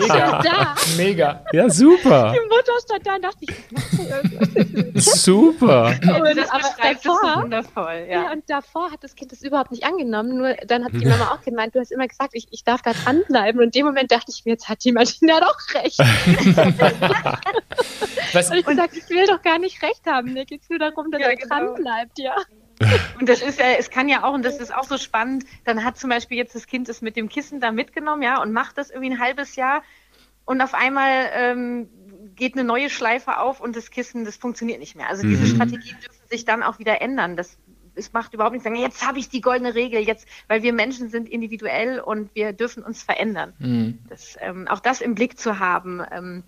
Mega. 0.00 0.42
Da. 0.42 0.74
Mega. 0.96 1.44
Ja, 1.52 1.68
super. 1.68 2.34
Die 2.34 2.40
Mutter 2.48 2.72
stand 2.84 3.06
da 3.06 3.14
und 3.16 3.24
dachte 3.24 3.38
ich, 3.40 4.94
was 4.94 5.22
super. 5.22 5.94
Und, 6.02 6.36
das 6.36 6.50
aber 6.50 6.62
davor, 6.82 7.42
wundervoll, 7.42 8.06
ja. 8.08 8.24
ja. 8.24 8.32
Und 8.32 8.48
davor 8.48 8.90
hat 8.90 9.02
das 9.02 9.14
Kind 9.14 9.32
das 9.32 9.42
überhaupt 9.42 9.70
nicht 9.70 9.84
angenommen, 9.84 10.36
nur 10.38 10.54
dann 10.66 10.84
hat 10.84 10.92
die 10.92 11.06
Mama 11.06 11.32
auch 11.32 11.42
gemeint, 11.42 11.74
du 11.74 11.80
hast 11.80 11.92
immer 11.92 12.06
gesagt, 12.06 12.30
ich, 12.34 12.46
ich 12.50 12.64
darf 12.64 12.82
da 12.82 12.92
dranbleiben. 12.92 13.60
Und 13.60 13.66
in 13.66 13.70
dem 13.70 13.86
Moment 13.86 14.10
dachte 14.12 14.30
ich 14.34 14.41
mir, 14.44 14.52
jetzt 14.52 14.68
hat 14.68 14.84
die 14.84 14.92
Martina 14.92 15.40
doch 15.40 15.56
recht. 15.74 15.98
Was? 18.32 18.50
Und 18.50 18.56
ich 18.56 18.66
gesagt, 18.66 18.96
ich 18.96 19.08
will 19.10 19.26
doch 19.26 19.42
gar 19.42 19.58
nicht 19.58 19.82
recht 19.82 20.06
haben. 20.06 20.32
Mir 20.32 20.44
geht 20.44 20.62
es 20.62 20.70
nur 20.70 20.78
darum, 20.78 21.10
dass 21.10 21.20
ja, 21.20 21.28
er 21.28 21.36
genau. 21.36 21.56
dran 21.56 21.74
bleibt, 21.74 22.18
ja. 22.18 22.36
Und 23.20 23.28
das 23.28 23.42
ist 23.42 23.58
ja, 23.58 23.66
es 23.78 23.90
kann 23.90 24.08
ja 24.08 24.24
auch, 24.24 24.32
und 24.32 24.44
das 24.44 24.58
ist 24.58 24.74
auch 24.74 24.84
so 24.84 24.98
spannend, 24.98 25.44
dann 25.64 25.84
hat 25.84 25.98
zum 25.98 26.10
Beispiel 26.10 26.36
jetzt 26.36 26.56
das 26.56 26.66
Kind 26.66 26.88
das 26.88 27.00
mit 27.00 27.16
dem 27.16 27.28
Kissen 27.28 27.60
da 27.60 27.70
mitgenommen, 27.70 28.22
ja, 28.22 28.42
und 28.42 28.52
macht 28.52 28.76
das 28.76 28.90
irgendwie 28.90 29.10
ein 29.10 29.20
halbes 29.20 29.54
Jahr 29.54 29.84
und 30.44 30.60
auf 30.60 30.74
einmal 30.74 31.30
ähm, 31.32 31.88
geht 32.34 32.54
eine 32.54 32.64
neue 32.64 32.90
Schleife 32.90 33.38
auf 33.38 33.60
und 33.60 33.76
das 33.76 33.90
Kissen, 33.90 34.24
das 34.24 34.36
funktioniert 34.36 34.80
nicht 34.80 34.96
mehr. 34.96 35.08
Also 35.08 35.22
diese 35.22 35.44
mhm. 35.44 35.54
Strategien 35.54 35.96
dürfen 36.00 36.28
sich 36.28 36.44
dann 36.44 36.62
auch 36.62 36.78
wieder 36.78 37.00
ändern. 37.00 37.36
Das 37.36 37.58
es 37.94 38.12
macht 38.12 38.34
überhaupt 38.34 38.52
nichts 38.52 38.64
sagen, 38.64 38.76
jetzt 38.76 39.06
habe 39.06 39.18
ich 39.18 39.28
die 39.28 39.40
goldene 39.40 39.74
Regel, 39.74 40.00
jetzt, 40.00 40.26
weil 40.48 40.62
wir 40.62 40.72
Menschen 40.72 41.08
sind 41.08 41.28
individuell 41.28 42.00
und 42.00 42.34
wir 42.34 42.52
dürfen 42.52 42.82
uns 42.82 43.02
verändern. 43.02 43.52
Mhm. 43.58 43.98
Das, 44.08 44.36
ähm, 44.40 44.68
auch 44.68 44.80
das 44.80 45.00
im 45.00 45.14
Blick 45.14 45.38
zu 45.38 45.58
haben, 45.58 46.02
ähm, 46.10 46.42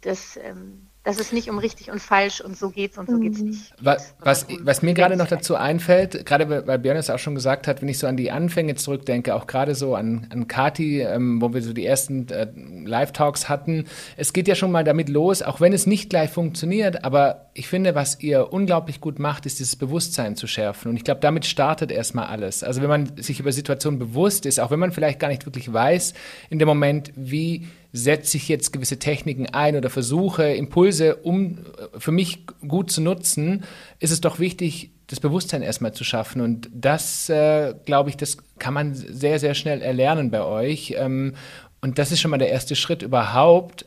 das 0.00 0.38
ähm, 0.42 0.86
dass 1.06 1.20
es 1.20 1.32
nicht 1.32 1.48
um 1.48 1.58
richtig 1.58 1.92
und 1.92 2.00
falsch 2.00 2.40
und 2.40 2.58
so 2.58 2.70
geht's 2.70 2.98
und 2.98 3.08
so 3.08 3.20
geht's 3.20 3.38
mhm. 3.38 3.50
nicht. 3.50 3.72
Was, 3.80 4.16
was, 4.18 4.44
was 4.62 4.82
mir 4.82 4.92
gerade 4.92 5.16
noch 5.16 5.28
dazu 5.28 5.54
einfällt, 5.54 6.26
gerade 6.26 6.66
weil 6.66 6.80
Björn 6.80 6.96
es 6.96 7.10
auch 7.10 7.20
schon 7.20 7.36
gesagt 7.36 7.68
hat, 7.68 7.80
wenn 7.80 7.88
ich 7.88 8.00
so 8.00 8.08
an 8.08 8.16
die 8.16 8.32
Anfänge 8.32 8.74
zurückdenke, 8.74 9.36
auch 9.36 9.46
gerade 9.46 9.76
so 9.76 9.94
an, 9.94 10.26
an 10.32 10.48
Kati, 10.48 11.02
ähm, 11.02 11.40
wo 11.40 11.54
wir 11.54 11.62
so 11.62 11.72
die 11.72 11.86
ersten 11.86 12.28
äh, 12.28 12.48
Live-Talks 12.56 13.48
hatten, 13.48 13.84
es 14.16 14.32
geht 14.32 14.48
ja 14.48 14.56
schon 14.56 14.72
mal 14.72 14.82
damit 14.82 15.08
los, 15.08 15.42
auch 15.42 15.60
wenn 15.60 15.72
es 15.72 15.86
nicht 15.86 16.10
gleich 16.10 16.30
funktioniert, 16.30 17.04
aber 17.04 17.45
ich 17.58 17.68
finde, 17.68 17.94
was 17.94 18.20
ihr 18.20 18.52
unglaublich 18.52 19.00
gut 19.00 19.18
macht, 19.18 19.46
ist 19.46 19.58
dieses 19.60 19.76
Bewusstsein 19.76 20.36
zu 20.36 20.46
schärfen. 20.46 20.90
Und 20.90 20.96
ich 20.96 21.04
glaube, 21.04 21.20
damit 21.20 21.46
startet 21.46 21.90
erstmal 21.90 22.26
alles. 22.26 22.62
Also 22.62 22.82
wenn 22.82 22.88
man 22.88 23.16
sich 23.16 23.40
über 23.40 23.50
Situationen 23.50 23.98
bewusst 23.98 24.44
ist, 24.44 24.60
auch 24.60 24.70
wenn 24.70 24.78
man 24.78 24.92
vielleicht 24.92 25.18
gar 25.18 25.28
nicht 25.28 25.46
wirklich 25.46 25.72
weiß, 25.72 26.12
in 26.50 26.58
dem 26.58 26.68
Moment, 26.68 27.12
wie 27.16 27.66
setze 27.92 28.36
ich 28.36 28.48
jetzt 28.48 28.74
gewisse 28.74 28.98
Techniken 28.98 29.46
ein 29.46 29.74
oder 29.74 29.88
versuche 29.88 30.44
Impulse, 30.52 31.16
um 31.16 31.58
äh, 31.58 31.98
für 31.98 32.12
mich 32.12 32.46
gut 32.68 32.90
zu 32.90 33.00
nutzen, 33.00 33.64
ist 34.00 34.10
es 34.10 34.20
doch 34.20 34.38
wichtig, 34.38 34.90
das 35.06 35.20
Bewusstsein 35.20 35.62
erstmal 35.62 35.92
zu 35.92 36.04
schaffen. 36.04 36.42
Und 36.42 36.68
das, 36.74 37.30
äh, 37.30 37.74
glaube 37.86 38.10
ich, 38.10 38.18
das 38.18 38.36
kann 38.58 38.74
man 38.74 38.94
sehr, 38.94 39.38
sehr 39.38 39.54
schnell 39.54 39.80
erlernen 39.80 40.30
bei 40.30 40.42
euch. 40.42 40.94
Ähm, 40.98 41.34
und 41.80 41.98
das 41.98 42.12
ist 42.12 42.20
schon 42.20 42.32
mal 42.32 42.38
der 42.38 42.50
erste 42.50 42.76
Schritt 42.76 43.02
überhaupt, 43.02 43.86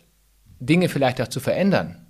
Dinge 0.60 0.90
vielleicht 0.90 1.22
auch 1.22 1.28
zu 1.28 1.40
verändern. 1.40 2.08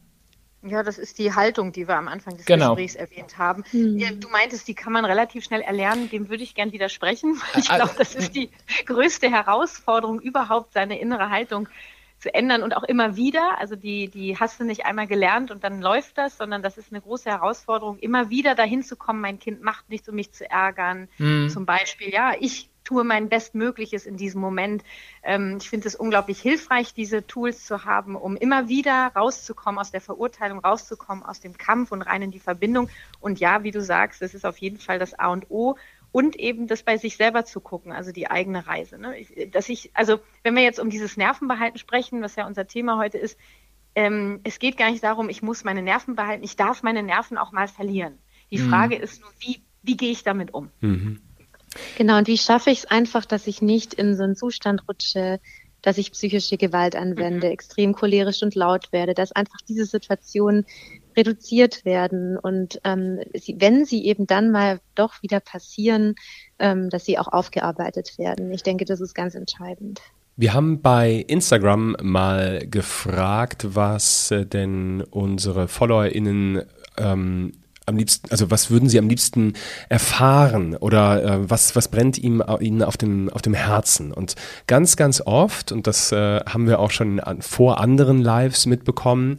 Ja, 0.61 0.83
das 0.83 0.97
ist 0.97 1.19
die 1.19 1.33
Haltung, 1.33 1.71
die 1.71 1.87
wir 1.87 1.95
am 1.95 2.07
Anfang 2.07 2.35
des 2.35 2.45
genau. 2.45 2.75
Gesprächs 2.75 2.95
erwähnt 2.95 3.37
haben. 3.37 3.63
Ja, 3.71 4.11
du 4.11 4.27
meintest, 4.29 4.67
die 4.67 4.75
kann 4.75 4.91
man 4.91 5.05
relativ 5.05 5.45
schnell 5.45 5.61
erlernen. 5.61 6.09
Dem 6.09 6.29
würde 6.29 6.43
ich 6.43 6.53
gern 6.53 6.71
widersprechen. 6.73 7.41
Ich 7.57 7.69
glaube, 7.69 7.93
das 7.97 8.15
ist 8.15 8.35
die 8.35 8.49
größte 8.85 9.29
Herausforderung 9.29 10.19
überhaupt, 10.19 10.73
seine 10.73 10.99
innere 10.99 11.29
Haltung 11.29 11.69
zu 12.19 12.33
ändern 12.33 12.63
und 12.63 12.75
auch 12.75 12.83
immer 12.83 13.15
wieder. 13.15 13.57
Also 13.59 13.75
die, 13.75 14.09
die 14.09 14.37
hast 14.37 14.59
du 14.59 14.65
nicht 14.65 14.85
einmal 14.85 15.07
gelernt 15.07 15.51
und 15.51 15.63
dann 15.63 15.81
läuft 15.81 16.17
das, 16.17 16.37
sondern 16.37 16.61
das 16.61 16.77
ist 16.77 16.91
eine 16.91 17.01
große 17.01 17.29
Herausforderung, 17.29 17.97
immer 17.99 18.29
wieder 18.29 18.55
dahin 18.55 18.83
zu 18.83 18.95
kommen, 18.95 19.21
mein 19.21 19.39
Kind 19.39 19.61
macht 19.61 19.89
nichts, 19.89 20.09
um 20.09 20.15
mich 20.15 20.33
zu 20.33 20.49
ärgern. 20.49 21.07
Mhm. 21.17 21.49
Zum 21.49 21.65
Beispiel, 21.65 22.11
ja, 22.11 22.33
ich 22.39 22.69
tue 22.89 23.03
mein 23.03 23.29
Bestmögliches 23.29 24.07
in 24.07 24.17
diesem 24.17 24.41
Moment. 24.41 24.83
Ähm, 25.21 25.57
ich 25.61 25.69
finde 25.69 25.87
es 25.87 25.95
unglaublich 25.95 26.41
hilfreich, 26.41 26.91
diese 26.95 27.25
Tools 27.27 27.63
zu 27.63 27.85
haben, 27.85 28.15
um 28.15 28.35
immer 28.35 28.67
wieder 28.67 29.11
rauszukommen 29.15 29.79
aus 29.79 29.91
der 29.91 30.01
Verurteilung, 30.01 30.57
rauszukommen 30.57 31.23
aus 31.23 31.39
dem 31.39 31.55
Kampf 31.55 31.91
und 31.91 32.01
rein 32.01 32.23
in 32.23 32.31
die 32.31 32.39
Verbindung. 32.39 32.89
Und 33.19 33.39
ja, 33.39 33.61
wie 33.61 33.69
du 33.69 33.79
sagst, 33.79 34.23
das 34.23 34.33
ist 34.33 34.43
auf 34.43 34.57
jeden 34.57 34.79
Fall 34.79 34.97
das 34.97 35.13
A 35.13 35.27
und 35.27 35.51
O 35.51 35.75
und 36.11 36.35
eben 36.35 36.65
das 36.65 36.81
bei 36.81 36.97
sich 36.97 37.15
selber 37.15 37.45
zu 37.45 37.61
gucken, 37.61 37.91
also 37.91 38.11
die 38.11 38.27
eigene 38.27 38.65
Reise. 38.65 38.97
Ne? 38.97 39.15
dass 39.51 39.69
ich, 39.69 39.91
also 39.93 40.19
wenn 40.41 40.55
wir 40.55 40.63
jetzt 40.63 40.79
um 40.79 40.89
dieses 40.89 41.15
Nervenbehalten 41.15 41.77
sprechen, 41.77 42.23
was 42.23 42.35
ja 42.37 42.47
unser 42.47 42.65
Thema 42.65 42.97
heute 42.97 43.19
ist, 43.19 43.37
ähm, 43.93 44.39
es 44.43 44.57
geht 44.57 44.77
gar 44.77 44.89
nicht 44.89 45.03
darum, 45.03 45.29
ich 45.29 45.43
muss 45.43 45.63
meine 45.63 45.83
Nerven 45.83 46.15
behalten, 46.15 46.43
ich 46.43 46.55
darf 46.55 46.81
meine 46.81 47.03
Nerven 47.03 47.37
auch 47.37 47.51
mal 47.51 47.67
verlieren. 47.67 48.17
Die 48.49 48.57
mhm. 48.57 48.69
Frage 48.69 48.95
ist 48.95 49.21
nur, 49.21 49.29
wie, 49.37 49.61
wie 49.83 49.95
gehe 49.95 50.11
ich 50.11 50.23
damit 50.23 50.55
um? 50.55 50.71
Mhm. 50.81 51.21
Genau, 51.97 52.17
und 52.17 52.27
wie 52.27 52.37
schaffe 52.37 52.71
ich 52.71 52.79
es 52.79 52.85
einfach, 52.85 53.25
dass 53.25 53.47
ich 53.47 53.61
nicht 53.61 53.93
in 53.93 54.15
so 54.15 54.23
einen 54.23 54.35
Zustand 54.35 54.87
rutsche, 54.87 55.39
dass 55.81 55.97
ich 55.97 56.11
psychische 56.11 56.57
Gewalt 56.57 56.95
anwende, 56.95 57.47
mhm. 57.47 57.53
extrem 57.53 57.93
cholerisch 57.93 58.43
und 58.43 58.55
laut 58.55 58.91
werde, 58.91 59.13
dass 59.13 59.31
einfach 59.31 59.59
diese 59.67 59.85
Situation 59.85 60.65
reduziert 61.15 61.85
werden 61.85 62.37
und 62.37 62.79
ähm, 62.83 63.19
sie, 63.33 63.55
wenn 63.59 63.85
sie 63.85 64.05
eben 64.05 64.27
dann 64.27 64.51
mal 64.51 64.79
doch 64.95 65.21
wieder 65.21 65.39
passieren, 65.39 66.15
ähm, 66.59 66.89
dass 66.89 67.05
sie 67.05 67.17
auch 67.17 67.27
aufgearbeitet 67.27 68.17
werden. 68.17 68.51
Ich 68.51 68.63
denke, 68.63 68.85
das 68.85 69.01
ist 69.01 69.13
ganz 69.13 69.35
entscheidend. 69.35 70.01
Wir 70.35 70.53
haben 70.53 70.81
bei 70.81 71.25
Instagram 71.27 71.97
mal 72.01 72.65
gefragt, 72.65 73.75
was 73.75 74.31
äh, 74.31 74.45
denn 74.45 75.01
unsere 75.01 75.67
FollowerInnen 75.67 76.63
ähm, 76.97 77.51
am 77.89 77.97
liebsten, 77.97 78.31
also 78.31 78.49
was 78.49 78.71
würden 78.71 78.87
Sie 78.87 78.97
am 78.97 79.09
liebsten 79.09 79.53
erfahren 79.89 80.75
oder 80.75 81.23
äh, 81.23 81.49
was, 81.49 81.75
was 81.75 81.89
brennt 81.89 82.17
ihm, 82.17 82.41
äh, 82.41 82.63
Ihnen 82.63 82.83
auf 82.83 82.95
dem, 82.95 83.29
auf 83.29 83.41
dem 83.41 83.53
Herzen? 83.53 84.13
Und 84.13 84.35
ganz, 84.67 84.95
ganz 84.95 85.21
oft, 85.25 85.71
und 85.71 85.87
das 85.87 86.11
äh, 86.11 86.39
haben 86.45 86.67
wir 86.67 86.79
auch 86.79 86.91
schon 86.91 87.19
an, 87.19 87.41
vor 87.41 87.79
anderen 87.79 88.21
Lives 88.21 88.65
mitbekommen, 88.65 89.35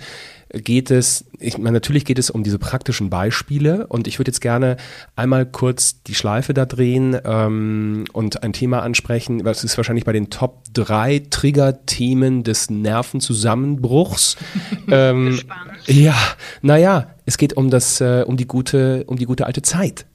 geht 0.53 0.91
es, 0.91 1.25
ich 1.39 1.59
meine, 1.59 1.73
natürlich 1.73 2.05
geht 2.05 2.19
es 2.19 2.31
um 2.31 2.43
diese 2.43 2.59
praktischen 2.59 3.11
Beispiele 3.11 3.87
und 3.87 4.09
ich 4.09 4.19
würde 4.19 4.31
jetzt 4.31 4.41
gerne 4.41 4.77
einmal 5.17 5.47
kurz 5.47 6.03
die 6.03 6.15
Schleife 6.15 6.55
da 6.55 6.67
drehen 6.67 7.17
ähm, 7.25 8.05
und 8.13 8.43
ein 8.43 8.53
Thema 8.53 8.83
ansprechen, 8.83 9.45
was 9.45 9.65
ist 9.65 9.77
wahrscheinlich 9.77 10.05
bei 10.05 10.13
den 10.13 10.31
Top 10.31 10.65
3 10.73 11.23
Trigger-Themen 11.31 12.43
des 12.43 12.71
Nervenzusammenbruchs. 12.71 14.37
ähm, 14.91 15.41
ja, 15.87 16.17
naja, 16.63 17.15
es 17.27 17.39
geht 17.39 17.53
um 17.55 17.71
das, 17.71 18.01
äh, 18.01 18.25
um 18.27 18.37
die 18.37 18.47
gute, 18.47 19.05
um 19.07 19.17
die 19.17 19.27
gute 19.27 19.47
alte 19.47 19.63
Zeit. 19.63 20.07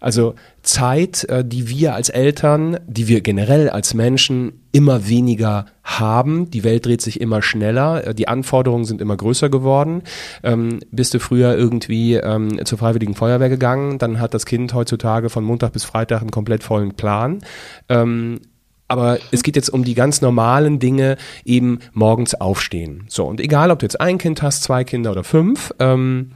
Also 0.00 0.34
Zeit, 0.62 1.24
äh, 1.24 1.44
die 1.44 1.68
wir 1.68 1.94
als 1.94 2.08
Eltern, 2.08 2.78
die 2.86 3.08
wir 3.08 3.20
generell 3.20 3.70
als 3.70 3.94
Menschen 3.94 4.60
immer 4.72 5.08
weniger 5.08 5.66
haben. 5.82 6.50
Die 6.50 6.64
Welt 6.64 6.86
dreht 6.86 7.00
sich 7.00 7.20
immer 7.20 7.42
schneller, 7.42 8.06
äh, 8.06 8.14
die 8.14 8.28
Anforderungen 8.28 8.84
sind 8.84 9.00
immer 9.00 9.16
größer 9.16 9.48
geworden. 9.48 10.02
Ähm, 10.42 10.80
bist 10.90 11.14
du 11.14 11.20
früher 11.20 11.56
irgendwie 11.56 12.14
ähm, 12.14 12.64
zur 12.64 12.78
Freiwilligen 12.78 13.14
Feuerwehr 13.14 13.48
gegangen, 13.48 13.98
dann 13.98 14.20
hat 14.20 14.34
das 14.34 14.46
Kind 14.46 14.74
heutzutage 14.74 15.30
von 15.30 15.44
Montag 15.44 15.72
bis 15.72 15.84
Freitag 15.84 16.20
einen 16.20 16.30
komplett 16.30 16.62
vollen 16.62 16.94
Plan. 16.94 17.40
Ähm, 17.88 18.40
aber 18.88 19.18
es 19.30 19.42
geht 19.42 19.54
jetzt 19.54 19.68
um 19.68 19.84
die 19.84 19.94
ganz 19.94 20.22
normalen 20.22 20.78
Dinge, 20.78 21.18
eben 21.44 21.78
morgens 21.92 22.34
aufstehen. 22.34 23.04
So, 23.08 23.26
und 23.26 23.40
egal, 23.40 23.70
ob 23.70 23.78
du 23.78 23.84
jetzt 23.84 24.00
ein 24.00 24.18
Kind 24.18 24.42
hast, 24.42 24.62
zwei 24.62 24.82
Kinder 24.82 25.12
oder 25.12 25.24
fünf, 25.24 25.74
ähm, 25.78 26.32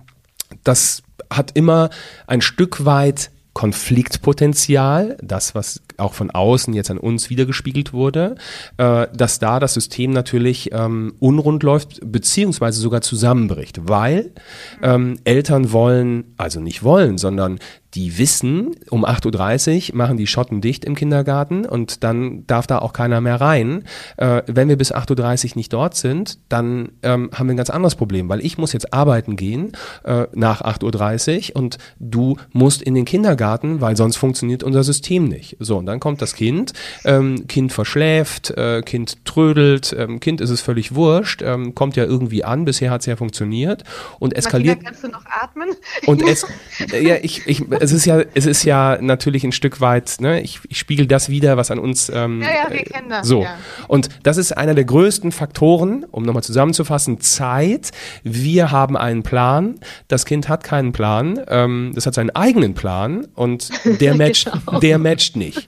das 0.63 1.03
hat 1.31 1.53
immer 1.55 1.89
ein 2.27 2.43
Stück 2.43 2.85
weit 2.85 3.31
Konfliktpotenzial, 3.53 5.19
das, 5.23 5.55
was 5.55 5.83
auch 5.99 6.15
von 6.15 6.31
außen 6.31 6.73
jetzt 6.73 6.91
an 6.91 6.99
uns 6.99 7.29
wiedergespiegelt 7.29 7.93
wurde, 7.93 8.37
äh, 8.79 9.07
dass 9.15 9.39
da 9.39 9.61
das 9.61 9.75
System 9.75 10.11
natürlich 10.13 10.73
ähm, 10.73 11.15
unrund 11.19 11.63
läuft, 11.63 12.01
beziehungsweise 12.03 12.81
sogar 12.81 13.03
zusammenbricht, 13.03 13.81
weil 13.89 14.33
ähm, 14.83 15.19
Eltern 15.25 15.73
wollen, 15.73 16.35
also 16.39 16.61
nicht 16.61 16.83
wollen, 16.83 17.19
sondern 17.19 17.59
die 17.95 18.17
wissen, 18.17 18.77
um 18.89 19.05
8.30 19.05 19.91
Uhr 19.91 19.97
machen 19.97 20.17
die 20.17 20.27
Schotten 20.27 20.61
dicht 20.61 20.85
im 20.85 20.95
Kindergarten 20.95 21.67
und 21.67 22.03
dann 22.03 22.47
darf 22.47 22.67
da 22.67 22.79
auch 22.79 22.93
keiner 22.93 23.21
mehr 23.21 23.41
rein. 23.41 23.85
Äh, 24.17 24.43
wenn 24.47 24.69
wir 24.69 24.77
bis 24.77 24.95
8.30 24.95 25.51
Uhr 25.51 25.57
nicht 25.57 25.73
dort 25.73 25.95
sind, 25.95 26.39
dann 26.49 26.93
ähm, 27.03 27.31
haben 27.35 27.49
wir 27.49 27.55
ein 27.55 27.59
ganz 27.59 27.71
anderes 27.71 27.95
Problem, 27.95 28.29
weil 28.29 28.45
ich 28.45 28.57
muss 28.57 28.73
jetzt 28.73 28.95
arbeiten 28.95 29.37
gehen 29.37 29.73
äh, 30.05 30.27
nach 30.33 30.63
8.30 30.63 31.51
Uhr 31.51 31.57
und 31.57 31.79
du 31.99 32.37
musst 32.53 32.83
in 32.83 32.95
den 32.95 33.05
Kindergarten, 33.05 33.81
weil 33.81 33.97
sonst 33.97 34.17
funktioniert 34.17 34.63
unser 34.63 34.85
System 34.85 35.25
nicht. 35.25 35.57
So, 35.61 35.77
und 35.77 35.87
dann 35.87 36.01
kommt 36.01 36.23
das 36.23 36.35
Kind, 36.35 36.73
ähm, 37.05 37.47
Kind 37.47 37.73
verschläft, 37.73 38.51
äh, 38.53 38.81
Kind 38.83 39.25
trödelt, 39.27 39.95
ähm, 39.99 40.19
Kind 40.21 40.41
ist 40.41 40.51
es 40.51 40.63
völlig 40.63 40.95
wurscht, 40.95 41.43
ähm, 41.43 41.75
kommt 41.75 41.97
ja 41.97 42.05
irgendwie 42.05 42.43
an, 42.45 42.65
bisher 42.65 42.91
hat 42.91 43.01
es 43.01 43.07
ja 43.07 43.17
funktioniert 43.17 43.85
und 44.19 44.35
eskaliert. 44.35 44.83
Martina, 44.83 44.91
kannst 44.91 45.05
du 45.05 45.09
noch 45.09 45.27
atmen? 45.27 45.69
Und 46.07 46.23
es, 46.23 46.47
ja, 46.93 47.17
ich, 47.21 47.47
ich, 47.47 47.63
es 47.83 47.91
ist 47.91 48.05
ja, 48.07 48.23
es 48.35 48.47
ist 48.47 48.63
ja 48.63 48.97
natürlich 49.01 49.43
ein 49.43 49.51
Stück 49.51 49.81
weit, 49.81 50.17
ne, 50.21 50.41
ich, 50.41 50.61
ich 50.69 50.79
spiegel 50.79 51.07
das 51.09 51.29
wieder, 51.29 51.57
was 51.57 51.73
an 51.73 51.81
uns. 51.81 52.11
Ähm, 52.15 52.41
ja, 52.41 52.49
ja, 52.49 52.71
wir 52.73 52.85
kennen 52.85 53.09
das. 53.09 53.27
So. 53.27 53.43
Ja. 53.43 53.57
Und 53.89 54.09
das 54.23 54.37
ist 54.37 54.57
einer 54.57 54.75
der 54.75 54.85
größten 54.85 55.33
Faktoren, 55.33 56.05
um 56.11 56.23
nochmal 56.23 56.45
zusammenzufassen, 56.45 57.21
Zeit. 57.21 57.91
Wir 58.23 58.71
haben 58.71 58.97
einen 58.97 59.25
Plan, 59.25 59.81
das 60.07 60.27
Kind 60.27 60.49
hat 60.49 60.63
keinen 60.63 60.93
Plan, 60.93 61.41
ähm, 61.49 61.91
das 61.95 62.07
hat 62.07 62.15
seinen 62.15 62.31
eigenen 62.31 62.75
Plan 62.75 63.27
und 63.35 63.71
der 64.01 64.15
matcht, 64.15 64.49
Genau. 64.65 64.79
der 64.79 64.99
matcht 64.99 65.35
nicht. 65.37 65.67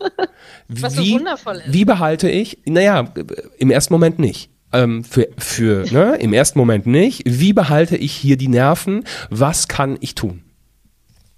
Was 0.69 0.95
so 0.95 1.03
wie, 1.03 1.15
wundervoll 1.15 1.57
ist. 1.57 1.73
Wie 1.73 1.85
behalte 1.85 2.31
ich? 2.31 2.59
Naja, 2.65 3.13
im 3.59 3.71
ersten 3.73 3.93
Moment 3.93 4.21
nicht. 4.21 4.51
Ähm, 4.73 5.03
für, 5.03 5.29
für, 5.37 5.85
ne, 5.91 6.17
im 6.21 6.33
ersten 6.33 6.61
Moment 6.61 6.87
nicht. 6.87 7.23
Wie 7.27 7.53
behalte 7.53 7.97
ich 7.97 8.13
hier 8.13 8.37
die 8.37 8.49
Nerven? 8.49 9.03
Was 9.31 9.67
kann 9.67 9.97
ich 10.01 10.15
tun? 10.15 10.44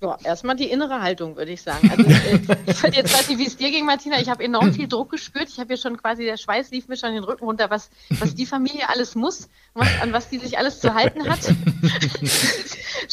Ja, 0.03 0.18
erstmal 0.22 0.57
die 0.57 0.70
innere 0.70 1.01
Haltung, 1.01 1.36
würde 1.36 1.53
ich 1.53 1.62
sagen. 1.62 1.90
Also, 1.90 2.03
äh, 2.03 2.38
ich 2.90 2.94
jetzt 2.97 3.14
weiß 3.14 3.28
nicht, 3.30 3.38
wie 3.38 3.47
es 3.47 3.57
dir 3.57 3.70
ging, 3.70 3.86
Martina. 3.86 4.20
Ich 4.20 4.28
habe 4.28 4.44
enorm 4.44 4.74
viel 4.74 4.88
Druck 4.88 5.11
gespürt. 5.11 5.49
Ich 5.49 5.59
habe 5.59 5.68
hier 5.68 5.78
schon 5.78 5.97
quasi, 5.97 6.24
der 6.24 6.36
Schweiß 6.36 6.70
lief 6.70 6.86
mir 6.88 6.99
schon 6.99 7.14
den 7.14 7.24
Rücken 7.24 7.44
runter, 7.44 7.70
was, 7.70 7.88
was 8.11 8.34
die 8.34 8.44
Familie 8.44 8.90
alles 8.90 9.14
muss, 9.14 9.49
was, 9.72 9.88
an 10.03 10.12
was 10.12 10.28
die 10.28 10.38
sich 10.38 10.59
alles 10.59 10.80
zu 10.80 10.94
halten 10.94 11.28
hat. 11.28 11.40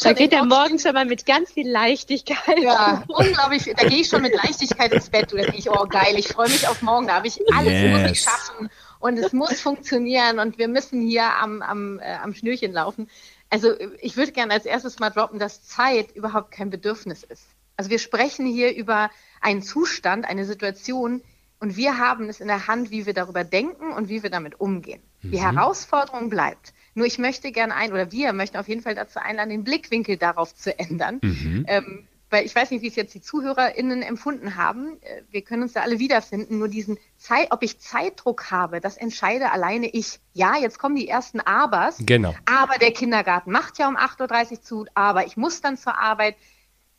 Da 0.02 0.12
geht 0.12 0.32
er 0.32 0.40
enorm 0.40 0.48
morgen 0.48 0.78
schon 0.78 0.92
mal 0.92 1.04
mit 1.04 1.24
ganz 1.24 1.52
viel 1.52 1.70
Leichtigkeit. 1.70 2.58
Ja, 2.60 3.04
unglaublich. 3.06 3.64
Da 3.76 3.86
gehe 3.86 4.00
ich 4.00 4.08
schon 4.08 4.22
mit 4.22 4.34
Leichtigkeit 4.34 4.92
ins 4.92 5.08
Bett. 5.08 5.32
Da 5.32 5.36
denke 5.36 5.56
ich, 5.56 5.70
oh 5.70 5.86
geil, 5.86 6.14
ich 6.16 6.28
freue 6.28 6.48
mich 6.48 6.66
auf 6.66 6.82
morgen. 6.82 7.06
Da 7.06 7.14
habe 7.14 7.28
ich 7.28 7.40
alles 7.54 7.92
muss 7.92 8.00
ich 8.00 8.08
Yes. 8.08 8.24
schaffen 8.24 8.70
und 8.98 9.18
es 9.18 9.32
muss 9.32 9.60
funktionieren 9.60 10.38
und 10.38 10.58
wir 10.58 10.66
müssen 10.66 11.06
hier 11.06 11.24
am, 11.24 11.60
am, 11.62 11.98
äh, 12.00 12.14
am 12.22 12.34
Schnürchen 12.34 12.72
laufen. 12.72 13.08
Also 13.54 13.68
äh, 13.68 13.90
ich 14.00 14.16
würde 14.16 14.32
gerne 14.32 14.52
als 14.52 14.66
erstes 14.66 14.98
mal 14.98 15.10
droppen, 15.10 15.38
dass 15.38 15.64
Zeit 15.64 16.10
überhaupt 16.16 16.50
kein 16.50 16.70
Bedürfnis 16.70 17.22
ist. 17.22 17.46
Also 17.76 17.88
wir 17.88 18.00
sprechen 18.00 18.46
hier 18.46 18.74
über 18.74 19.10
einen 19.40 19.62
Zustand, 19.62 20.26
eine 20.26 20.44
Situation 20.44 21.22
und 21.60 21.76
wir 21.76 21.98
haben 21.98 22.28
es 22.28 22.40
in 22.40 22.48
der 22.48 22.66
Hand, 22.66 22.90
wie 22.90 23.06
wir 23.06 23.14
darüber 23.14 23.44
denken 23.44 23.92
und 23.92 24.08
wie 24.08 24.24
wir 24.24 24.30
damit 24.30 24.60
umgehen. 24.60 25.00
Die 25.22 25.40
Herausforderung 25.40 26.28
bleibt. 26.28 26.74
Nur 26.94 27.06
ich 27.06 27.18
möchte 27.18 27.50
gerne 27.52 27.74
ein, 27.74 27.92
oder 27.92 28.12
wir 28.12 28.32
möchten 28.32 28.56
auf 28.56 28.68
jeden 28.68 28.82
Fall 28.82 28.94
dazu 28.94 29.18
einladen, 29.18 29.50
den 29.50 29.64
Blickwinkel 29.64 30.16
darauf 30.16 30.54
zu 30.54 30.76
ändern. 30.78 31.20
Ähm, 31.66 32.06
weil 32.30 32.44
ich 32.44 32.54
weiß 32.54 32.70
nicht, 32.70 32.82
wie 32.82 32.88
es 32.88 32.96
jetzt 32.96 33.14
die 33.14 33.20
ZuhörerInnen 33.20 34.02
empfunden 34.02 34.56
haben. 34.56 35.00
Äh, 35.02 35.22
Wir 35.30 35.42
können 35.42 35.62
uns 35.62 35.72
da 35.72 35.82
alle 35.82 35.98
wiederfinden. 35.98 36.58
Nur 36.58 36.68
diesen 36.68 36.98
Zeit, 37.16 37.48
ob 37.50 37.62
ich 37.62 37.78
Zeitdruck 37.78 38.50
habe, 38.50 38.80
das 38.80 38.96
entscheide 38.96 39.52
alleine 39.52 39.88
ich. 39.88 40.20
Ja, 40.32 40.56
jetzt 40.56 40.78
kommen 40.78 40.96
die 40.96 41.08
ersten 41.08 41.40
Abers. 41.40 41.98
Genau. 42.00 42.34
Aber 42.46 42.78
der 42.78 42.92
Kindergarten 42.92 43.50
macht 43.50 43.78
ja 43.78 43.88
um 43.88 43.96
8.30 43.96 44.50
Uhr 44.50 44.62
zu, 44.62 44.86
aber 44.94 45.26
ich 45.26 45.36
muss 45.36 45.60
dann 45.60 45.76
zur 45.76 45.98
Arbeit. 45.98 46.36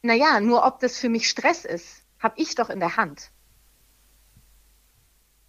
Naja, 0.01 0.39
nur 0.39 0.65
ob 0.65 0.79
das 0.79 0.97
für 0.97 1.09
mich 1.09 1.27
Stress 1.27 1.65
ist, 1.65 2.03
habe 2.19 2.35
ich 2.37 2.55
doch 2.55 2.69
in 2.69 2.79
der 2.79 2.97
Hand. 2.97 3.31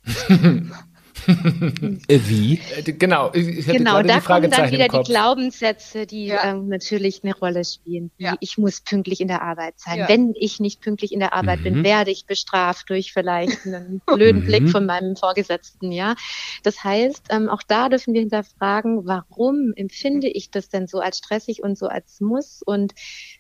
Wie? 1.27 2.61
Äh, 2.77 2.93
Genau, 2.93 3.31
ich, 3.33 3.66
hatte 3.66 3.79
Genau, 3.79 4.03
da 4.03 4.18
die 4.18 4.24
kommen 4.24 4.51
dann 4.51 4.70
wieder 4.70 4.89
die. 4.89 5.03
Glaubenssätze, 5.03 6.07
die 6.07 6.27
Ja. 6.27 6.51
ähm, 6.53 6.68
natürlich 6.68 7.22
eine 7.24 7.35
Rolle 7.37 7.64
spielen. 7.64 8.11
Ja. 8.18 8.37
ich 8.41 8.59
muss 8.59 8.81
pünktlich 8.81 9.20
in 9.20 9.29
der 9.29 9.43
Arbeit 9.43 9.74
sein. 9.79 9.99
Ja. 9.99 10.09
Wenn 10.09 10.33
ich 10.37 10.61
nicht 10.61 10.81
pünktlich 10.81 11.12
in 11.12 11.20
der 11.20 11.33
Arbeit 11.35 11.61
Mhm. 11.61 11.64
bin, 11.64 11.85
werde 11.85 12.11
ich 12.11 12.27
bestraft 12.27 12.91
durch 12.91 13.12
vielleicht 13.12 13.66
einen 13.66 14.01
blöden 14.07 14.43
Mhm. 14.43 14.47
Blick 14.47 14.68
von 14.70 14.87
meinem 14.87 15.16
Vorgesetzten. 15.16 15.93
Ja, 15.93 16.14
das 16.62 16.83
heißt, 16.85 17.24
ähm, 17.31 17.49
auch 17.49 17.62
da 17.66 17.89
dürfen 17.89 18.14
wir 18.14 18.20
hinterfragen, 18.20 19.07
warum 19.07 19.72
empfinde 19.77 20.29
ich 20.29 20.51
das 20.51 20.68
denn 20.68 20.87
so 20.87 20.99
als 21.01 21.18
stressig 21.18 21.62
und 21.62 21.77
so 21.79 21.87
als 21.87 22.20
muss 22.20 22.62
und 22.64 22.93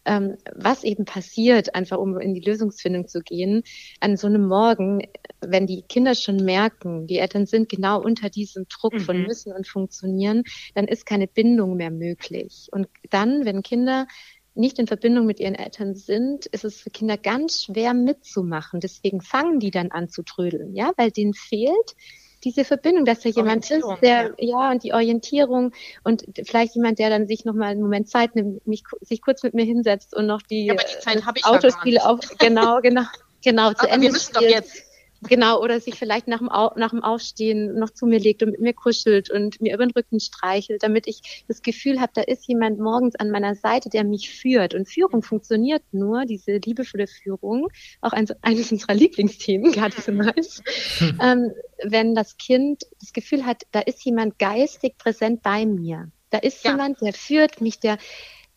ähm, 0.04 0.36
was 0.54 0.84
eben 0.84 1.04
passiert, 1.04 1.74
einfach 1.74 1.98
um 1.98 2.18
in 2.20 2.34
die 2.34 2.40
Lösungsfindung 2.40 3.08
zu 3.08 3.20
gehen, 3.20 3.62
an 4.00 4.16
so 4.16 4.26
einem 4.26 4.46
Morgen, 4.46 5.02
wenn 5.40 5.66
die 5.66 5.82
Kinder 5.82 6.14
schon 6.14 6.36
merken, 6.44 7.06
die 7.06 7.18
Eltern 7.18 7.46
sind 7.46 7.68
genau 7.76 8.00
unter 8.02 8.30
diesem 8.30 8.66
Druck 8.68 9.00
von 9.00 9.18
Mhm. 9.18 9.26
müssen 9.26 9.52
und 9.52 9.66
funktionieren, 9.68 10.42
dann 10.74 10.86
ist 10.88 11.06
keine 11.06 11.26
Bindung 11.28 11.76
mehr 11.76 11.90
möglich. 11.90 12.68
Und 12.72 12.88
dann, 13.10 13.44
wenn 13.44 13.62
Kinder 13.62 14.06
nicht 14.54 14.78
in 14.78 14.86
Verbindung 14.86 15.26
mit 15.26 15.38
ihren 15.38 15.54
Eltern 15.54 15.94
sind, 15.94 16.46
ist 16.46 16.64
es 16.64 16.80
für 16.80 16.90
Kinder 16.90 17.18
ganz 17.18 17.64
schwer 17.64 17.92
mitzumachen. 17.94 18.80
Deswegen 18.80 19.20
fangen 19.20 19.60
die 19.60 19.70
dann 19.70 19.90
an 19.90 20.08
zu 20.08 20.22
trödeln, 20.22 20.74
ja, 20.74 20.92
weil 20.96 21.10
denen 21.10 21.34
fehlt 21.34 21.94
diese 22.44 22.64
Verbindung, 22.64 23.04
dass 23.04 23.20
da 23.20 23.28
jemand 23.28 23.70
ist, 23.70 23.84
der, 24.02 24.34
ja, 24.38 24.70
und 24.70 24.82
die 24.84 24.92
Orientierung 24.92 25.72
und 26.04 26.24
vielleicht 26.46 26.74
jemand, 26.76 26.98
der 26.98 27.10
dann 27.10 27.26
sich 27.26 27.44
nochmal 27.44 27.70
einen 27.70 27.80
Moment 27.80 28.08
Zeit 28.08 28.34
nimmt, 28.36 28.64
mich, 28.66 28.82
sich 29.00 29.20
kurz 29.20 29.42
mit 29.42 29.54
mir 29.54 29.64
hinsetzt 29.64 30.14
und 30.14 30.26
noch 30.26 30.42
die, 30.42 30.66
Ja, 30.66 30.74
die 30.74 30.98
Zeit 31.00 31.16
das 31.16 31.26
habe 31.26 31.38
ich 31.38 31.44
ja 31.44 31.50
gar 31.50 31.58
Autospiel 31.58 31.94
nicht. 31.94 32.04
auf, 32.04 32.20
genau, 32.38 32.80
genau, 32.80 33.02
genau, 33.42 33.72
zu 33.74 33.82
Aber 33.82 33.90
Ende 33.90 34.06
wir 34.06 34.12
müssen 34.12 34.32
doch 34.32 34.40
spielt. 34.42 34.64
jetzt. 34.64 34.85
Genau, 35.22 35.62
oder 35.62 35.80
sich 35.80 35.94
vielleicht 35.94 36.28
nach 36.28 36.38
dem, 36.38 36.50
Au 36.50 36.70
nach 36.76 36.90
dem 36.90 37.02
Aufstehen 37.02 37.78
noch 37.78 37.90
zu 37.90 38.06
mir 38.06 38.18
legt 38.18 38.42
und 38.42 38.50
mit 38.50 38.60
mir 38.60 38.72
kuschelt 38.74 39.30
und 39.30 39.60
mir 39.60 39.74
über 39.74 39.86
den 39.86 39.92
Rücken 39.92 40.20
streichelt, 40.20 40.82
damit 40.82 41.06
ich 41.06 41.44
das 41.48 41.62
Gefühl 41.62 42.00
habe, 42.00 42.12
da 42.14 42.22
ist 42.22 42.46
jemand 42.48 42.78
morgens 42.78 43.16
an 43.16 43.30
meiner 43.30 43.54
Seite, 43.54 43.88
der 43.88 44.04
mich 44.04 44.30
führt. 44.30 44.74
Und 44.74 44.88
Führung 44.88 45.22
funktioniert 45.22 45.82
nur, 45.92 46.24
diese 46.26 46.58
liebevolle 46.58 47.06
Führung, 47.06 47.68
auch 48.00 48.12
eins, 48.12 48.32
eines 48.42 48.70
unserer 48.72 48.94
Lieblingsthemen, 48.94 49.72
gerade 49.72 50.00
so 50.00 50.12
nice, 50.12 50.62
ähm, 51.22 51.52
wenn 51.82 52.14
das 52.14 52.36
Kind 52.36 52.82
das 53.00 53.12
Gefühl 53.12 53.44
hat, 53.46 53.62
da 53.72 53.80
ist 53.80 54.04
jemand 54.04 54.38
geistig 54.38 54.98
präsent 54.98 55.42
bei 55.42 55.66
mir. 55.66 56.10
Da 56.30 56.38
ist 56.38 56.64
Ja. 56.64 56.72
jemand, 56.72 57.00
der 57.00 57.12
führt 57.12 57.60
mich, 57.60 57.78
der 57.78 57.98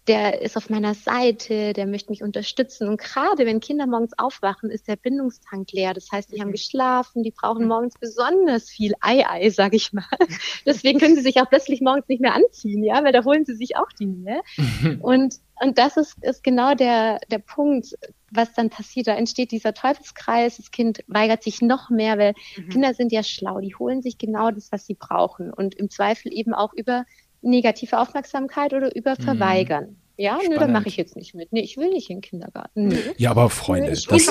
der 0.10 0.41
ist 0.41 0.57
auf 0.57 0.72
meiner 0.72 0.95
Seite, 0.95 1.74
der 1.74 1.86
möchte 1.86 2.10
mich 2.10 2.24
unterstützen. 2.24 2.88
Und 2.89 2.99
gerade 2.99 3.45
wenn 3.45 3.60
Kinder 3.60 3.86
morgens 3.86 4.18
aufwachen, 4.18 4.72
ist 4.72 4.88
der 4.88 4.95
Bindungstank 4.95 5.72
leer. 5.72 5.93
Das 5.93 6.12
heißt, 6.12 6.34
die 6.34 6.41
haben 6.41 6.51
geschlafen, 6.51 7.22
die 7.22 7.30
brauchen 7.30 7.68
morgens 7.68 7.93
besonders 7.99 8.70
viel 8.70 8.93
Ei-Ei, 9.01 9.51
sag 9.51 9.76
ich 9.76 9.93
mal. 9.93 10.03
Deswegen 10.66 10.99
können 10.99 11.16
sie 11.16 11.22
sich 11.22 11.39
auch 11.39 11.47
plötzlich 11.47 11.82
morgens 11.82 12.07
nicht 12.07 12.22
mehr 12.22 12.34
anziehen, 12.34 12.84
ja, 12.84 13.03
weil 13.03 13.14
da 13.14 13.24
holen 13.24 13.45
sie 13.45 13.55
sich 13.55 13.78
auch 13.78 13.91
die 13.99 14.07
Nähe. 14.07 14.41
Und, 15.01 15.36
und 15.62 15.78
das 15.78 15.97
ist, 15.97 16.16
ist 16.24 16.43
genau 16.43 16.74
der, 16.74 17.20
der 17.30 17.39
Punkt, 17.39 17.93
was 18.32 18.53
dann 18.53 18.70
passiert. 18.70 19.07
Da 19.07 19.16
entsteht 19.16 19.51
dieser 19.51 19.74
Teufelskreis. 19.74 20.57
Das 20.57 20.72
Kind 20.72 21.03
weigert 21.07 21.43
sich 21.43 21.62
noch 21.62 21.89
mehr, 21.89 22.18
weil 22.18 22.34
Mhm. 22.57 22.70
Kinder 22.70 22.93
sind 22.93 23.12
ja 23.12 23.24
schlau. 23.24 23.60
Die 23.60 23.76
holen 23.76 24.01
sich 24.01 24.18
genau 24.18 24.51
das, 24.51 24.72
was 24.72 24.86
sie 24.86 24.95
brauchen. 24.95 25.53
Und 25.53 25.76
im 25.76 25.89
Zweifel 25.89 26.34
eben 26.34 26.53
auch 26.53 26.74
über 26.74 27.05
negative 27.42 28.00
Aufmerksamkeit 28.00 28.74
oder 28.74 28.96
über 28.96 29.16
Verweigern. 29.16 29.98
Ja, 30.20 30.36
nö, 30.36 30.50
da 30.50 30.56
Spannend. 30.56 30.74
mache 30.74 30.88
ich 30.90 30.98
jetzt 30.98 31.16
nicht 31.16 31.34
mit. 31.34 31.54
Nee, 31.54 31.62
ich 31.62 31.78
will 31.78 31.92
nicht 31.92 32.10
in 32.10 32.18
den 32.18 32.22
Kindergarten. 32.22 32.90
Nö. 32.90 32.98
Ja, 33.16 33.32
aber 33.32 33.44
Nö, 33.44 33.50
Freunde, 33.50 33.92
ich 33.94 34.06
das, 34.06 34.28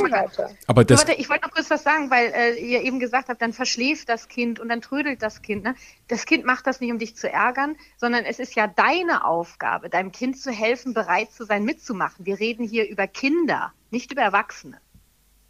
aber 0.67 0.85
das, 0.85 1.01
Warte, 1.01 1.19
ich 1.19 1.31
wollte 1.31 1.47
noch 1.47 1.55
kurz 1.55 1.71
was 1.71 1.83
sagen, 1.83 2.11
weil 2.11 2.31
äh, 2.35 2.57
ihr 2.61 2.83
eben 2.83 3.01
gesagt 3.01 3.31
habt, 3.31 3.41
dann 3.41 3.55
verschläft 3.55 4.11
das 4.11 4.29
Kind 4.29 4.61
und 4.61 4.69
dann 4.69 4.83
trödelt 4.83 5.23
das 5.23 5.41
Kind. 5.41 5.65
Ne? 5.65 5.75
Das 6.07 6.27
Kind 6.27 6.45
macht 6.45 6.67
das 6.67 6.83
nicht, 6.83 6.93
um 6.93 6.99
dich 6.99 7.17
zu 7.17 7.33
ärgern, 7.33 7.75
sondern 7.97 8.27
es 8.27 8.39
ist 8.39 8.55
ja 8.55 8.67
deine 8.67 9.25
Aufgabe, 9.25 9.89
deinem 9.89 10.13
Kind 10.13 10.39
zu 10.39 10.51
helfen, 10.51 10.93
bereit 10.93 11.33
zu 11.33 11.47
sein, 11.47 11.65
mitzumachen. 11.65 12.27
Wir 12.27 12.39
reden 12.39 12.69
hier 12.69 12.87
über 12.87 13.07
Kinder, 13.07 13.73
nicht 13.91 14.13
über 14.13 14.21
Erwachsene. 14.21 14.77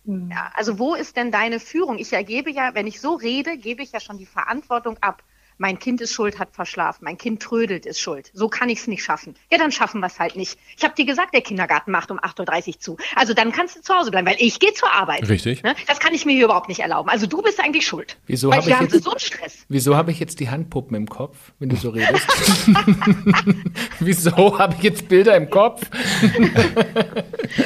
Hm. 0.04 0.30
Ja, 0.30 0.52
also 0.54 0.78
wo 0.78 0.94
ist 0.94 1.16
denn 1.16 1.32
deine 1.32 1.58
Führung? 1.58 1.98
Ich 1.98 2.12
ergebe 2.12 2.52
ja, 2.52 2.76
wenn 2.76 2.86
ich 2.86 3.00
so 3.00 3.14
rede, 3.14 3.58
gebe 3.58 3.82
ich 3.82 3.90
ja 3.90 3.98
schon 3.98 4.18
die 4.18 4.26
Verantwortung 4.26 4.98
ab. 5.00 5.24
Mein 5.60 5.78
Kind 5.80 6.00
ist 6.00 6.12
schuld, 6.12 6.38
hat 6.38 6.50
verschlafen. 6.52 7.00
Mein 7.04 7.18
Kind 7.18 7.42
trödelt, 7.42 7.84
ist 7.84 8.00
schuld. 8.00 8.30
So 8.32 8.48
kann 8.48 8.68
ich 8.68 8.78
es 8.78 8.86
nicht 8.86 9.02
schaffen. 9.02 9.34
Ja, 9.50 9.58
dann 9.58 9.72
schaffen 9.72 10.00
wir 10.00 10.06
es 10.06 10.18
halt 10.20 10.36
nicht. 10.36 10.56
Ich 10.76 10.84
habe 10.84 10.94
dir 10.94 11.04
gesagt, 11.04 11.34
der 11.34 11.40
Kindergarten 11.42 11.90
macht 11.90 12.10
um 12.12 12.18
8.30 12.20 12.68
Uhr 12.68 12.80
zu. 12.80 12.96
Also 13.16 13.34
dann 13.34 13.50
kannst 13.50 13.76
du 13.76 13.80
zu 13.82 13.92
Hause 13.94 14.10
bleiben, 14.12 14.26
weil 14.28 14.36
ich 14.38 14.60
gehe 14.60 14.72
zur 14.72 14.90
Arbeit. 14.92 15.28
Richtig. 15.28 15.64
Ne? 15.64 15.74
Das 15.88 15.98
kann 15.98 16.14
ich 16.14 16.24
mir 16.24 16.32
hier 16.34 16.44
überhaupt 16.44 16.68
nicht 16.68 16.80
erlauben. 16.80 17.08
Also 17.10 17.26
du 17.26 17.42
bist 17.42 17.58
eigentlich 17.60 17.86
schuld. 17.86 18.16
Wieso 18.26 18.52
habe 18.52 18.64
wir 18.64 18.70
ich 18.72 18.78
haben 18.78 18.88
jetzt- 18.88 19.02
so 19.04 19.10
einen 19.10 19.18
Stress. 19.20 19.64
Wieso 19.68 19.96
habe 19.96 20.12
ich 20.12 20.20
jetzt 20.20 20.38
die 20.40 20.48
Handpuppen 20.48 20.96
im 20.96 21.08
Kopf, 21.08 21.36
wenn 21.58 21.68
du 21.70 21.76
so 21.76 21.90
redest? 21.90 22.26
Wieso 24.00 24.58
habe 24.58 24.74
ich 24.76 24.82
jetzt 24.82 25.08
Bilder 25.08 25.36
im 25.36 25.50
Kopf? 25.50 25.82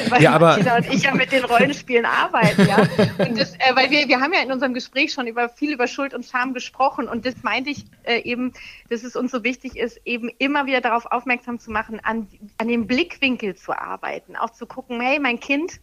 Weil 0.09 0.21
Ja, 0.21 0.31
aber- 0.33 0.47
Martina 0.57 0.77
und 0.77 0.91
ich 0.93 1.03
ja 1.03 1.13
mit 1.13 1.31
den 1.31 1.45
Rollenspielen 1.45 2.05
arbeiten, 2.05 2.67
ja. 2.67 2.77
Und 3.25 3.39
das, 3.39 3.53
äh, 3.55 3.75
weil 3.75 3.89
wir, 3.91 4.07
wir 4.07 4.19
haben 4.19 4.33
ja 4.33 4.41
in 4.41 4.51
unserem 4.51 4.73
Gespräch 4.73 5.13
schon 5.13 5.27
über 5.27 5.49
viel 5.49 5.73
über 5.73 5.87
Schuld 5.87 6.13
und 6.13 6.25
Scham 6.25 6.53
gesprochen 6.53 7.07
und 7.07 7.25
das 7.25 7.35
meinte 7.43 7.69
ich 7.69 7.82
ich 7.83 8.09
äh, 8.09 8.19
eben, 8.19 8.53
dass 8.89 9.03
es 9.03 9.15
uns 9.15 9.31
so 9.31 9.43
wichtig 9.43 9.75
ist, 9.75 9.99
eben 10.05 10.29
immer 10.37 10.65
wieder 10.65 10.81
darauf 10.81 11.05
aufmerksam 11.05 11.59
zu 11.59 11.71
machen, 11.71 11.99
an, 12.03 12.27
an 12.57 12.67
dem 12.67 12.87
Blickwinkel 12.87 13.55
zu 13.55 13.77
arbeiten, 13.77 14.35
auch 14.35 14.51
zu 14.51 14.65
gucken, 14.65 14.99
hey, 15.01 15.19
mein 15.19 15.39
Kind 15.39 15.79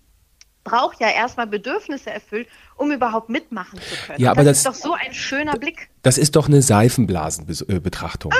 braucht 0.65 1.01
ja 1.01 1.09
erstmal 1.09 1.47
Bedürfnisse 1.47 2.11
erfüllt, 2.11 2.47
um 2.77 2.93
überhaupt 2.93 3.29
mitmachen 3.29 3.81
zu 3.81 4.07
können. 4.07 4.21
Ja, 4.21 4.31
aber 4.31 4.45
das, 4.45 4.63
das, 4.63 4.77
ist 4.77 4.85
doch 4.85 4.91
so 4.91 4.95
ein 4.95 5.15
schöner 5.15 5.57
Blick. 5.57 5.89
Das 6.03 6.19
ist 6.19 6.37
doch 6.37 6.49
eine 6.49 6.63
Seifenblasenbetrachtung. 6.63 8.33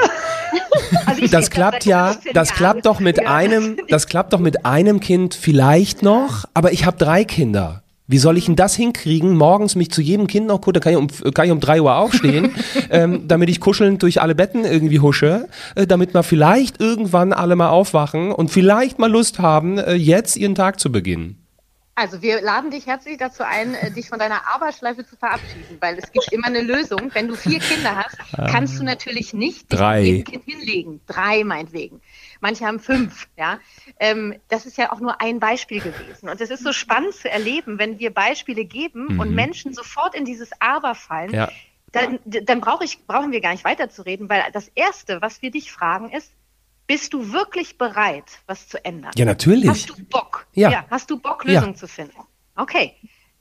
also 1.07 1.27
das 1.27 1.51
klappt 1.51 1.87
ja, 1.87 2.17
das 2.35 2.53
klappt 2.53 2.87
doch 2.87 3.01
mit 3.01 3.19
ja. 3.23 3.35
einem, 3.35 3.79
das 3.89 4.07
klappt 4.07 4.33
doch 4.33 4.41
mit 4.41 4.67
einem 4.67 5.01
Kind 5.01 5.35
vielleicht 5.35 6.03
noch, 6.03 6.45
aber 6.55 6.73
ich 6.73 6.85
habe 6.85 6.97
drei 6.97 7.25
Kinder. 7.25 7.83
Wie 8.11 8.19
soll 8.19 8.37
ich 8.39 8.47
denn 8.47 8.57
das 8.57 8.75
hinkriegen, 8.75 9.37
morgens 9.37 9.77
mich 9.77 9.93
zu 9.93 10.03
jedem 10.03 10.27
Kind 10.27 10.49
noch, 10.49 10.61
gut, 10.61 10.75
da 10.75 10.81
kann 10.81 10.93
ich 10.93 10.99
um, 10.99 11.33
kann 11.33 11.47
ich 11.47 11.53
um 11.53 11.61
drei 11.61 11.81
Uhr 11.81 11.95
aufstehen, 11.95 12.57
ähm, 12.91 13.29
damit 13.29 13.49
ich 13.49 13.61
kuschelnd 13.61 14.03
durch 14.03 14.21
alle 14.21 14.35
Betten 14.35 14.65
irgendwie 14.65 14.99
husche, 14.99 15.49
äh, 15.77 15.87
damit 15.87 16.13
wir 16.13 16.25
vielleicht 16.25 16.81
irgendwann 16.81 17.33
alle 17.33 17.55
mal 17.55 17.69
aufwachen 17.69 18.33
und 18.33 18.51
vielleicht 18.51 18.99
mal 18.99 19.09
Lust 19.09 19.39
haben, 19.39 19.79
äh, 19.79 19.95
jetzt 19.95 20.37
ihren 20.37 20.57
Tag 20.57 20.81
zu 20.81 20.91
beginnen. 20.91 21.47
Also 21.95 22.21
wir 22.21 22.41
laden 22.41 22.73
dich 22.73 22.87
herzlich 22.87 23.17
dazu 23.17 23.45
ein, 23.45 23.75
äh, 23.75 23.93
dich 23.93 24.09
von 24.09 24.19
deiner 24.19 24.45
Arbeitsschleife 24.53 25.07
zu 25.07 25.15
verabschieden, 25.15 25.77
weil 25.79 25.97
es 25.97 26.11
gibt 26.11 26.33
immer 26.33 26.49
eine 26.49 26.63
Lösung. 26.63 27.11
Wenn 27.13 27.29
du 27.29 27.37
vier 27.37 27.61
Kinder 27.61 27.95
hast, 27.95 28.17
kannst 28.51 28.77
du 28.77 28.83
natürlich 28.83 29.35
nicht 29.35 29.67
drei. 29.69 30.01
jedem 30.01 30.25
Kind 30.25 30.45
hinlegen. 30.47 31.01
Drei 31.07 31.45
meinetwegen. 31.45 32.01
Manche 32.41 32.67
haben 32.67 32.81
fünf. 32.81 33.29
Ja, 33.37 33.59
ähm, 33.99 34.35
das 34.49 34.67
ist 34.67 34.77
ja 34.77 34.93
auch 34.93 35.01
nur 35.01 35.21
ein 35.21 35.41
Beispiel 35.41 35.81
gewesen. 35.81 36.29
Und 36.29 36.41
es 36.41 36.51
ist 36.51 36.65
so 36.65 36.73
spannend 36.73 37.15
zu 37.15 37.31
erleben, 37.31 37.79
wenn 37.79 37.99
wir 37.99 38.13
Beispiele 38.13 38.65
geben 38.65 39.15
mhm. 39.15 39.21
und 39.21 39.35
Menschen 39.35 39.73
sofort 39.73 40.15
in 40.15 40.25
dieses 40.25 40.51
Aber 40.61 40.95
fallen. 40.95 41.33
Ja. 41.33 41.51
Dann, 41.93 42.21
dann 42.25 42.61
brauch 42.61 42.83
ich, 42.83 43.05
brauchen 43.07 43.33
wir 43.33 43.41
gar 43.41 43.51
nicht 43.53 43.65
weiterzureden, 43.65 44.29
weil 44.29 44.45
das 44.53 44.69
Erste, 44.75 45.21
was 45.21 45.43
wir 45.43 45.51
dich 45.51 45.73
fragen, 45.73 46.11
ist, 46.11 46.33
bist 46.87 47.13
du 47.13 47.33
wirklich 47.33 47.79
bereit, 47.79 48.25
was 48.47 48.69
zu 48.69 48.85
ändern? 48.85 49.13
Ja, 49.17 49.25
natürlich. 49.25 49.69
Hast 49.69 49.91
du 49.91 50.05
Bock? 50.05 50.47
Ja. 50.53 50.71
ja 50.71 50.85
hast 50.91 51.11
du 51.11 51.19
Bock, 51.19 51.45
Lösungen 51.45 51.73
ja. 51.73 51.79
zu 51.79 51.87
finden? 51.87 52.17
Okay. 52.57 52.95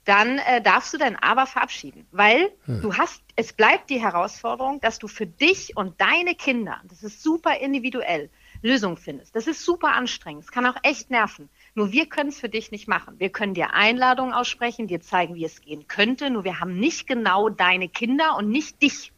Dann 0.05 0.39
äh, 0.39 0.61
darfst 0.61 0.93
du 0.93 0.97
dein 0.97 1.15
Aber 1.17 1.45
verabschieden, 1.45 2.07
weil 2.11 2.51
hm. 2.65 2.81
du 2.81 2.95
hast, 2.95 3.21
es 3.35 3.53
bleibt 3.53 3.89
die 3.89 4.01
Herausforderung, 4.01 4.79
dass 4.81 4.97
du 4.97 5.07
für 5.07 5.27
dich 5.27 5.75
und 5.77 5.99
deine 6.01 6.35
Kinder, 6.35 6.79
das 6.85 7.03
ist 7.03 7.21
super 7.21 7.59
individuell, 7.59 8.29
Lösungen 8.61 8.97
findest. 8.97 9.35
Das 9.35 9.47
ist 9.47 9.63
super 9.63 9.93
anstrengend. 9.93 10.43
Es 10.43 10.51
kann 10.51 10.65
auch 10.65 10.75
echt 10.83 11.09
nerven. 11.09 11.49
Nur 11.75 11.91
wir 11.91 12.07
können 12.07 12.29
es 12.29 12.39
für 12.39 12.49
dich 12.49 12.71
nicht 12.71 12.87
machen. 12.87 13.19
Wir 13.19 13.29
können 13.29 13.53
dir 13.53 13.73
Einladungen 13.73 14.33
aussprechen, 14.33 14.87
dir 14.87 15.01
zeigen, 15.01 15.35
wie 15.35 15.45
es 15.45 15.61
gehen 15.61 15.87
könnte. 15.87 16.29
Nur 16.29 16.43
wir 16.43 16.59
haben 16.59 16.77
nicht 16.79 17.07
genau 17.07 17.49
deine 17.49 17.87
Kinder 17.87 18.35
und 18.37 18.49
nicht 18.49 18.81
dich. 18.81 19.11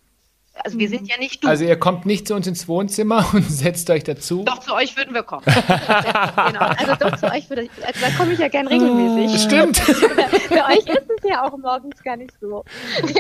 Also 0.54 0.78
wir 0.78 0.90
sind 0.90 1.08
ja 1.08 1.18
nicht 1.18 1.44
du. 1.44 1.48
Also 1.48 1.64
ihr 1.64 1.78
kommt 1.78 2.06
nicht 2.06 2.28
zu 2.28 2.36
uns 2.36 2.46
ins 2.46 2.68
Wohnzimmer 2.68 3.26
und 3.34 3.50
setzt 3.50 3.90
euch 3.90 4.04
dazu. 4.04 4.44
Doch, 4.44 4.60
zu 4.60 4.74
euch 4.74 4.96
würden 4.98 5.14
wir 5.14 5.24
kommen. 5.24 5.44
genau. 5.46 6.66
Also 6.78 6.96
doch 7.00 7.18
zu 7.18 7.32
euch 7.32 7.50
würde 7.50 7.64
ich, 7.64 7.72
also 7.86 8.00
da 8.02 8.10
komme 8.18 8.34
ich 8.34 8.40
ja 8.40 8.50
gern 8.50 8.68
regelmäßig. 8.68 9.42
Stimmt. 9.42 9.78
Für 10.52 10.66
euch 10.66 10.86
ist 10.86 11.10
es 11.18 11.30
ja 11.30 11.46
auch 11.46 11.58
morgens 11.58 12.04
gar 12.04 12.18
nicht 12.18 12.34
so. 12.40 12.64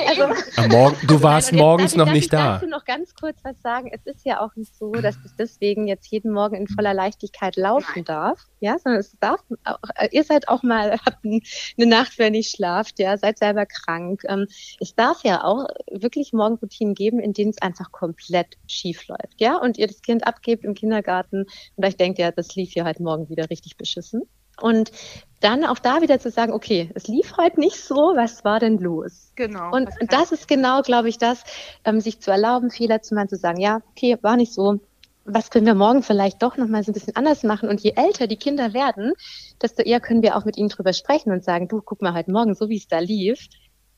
Also, 0.08 0.68
Morgen, 0.70 0.98
du 1.08 1.24
warst 1.24 1.52
Nein, 1.52 1.62
morgens 1.62 1.92
darf, 1.92 1.98
noch 1.98 2.06
darf 2.06 2.14
nicht 2.14 2.26
ich 2.26 2.30
da. 2.30 2.54
dazu 2.54 2.68
noch 2.68 2.86
ganz 2.86 3.16
kurz 3.16 3.38
was 3.44 3.60
sagen? 3.62 3.90
Es 3.94 4.06
ist 4.06 4.26
ja 4.26 4.42
auch 4.42 4.56
nicht 4.56 4.76
so, 4.76 4.92
dass 4.92 5.16
es 5.26 5.36
deswegen 5.38 5.88
jetzt 5.88 6.08
jeden 6.08 6.32
Morgen 6.32 6.56
in 6.56 6.68
voller 6.68 6.94
Leichtigkeit 6.94 7.56
laufen 7.56 7.86
Nein. 7.96 8.06
darf. 8.06 8.40
Ja, 8.60 8.78
sondern 8.78 9.00
es 9.00 9.18
darf, 9.20 9.40
auch, 9.64 9.80
ihr 10.12 10.24
seid 10.24 10.48
auch 10.48 10.62
mal, 10.62 10.92
habt 10.92 11.26
eine 11.26 11.42
Nacht, 11.90 12.20
wenn 12.20 12.36
ihr 12.36 12.44
schlaft, 12.44 13.00
ja, 13.00 13.18
seid 13.18 13.40
selber 13.40 13.66
krank. 13.66 14.22
Ähm, 14.28 14.46
es 14.80 14.94
darf 14.94 15.24
ja 15.24 15.44
auch 15.44 15.66
wirklich 15.90 16.32
Morgenroutinen 16.34 16.94
geben, 16.94 17.20
in 17.22 17.34
denen 17.34 17.52
es 17.52 17.62
einfach 17.62 17.92
komplett 17.92 18.58
schief 18.68 19.08
läuft, 19.08 19.40
ja, 19.40 19.58
und 19.58 19.78
ihr 19.78 19.88
das 19.88 20.02
Kind 20.02 20.26
abgebt 20.26 20.64
im 20.64 20.74
Kindergarten 20.74 21.46
und 21.76 21.86
euch 21.86 21.98
denkt, 21.98 22.20
ja, 22.20 22.32
das 22.32 22.56
lief 22.56 22.72
hier 22.74 22.86
heute 22.86 23.04
Morgen 23.04 23.30
wieder 23.30 23.50
richtig 23.50 23.78
beschissen. 23.78 24.24
Und 24.60 24.92
dann 25.40 25.66
auch 25.66 25.80
da 25.80 26.02
wieder 26.02 26.20
zu 26.20 26.30
sagen, 26.30 26.54
okay, 26.54 26.92
es 26.94 27.08
lief 27.08 27.36
heute 27.38 27.60
nicht 27.60 27.78
so, 27.78 27.96
was 27.96 28.44
war 28.44 28.60
denn 28.60 28.78
los? 28.78 29.32
Genau. 29.36 29.72
Und, 29.74 29.90
und 30.00 30.14
das 30.14 30.32
ist 30.32 30.48
genau, 30.48 30.82
glaube 30.82 31.10
ich, 31.10 31.18
das, 31.18 31.44
ähm, 31.84 32.00
sich 32.00 32.20
zu 32.20 32.32
erlauben, 32.32 32.70
Fehler 32.70 33.02
zu 33.02 33.16
machen, 33.16 33.30
zu 33.30 33.38
sagen, 33.38 33.60
ja, 33.60 33.82
okay, 33.92 34.18
war 34.22 34.38
nicht 34.38 34.54
so, 34.54 34.80
was 35.26 35.50
können 35.50 35.66
wir 35.66 35.76
morgen 35.76 36.04
vielleicht 36.04 36.42
doch 36.42 36.58
nochmal 36.58 36.84
so 36.84 36.92
ein 36.92 36.94
bisschen 36.94 37.16
anders 37.16 37.44
machen? 37.44 37.70
Und 37.70 37.82
je 37.82 37.94
älter 37.96 38.28
die 38.28 38.38
Kinder 38.38 38.74
werden, 38.74 39.14
desto 39.62 39.84
eher 39.84 40.00
können 40.00 40.22
wir 40.22 40.36
auch 40.36 40.46
mit 40.46 40.58
ihnen 40.58 40.70
drüber 40.70 40.94
sprechen 40.94 41.32
und 41.32 41.44
sagen, 41.44 41.68
du, 41.68 41.82
guck 41.82 42.02
mal 42.02 42.14
heute 42.14 42.32
Morgen, 42.32 42.54
so 42.56 42.70
wie 42.70 42.78
es 42.78 42.88
da 42.88 43.00
lief, 43.00 43.48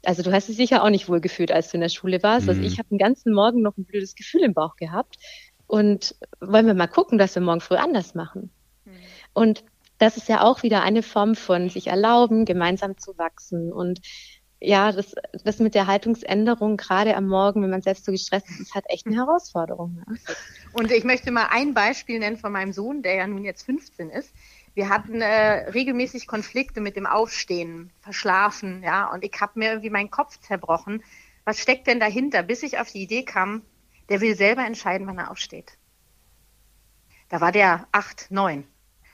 also 0.06 0.22
du 0.24 0.32
hast 0.32 0.49
dich 0.49 0.58
sicher 0.58 0.84
auch 0.84 0.89
nicht 0.89 1.08
wohl 1.08 1.22
gefühlt, 1.22 1.51
als 1.51 1.70
du 1.70 1.78
in 1.78 1.82
der 1.82 1.89
Schule 1.89 2.22
warst. 2.24 2.47
Also 2.47 2.60
mhm. 2.60 2.66
Also 2.66 2.74
ich 2.74 2.80
habe 2.80 2.89
den 2.89 2.97
ganzen 2.97 3.34
Morgen 3.34 3.62
noch 3.62 3.78
ein 3.78 3.86
blödes 3.86 4.16
Gefühl 4.16 4.41
im 4.41 4.54
Bauch 4.54 4.76
gehabt. 4.76 5.18
Und 5.66 6.16
wollen 6.39 6.68
wir 6.68 6.74
mal 6.74 6.88
gucken, 6.88 7.18
dass 7.18 7.36
wir 7.36 7.41
morgen 7.41 7.62
früh 7.62 7.76
anders 7.76 8.16
machen. 8.16 8.51
Mhm. 8.86 8.91
Und 9.34 9.64
das 9.97 10.18
ist 10.18 10.28
ja 10.28 10.41
auch 10.41 10.64
wieder 10.64 10.84
eine 10.84 11.04
Form 11.04 11.36
von 11.36 11.70
sich 11.70 11.88
erlauben, 11.88 12.45
gemeinsam 12.45 12.97
zu 12.97 13.18
wachsen. 13.18 13.72
Und 13.72 14.01
ja, 14.60 14.91
das, 14.91 15.16
das 15.43 15.60
mit 15.60 15.76
der 15.76 15.88
Haltungsänderung, 15.88 16.78
gerade 16.78 17.16
am 17.16 17.28
Morgen, 17.28 17.64
wenn 17.64 17.70
man 17.70 17.82
selbst 17.82 18.06
so 18.06 18.12
gestresst 18.12 18.49
ist, 18.49 18.60
ist 18.60 18.76
halt 18.76 18.86
echt 18.88 19.06
eine 19.06 19.16
Herausforderung. 19.16 20.04
Ja. 20.06 20.36
Und 20.74 20.91
ich 20.91 21.04
möchte 21.04 21.32
mal 21.32 21.47
ein 21.49 21.74
Beispiel 21.74 22.20
nennen 22.20 22.38
von 22.38 22.51
meinem 22.51 22.74
Sohn, 22.74 23.01
der 23.01 23.16
ja 23.16 23.28
nun 23.28 23.43
jetzt 23.43 23.64
15 23.64 24.10
ist. 24.10 24.34
Wir 24.76 24.89
hatten 24.89 25.21
äh, 25.21 25.69
regelmäßig 25.69 26.26
Konflikte 26.26 26.82
mit 26.82 26.95
dem 26.95 27.05
Aufstehen, 27.05 27.91
verschlafen, 28.01 28.82
ja, 28.82 29.11
und 29.11 29.24
ich 29.24 29.39
habe 29.39 29.59
mir 29.59 29.69
irgendwie 29.69 29.91
meinen 29.91 30.09
Kopf 30.09 30.39
zerbrochen. 30.39 31.03
Was 31.45 31.59
steckt 31.59 31.88
denn 31.88 31.99
dahinter? 31.99 32.41
Bis 32.41 32.63
ich 32.63 32.80
auf 32.80 32.91
die 32.91 33.03
Idee 33.03 33.24
kam, 33.24 33.61
der 34.09 34.21
will 34.21 34.36
selber 34.36 34.65
entscheiden, 34.65 35.05
wann 35.05 35.19
er 35.19 35.30
aufsteht. 35.30 35.78
Da 37.30 37.39
war 37.39 37.51
der 37.51 37.88
acht, 37.91 38.32
neun. 38.32 38.65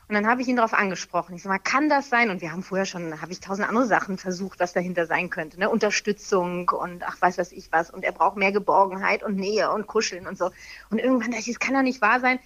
Und 0.07 0.16
dann 0.16 0.28
habe 0.28 0.41
ich 0.41 0.47
ihn 0.47 0.55
darauf 0.55 0.74
angesprochen. 0.74 1.36
Ich 1.36 1.43
sage 1.43 1.53
mal, 1.53 1.60
kann 1.60 1.88
das 1.88 2.10
sein? 2.10 2.32
Und 2.32 2.41
wir 2.41 2.51
haben 2.51 2.64
vorher 2.64 2.86
schon, 2.86 3.22
habe 3.22 3.32
ich 3.32 3.41
tausend 3.41 3.68
andere 3.68 3.86
Sachen 3.86 4.18
versucht, 4.18 4.60
was 4.60 4.74
dahinter 4.74 5.05
sein 5.05 5.30
könnte. 5.30 5.60
Ne? 5.60 5.70
Unterstützung 5.70 6.70
und 6.70 7.03
ach, 7.03 7.22
weiß 7.22 7.38
was 7.38 7.51
ich 7.51 7.72
was. 7.72 7.91
Und 7.91 8.03
er 8.03 8.12
braucht 8.12 8.36
mehr 8.36 8.51
Geborgenheit 8.51 9.22
und 9.24 9.36
Nähe 9.36 9.72
und 9.72 9.86
Kuscheln 9.86 10.26
und 10.26 10.38
so. 10.38 10.51
Und 10.89 10.97
irgendwann 10.97 11.32
dachte 11.32 11.41
ich, 11.41 11.55
das 11.55 11.60
kann 11.60 11.76
doch 11.76 11.84
nicht 11.84 12.01
wahr 12.01 12.20
sein 12.20 12.39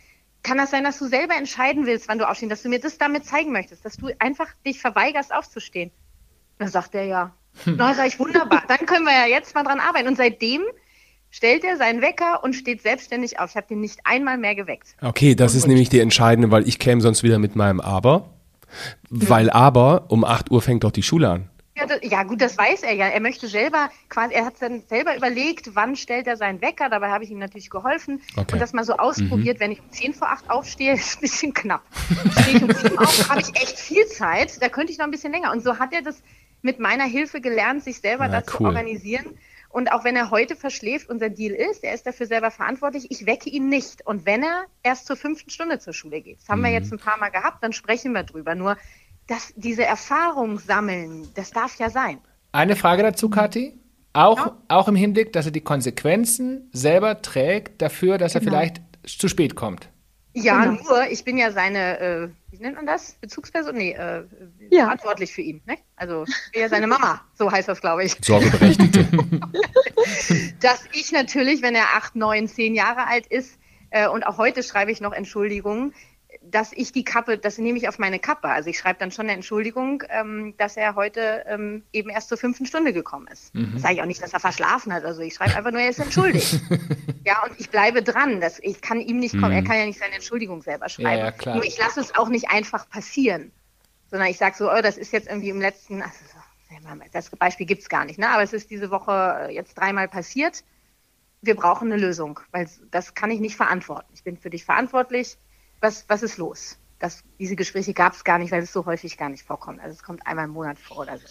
kann 0.44 0.58
das 0.58 0.72
sein, 0.72 0.84
dass 0.84 1.00
du 1.00 1.08
selber 1.08 1.36
entscheiden 1.36 1.86
willst, 1.86 2.08
wann 2.10 2.20
du 2.20 2.30
aufstehst, 2.30 2.52
dass 2.52 2.64
du 2.64 2.70
mir 2.70 2.80
das 2.80 2.98
damit 2.98 3.26
zeigen 3.26 3.52
möchtest, 3.52 3.86
dass 3.86 3.98
du 3.98 4.10
einfach 4.20 4.48
dich 4.66 4.80
verweigerst, 4.80 5.34
aufzustehen? 5.34 5.92
Dann 6.60 6.68
sagt 6.68 6.94
er 6.96 7.06
ja. 7.06 7.34
Hm. 7.64 7.76
Na, 7.78 7.94
sag 7.94 8.08
ich, 8.08 8.20
wunderbar. 8.20 8.64
Dann 8.68 8.86
können 8.86 9.06
wir 9.06 9.14
ja 9.14 9.28
jetzt 9.28 9.56
mal 9.56 9.64
dran 9.64 9.80
arbeiten. 9.80 10.08
Und 10.08 10.18
seitdem 10.18 10.62
stellt 11.30 11.64
er 11.64 11.78
seinen 11.78 12.02
Wecker 12.02 12.44
und 12.44 12.54
steht 12.54 12.82
selbstständig 12.82 13.40
auf. 13.40 13.52
Ich 13.52 13.56
habe 13.56 13.68
den 13.68 13.80
nicht 13.80 14.00
einmal 14.04 14.38
mehr 14.38 14.56
geweckt. 14.56 14.96
Okay, 15.02 15.36
das 15.36 15.54
und 15.54 15.60
ist 15.60 15.68
nämlich 15.68 15.90
die 15.90 16.00
entscheidende, 16.00 16.52
weil 16.52 16.68
ich 16.68 16.80
käme 16.80 17.02
sonst 17.02 17.24
wieder 17.24 17.40
mit 17.40 17.56
meinem 17.56 17.80
Aber. 17.80 18.30
Weil 19.10 19.50
aber 19.50 20.06
um 20.10 20.24
8 20.24 20.50
Uhr 20.52 20.62
fängt 20.62 20.84
doch 20.84 20.92
die 20.92 21.04
Schule 21.04 21.30
an. 21.30 21.50
Ja, 21.76 21.88
das, 21.88 22.28
gut, 22.28 22.40
das 22.40 22.58
weiß 22.58 22.84
er 22.84 22.94
ja. 22.94 23.08
Er 23.08 23.20
möchte 23.20 23.48
selber 23.48 23.90
quasi, 24.10 24.34
er 24.36 24.46
hat 24.46 24.56
dann 24.60 24.84
selber 24.88 25.18
überlegt, 25.18 25.76
wann 25.76 25.96
stellt 25.96 26.28
er 26.28 26.38
seinen 26.38 26.62
Wecker. 26.62 26.90
Dabei 26.90 27.10
habe 27.10 27.24
ich 27.24 27.32
ihm 27.32 27.40
natürlich 27.40 27.70
geholfen 27.70 28.22
okay. 28.36 28.54
und 28.54 28.60
das 28.60 28.74
mal 28.74 28.84
so 28.84 28.94
ausprobiert. 28.94 29.58
Mhm. 29.58 29.62
Wenn 29.62 29.72
ich 29.72 29.80
um 29.80 29.92
10 29.92 30.14
vor 30.14 30.30
8 30.30 30.50
aufstehe, 30.50 30.94
ist 30.94 31.18
ein 31.18 31.22
bisschen 31.22 31.54
knapp. 31.54 31.84
Stehe 32.42 32.58
ich 32.58 32.64
um 32.64 32.72
7 32.72 33.00
auf, 33.00 33.30
habe 33.30 33.42
ich 33.42 33.56
echt 33.60 33.80
viel 33.80 34.06
Zeit. 34.06 34.62
Da 34.62 34.70
könnte 34.70 34.92
ich 34.92 35.00
noch 35.00 35.06
ein 35.06 35.12
bisschen 35.12 35.32
länger. 35.32 35.52
Und 35.52 35.64
so 35.64 35.80
hat 35.80 35.94
er 35.94 36.04
das 36.04 36.22
mit 36.62 36.80
meiner 36.80 37.06
Hilfe 37.06 37.42
gelernt, 37.42 37.84
sich 37.84 38.00
selber 38.00 38.26
ja, 38.26 38.32
dazu 38.32 38.58
cool. 38.60 38.68
organisieren. 38.68 39.26
Und 39.74 39.92
auch 39.92 40.04
wenn 40.04 40.16
er 40.16 40.30
heute 40.30 40.56
verschläft, 40.56 41.10
unser 41.10 41.30
Deal 41.30 41.52
ist, 41.52 41.84
er 41.84 41.96
ist 41.96 42.06
dafür 42.06 42.28
selber 42.28 42.52
verantwortlich, 42.52 43.08
ich 43.10 43.26
wecke 43.26 43.50
ihn 43.50 43.70
nicht. 43.70 44.06
Und 44.06 44.28
wenn 44.28 44.44
er 44.44 44.66
erst 44.84 45.08
zur 45.08 45.16
fünften 45.16 45.50
Stunde 45.50 45.80
zur 45.80 45.94
Schule 45.94 46.22
geht, 46.22 46.40
das 46.42 46.50
haben 46.50 46.60
mhm. 46.60 46.66
wir 46.66 46.72
jetzt 46.72 46.94
ein 46.94 47.00
paar 47.00 47.18
Mal 47.18 47.30
gehabt, 47.30 47.64
dann 47.64 47.74
sprechen 47.74 48.14
wir 48.14 48.22
drüber. 48.22 48.54
Nur 48.54 48.78
das, 49.28 49.54
diese 49.56 49.86
Erfahrung 49.86 50.60
sammeln, 50.60 51.28
das 51.36 51.52
darf 51.52 51.78
ja 51.80 51.90
sein. 51.90 52.20
Eine 52.52 52.76
Frage 52.76 53.04
dazu, 53.04 53.30
Kathi. 53.30 53.80
Auch, 54.14 54.38
ja. 54.38 54.58
auch 54.68 54.88
im 54.88 54.96
Hinblick, 54.96 55.34
dass 55.34 55.46
er 55.46 55.52
die 55.52 55.62
Konsequenzen 55.62 56.70
selber 56.72 57.22
trägt 57.22 57.82
dafür, 57.82 58.20
dass 58.20 58.34
genau. 58.34 58.46
er 58.46 58.50
vielleicht 58.50 58.82
zu 59.06 59.28
spät 59.28 59.56
kommt. 59.56 59.90
Ja, 60.36 60.66
genau. 60.66 60.84
nur, 60.84 61.08
ich 61.10 61.24
bin 61.24 61.38
ja 61.38 61.52
seine, 61.52 62.00
äh, 62.00 62.30
wie 62.52 62.58
nennt 62.58 62.76
man 62.76 62.86
das? 62.86 63.14
Bezugsperson? 63.22 63.76
Nee, 63.76 63.92
äh, 63.92 64.24
ja. 64.72 64.86
verantwortlich 64.86 65.32
für 65.32 65.42
ihn. 65.42 65.62
Ne? 65.66 65.78
Also, 65.96 66.26
ich 66.26 66.52
bin 66.52 66.62
ja 66.62 66.70
seine 66.70 66.88
Mama, 66.88 67.22
so 67.36 67.52
heißt 67.52 67.68
das, 67.68 67.82
glaube 67.82 68.04
ich. 68.04 68.18
Sorgeberechtigte. 68.22 69.08
dass 70.60 70.86
ich 70.92 71.12
natürlich, 71.12 71.62
wenn 71.62 71.76
er 71.76 71.96
acht, 71.96 72.16
neun, 72.16 72.48
zehn 72.48 72.74
Jahre 72.74 73.08
alt 73.08 73.28
ist, 73.28 73.60
äh, 73.92 74.08
und 74.08 74.26
auch 74.26 74.40
heute 74.40 74.64
schreibe 74.64 74.92
ich 74.92 75.02
noch 75.02 75.14
Entschuldigungen, 75.14 75.94
dass 76.54 76.72
ich 76.72 76.92
die 76.92 77.04
Kappe, 77.04 77.40
das 77.40 77.58
nehme 77.58 77.78
ich 77.80 77.88
auf 77.88 77.98
meine 77.98 78.20
Kappe. 78.20 78.48
Also 78.48 78.70
ich 78.70 78.78
schreibe 78.78 79.00
dann 79.00 79.12
schon 79.12 79.26
eine 79.26 79.34
Entschuldigung, 79.34 80.04
ähm, 80.10 80.54
dass 80.58 80.78
er 80.78 80.94
heute 80.94 81.44
ähm, 81.48 81.84
eben 81.92 82.10
erst 82.10 82.30
zur 82.30 82.38
fünften 82.38 82.68
Stunde 82.68 82.94
gekommen 82.94 83.28
ist. 83.28 83.54
Mhm. 83.56 83.80
Sage 83.80 83.96
ich 83.96 84.02
auch 84.02 84.06
nicht, 84.06 84.22
dass 84.22 84.34
er 84.34 84.40
verschlafen 84.40 84.94
hat. 84.94 85.04
Also 85.04 85.22
ich 85.22 85.34
schreibe 85.34 85.56
einfach 85.56 85.72
nur, 85.72 85.82
er 85.82 85.90
ist 85.90 86.00
entschuldigt. 86.00 86.62
ja, 87.26 87.44
und 87.44 87.60
ich 87.60 87.72
bleibe 87.72 88.04
dran. 88.04 88.40
Das, 88.40 88.60
ich 88.60 88.82
kann 88.82 89.00
ihm 89.00 89.18
nicht 89.18 89.34
kommen, 89.34 89.50
mhm. 89.50 89.58
er 89.58 89.64
kann 89.64 89.78
ja 89.78 89.86
nicht 89.86 90.00
seine 90.00 90.14
Entschuldigung 90.14 90.62
selber 90.62 90.90
schreiben. 90.90 91.34
Ja. 91.44 91.56
Nur 91.56 91.64
ich 91.64 91.78
lasse 91.80 92.00
es 92.00 92.14
auch 92.16 92.30
nicht 92.30 92.50
einfach 92.52 92.88
passieren. 92.88 93.52
Sondern 94.12 94.30
ich 94.30 94.38
sage 94.38 94.56
so, 94.56 94.72
oh, 94.72 94.82
das 94.82 94.98
ist 94.98 95.12
jetzt 95.12 95.28
irgendwie 95.28 95.50
im 95.50 95.60
letzten, 95.60 96.04
also, 96.04 96.14
das 97.12 97.32
Beispiel 97.32 97.66
gibt 97.66 97.82
es 97.82 97.90
gar 97.90 98.06
nicht, 98.06 98.20
ne? 98.20 98.30
aber 98.30 98.44
es 98.44 98.54
ist 98.54 98.70
diese 98.70 98.92
Woche 98.92 99.50
jetzt 99.52 99.76
dreimal 99.76 100.08
passiert 100.08 100.64
wir 101.44 101.56
brauchen 101.56 101.92
eine 101.92 102.02
Lösung, 102.02 102.40
weil 102.52 102.70
das 102.90 103.16
kann 103.16 103.30
ich 103.30 103.42
nicht 103.42 103.58
verantworten. 103.58 104.08
Ich 104.14 104.24
bin 104.24 104.38
für 104.38 104.50
dich 104.50 104.64
verantwortlich. 104.64 105.38
Was, 105.84 106.06
was 106.08 106.24
ist 106.24 106.38
los? 106.38 106.78
Das, 107.00 107.26
diese 107.38 107.58
Gespräche 107.58 107.94
gab 107.94 108.14
es 108.14 108.24
gar 108.24 108.40
nicht, 108.40 108.54
weil 108.54 108.64
es 108.64 108.72
so 108.72 108.86
häufig 108.86 109.18
gar 109.18 109.28
nicht 109.28 109.44
vorkommt. 109.44 109.82
Also 109.82 109.94
es 109.98 110.02
kommt 110.02 110.26
einmal 110.26 110.46
im 110.46 110.52
Monat 110.52 110.80
vor 110.80 111.00
oder 111.00 111.18
so. 111.18 111.26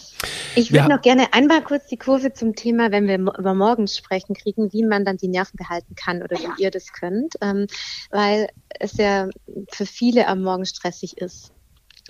Ich 0.54 0.72
würde 0.72 0.88
ja. 0.90 0.94
noch 0.94 1.00
gerne 1.00 1.32
einmal 1.32 1.64
kurz 1.64 1.86
die 1.86 1.96
Kurve 1.96 2.34
zum 2.34 2.54
Thema, 2.54 2.90
wenn 2.90 3.06
wir 3.06 3.16
über 3.16 3.54
morgens 3.54 3.96
sprechen, 3.96 4.34
kriegen, 4.34 4.70
wie 4.74 4.84
man 4.84 5.06
dann 5.06 5.16
die 5.16 5.28
Nerven 5.28 5.56
behalten 5.56 5.94
kann 5.94 6.22
oder 6.22 6.36
wie 6.36 6.62
ihr 6.62 6.70
das 6.70 6.92
könnt, 6.92 7.36
ähm, 7.40 7.66
weil 8.10 8.48
es 8.78 8.98
ja 8.98 9.30
für 9.70 9.86
viele 9.86 10.26
am 10.26 10.42
Morgen 10.42 10.66
stressig 10.66 11.16
ist. 11.16 11.50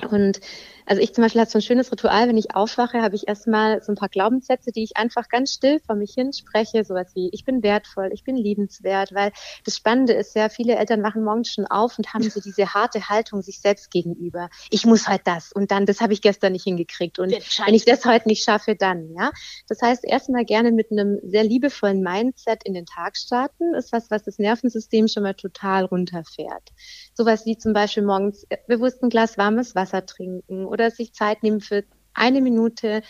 Und 0.00 0.40
also 0.86 1.00
ich 1.02 1.14
zum 1.14 1.22
Beispiel 1.22 1.40
habe 1.40 1.50
so 1.50 1.58
ein 1.58 1.62
schönes 1.62 1.92
Ritual, 1.92 2.28
wenn 2.28 2.38
ich 2.38 2.54
aufwache, 2.54 3.02
habe 3.02 3.14
ich 3.14 3.28
erstmal 3.28 3.82
so 3.82 3.92
ein 3.92 3.94
paar 3.94 4.08
Glaubenssätze, 4.08 4.72
die 4.72 4.82
ich 4.82 4.96
einfach 4.96 5.28
ganz 5.28 5.52
still 5.52 5.80
vor 5.86 5.96
mich 5.96 6.14
hin 6.14 6.32
spreche, 6.32 6.84
sowas 6.84 7.12
wie 7.14 7.28
ich 7.32 7.44
bin 7.44 7.62
wertvoll, 7.62 8.10
ich 8.12 8.24
bin 8.24 8.36
liebenswert, 8.36 9.14
weil 9.14 9.32
das 9.64 9.76
Spannende 9.76 10.14
ist 10.14 10.34
ja, 10.34 10.48
viele 10.48 10.76
Eltern 10.76 11.02
wachen 11.02 11.22
morgens 11.22 11.52
schon 11.52 11.66
auf 11.66 11.98
und 11.98 12.12
haben 12.14 12.28
so 12.28 12.40
diese 12.40 12.74
harte 12.74 13.10
Haltung 13.10 13.42
sich 13.42 13.60
selbst 13.60 13.90
gegenüber. 13.90 14.48
Ich 14.70 14.86
muss 14.86 15.08
halt 15.08 15.22
das 15.24 15.52
und 15.52 15.70
dann, 15.70 15.86
das 15.86 16.00
habe 16.00 16.14
ich 16.14 16.22
gestern 16.22 16.52
nicht 16.52 16.64
hingekriegt 16.64 17.18
und 17.18 17.30
wenn 17.30 17.74
ich 17.74 17.84
das 17.84 18.04
heute 18.04 18.28
nicht 18.28 18.42
schaffe, 18.42 18.74
dann, 18.74 19.12
ja. 19.14 19.30
Das 19.68 19.82
heißt, 19.82 20.04
erstmal 20.04 20.44
gerne 20.44 20.72
mit 20.72 20.90
einem 20.90 21.20
sehr 21.22 21.44
liebevollen 21.44 22.02
Mindset 22.02 22.64
in 22.64 22.74
den 22.74 22.86
Tag 22.86 23.16
starten, 23.16 23.74
ist 23.74 23.92
was, 23.92 24.10
was 24.10 24.24
das 24.24 24.38
Nervensystem 24.38 25.06
schon 25.06 25.22
mal 25.22 25.34
total 25.34 25.84
runterfährt. 25.84 26.70
Sowas 27.14 27.46
wie 27.46 27.56
zum 27.58 27.72
Beispiel 27.72 28.02
morgens 28.02 28.46
bewusst 28.66 29.02
ein 29.02 29.10
Glas 29.10 29.38
warmes 29.38 29.74
Wasser 29.74 29.81
trinken 29.86 30.64
oder 30.66 30.90
sich 30.90 31.12
Zeit 31.12 31.42
nehmen 31.42 31.60
für 31.60 31.84
eine 32.14 32.40
Minute, 32.40 33.02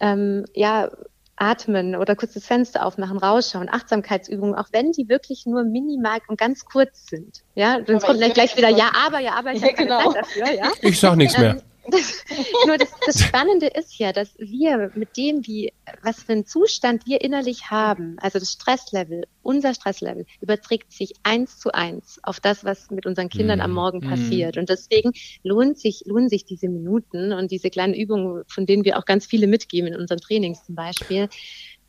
ähm, 0.00 0.44
ja, 0.54 0.90
atmen 1.36 1.96
oder 1.96 2.14
kurz 2.14 2.34
das 2.34 2.46
Fenster 2.46 2.86
aufmachen, 2.86 3.18
rausschauen, 3.18 3.68
Achtsamkeitsübungen, 3.68 4.54
auch 4.54 4.68
wenn 4.72 4.92
die 4.92 5.08
wirklich 5.08 5.46
nur 5.46 5.64
minimal 5.64 6.18
und 6.28 6.38
ganz 6.38 6.64
kurz 6.64 7.06
sind. 7.06 7.42
Ja, 7.54 7.80
dann 7.80 7.98
kommt 7.98 8.20
gleich 8.34 8.56
wieder, 8.56 8.68
ja, 8.68 8.92
aber, 9.06 9.18
ja, 9.18 9.34
aber, 9.34 9.52
ich 9.52 9.60
ja, 9.62 9.68
habe 9.68 9.76
genau. 9.76 10.12
Zeit 10.12 10.22
dafür, 10.22 10.52
ja. 10.52 10.72
Ich 10.80 10.98
sag 11.00 11.16
nichts 11.16 11.36
mehr. 11.36 11.60
Das, 11.88 12.24
nur 12.66 12.78
das, 12.78 12.88
das 13.06 13.20
Spannende 13.20 13.66
ist 13.66 13.98
ja, 13.98 14.12
dass 14.12 14.34
wir 14.38 14.90
mit 14.94 15.16
dem, 15.16 15.46
wie, 15.46 15.72
was 16.02 16.22
für 16.22 16.32
einen 16.32 16.46
Zustand 16.46 17.06
wir 17.06 17.20
innerlich 17.20 17.70
haben, 17.70 18.16
also 18.20 18.38
das 18.38 18.52
Stresslevel, 18.52 19.24
unser 19.42 19.74
Stresslevel, 19.74 20.26
überträgt 20.40 20.92
sich 20.92 21.14
eins 21.22 21.58
zu 21.58 21.72
eins 21.72 22.18
auf 22.22 22.40
das, 22.40 22.64
was 22.64 22.90
mit 22.90 23.06
unseren 23.06 23.28
Kindern 23.28 23.60
am 23.60 23.70
mhm. 23.70 23.76
Morgen 23.76 23.98
mhm. 23.98 24.10
passiert. 24.10 24.56
Und 24.56 24.68
deswegen 24.68 25.12
lohnt 25.42 25.78
sich, 25.78 26.02
lohnen 26.06 26.28
sich 26.28 26.44
diese 26.44 26.68
Minuten 26.68 27.32
und 27.32 27.50
diese 27.50 27.70
kleinen 27.70 27.94
Übungen, 27.94 28.44
von 28.48 28.66
denen 28.66 28.84
wir 28.84 28.98
auch 28.98 29.04
ganz 29.04 29.26
viele 29.26 29.46
mitgeben 29.46 29.92
in 29.92 30.00
unseren 30.00 30.18
Trainings 30.18 30.64
zum 30.64 30.74
Beispiel, 30.74 31.28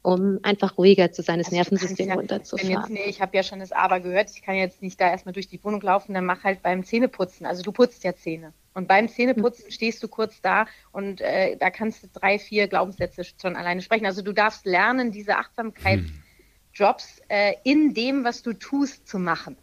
um 0.02 0.39
einfach 0.43 0.78
ruhiger 0.78 1.12
zu 1.12 1.24
sein, 1.24 1.39
das 1.39 1.48
also 1.48 1.58
Nervensystem 1.58 2.10
ja, 2.10 2.16
runterzufahren. 2.16 2.72
Jetzt, 2.72 2.89
nee, 2.89 3.10
ich 3.10 3.22
habe 3.22 3.36
ja 3.36 3.43
schon 3.43 3.60
das 3.60 3.72
Aber 3.72 4.00
gehört, 4.00 4.30
ich 4.30 4.43
kann 4.43 4.56
jetzt 4.56 4.82
nicht 4.82 5.02
da 5.02 5.10
erstmal 5.10 5.34
durch 5.34 5.48
die 5.48 5.64
Wohnung 5.64 5.82
laufen, 5.82 6.14
dann 6.14 6.26
mach 6.26 6.43
halt 6.43 6.62
beim 6.62 6.84
Zähneputzen. 6.84 7.46
Also 7.46 7.64
du 7.64 7.72
putzt 7.72 8.04
ja 8.04 8.16
Zähne. 8.16 8.54
Und 8.76 8.89
beim 8.89 9.07
Zähneputzen 9.07 9.71
stehst 9.71 10.03
du 10.03 10.09
kurz 10.09 10.41
da 10.41 10.67
und 10.91 11.21
äh, 11.21 11.55
da 11.57 11.71
kannst 11.71 12.03
du 12.03 12.07
drei, 12.13 12.38
vier 12.38 12.67
Glaubenssätze 12.67 13.23
schon 13.41 13.55
alleine 13.55 13.82
sprechen. 13.82 14.05
Also 14.05 14.21
du 14.21 14.34
darfst 14.34 14.65
lernen, 14.65 15.11
diese 15.11 15.38
Achtsamkeitsjobs 15.38 17.21
äh, 17.30 17.53
in 17.63 17.93
dem, 17.93 18.26
was 18.26 18.43
du 18.43 18.51
tust, 18.51 19.07
zu 19.07 19.17
machen. 19.17 19.55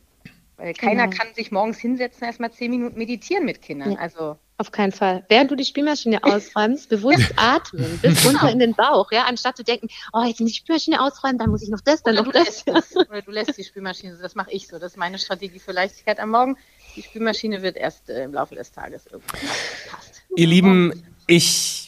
Weil 0.56 0.72
keiner 0.72 1.08
genau. 1.08 1.22
kann 1.22 1.34
sich 1.34 1.52
morgens 1.52 1.78
hinsetzen, 1.78 2.24
erstmal 2.24 2.52
zehn 2.52 2.70
Minuten 2.70 2.98
meditieren 2.98 3.44
mit 3.44 3.60
Kindern. 3.60 3.92
Ja. 3.92 3.98
Also 3.98 4.38
auf 4.62 4.70
keinen 4.70 4.92
Fall. 4.92 5.24
Während 5.28 5.50
du 5.50 5.56
die 5.56 5.64
Spülmaschine 5.64 6.22
ausräumst, 6.22 6.88
bewusst 6.88 7.34
atmen, 7.36 7.98
bis 8.00 8.24
runter 8.28 8.48
in 8.48 8.60
den 8.60 8.74
Bauch, 8.74 9.10
ja, 9.10 9.24
anstatt 9.24 9.56
zu 9.56 9.64
denken, 9.64 9.88
oh, 10.12 10.22
jetzt 10.22 10.40
muss 10.40 10.50
ich 10.50 10.58
die 10.58 10.62
Spülmaschine 10.62 11.02
ausräumen, 11.02 11.36
dann 11.36 11.50
muss 11.50 11.62
ich 11.62 11.68
noch 11.68 11.80
das, 11.80 12.02
dann 12.02 12.14
oder 12.14 12.26
noch 12.26 12.32
das. 12.32 12.64
das. 12.64 12.94
Oder 12.96 13.22
du 13.22 13.32
lässt 13.32 13.58
die 13.58 13.64
Spülmaschine, 13.64 14.16
das 14.22 14.36
mache 14.36 14.52
ich 14.52 14.68
so. 14.68 14.78
Das 14.78 14.92
ist 14.92 14.96
meine 14.96 15.18
Strategie 15.18 15.58
für 15.58 15.72
Leichtigkeit 15.72 16.20
am 16.20 16.30
Morgen. 16.30 16.56
Die 16.96 17.02
Spülmaschine 17.02 17.62
wird 17.62 17.76
erst 17.76 18.10
äh, 18.10 18.24
im 18.24 18.32
Laufe 18.32 18.54
des 18.54 18.72
Tages 18.72 19.06
irgendwie. 19.10 19.36
Ihr 20.36 20.46
Lieben, 20.46 21.02
ich 21.26 21.82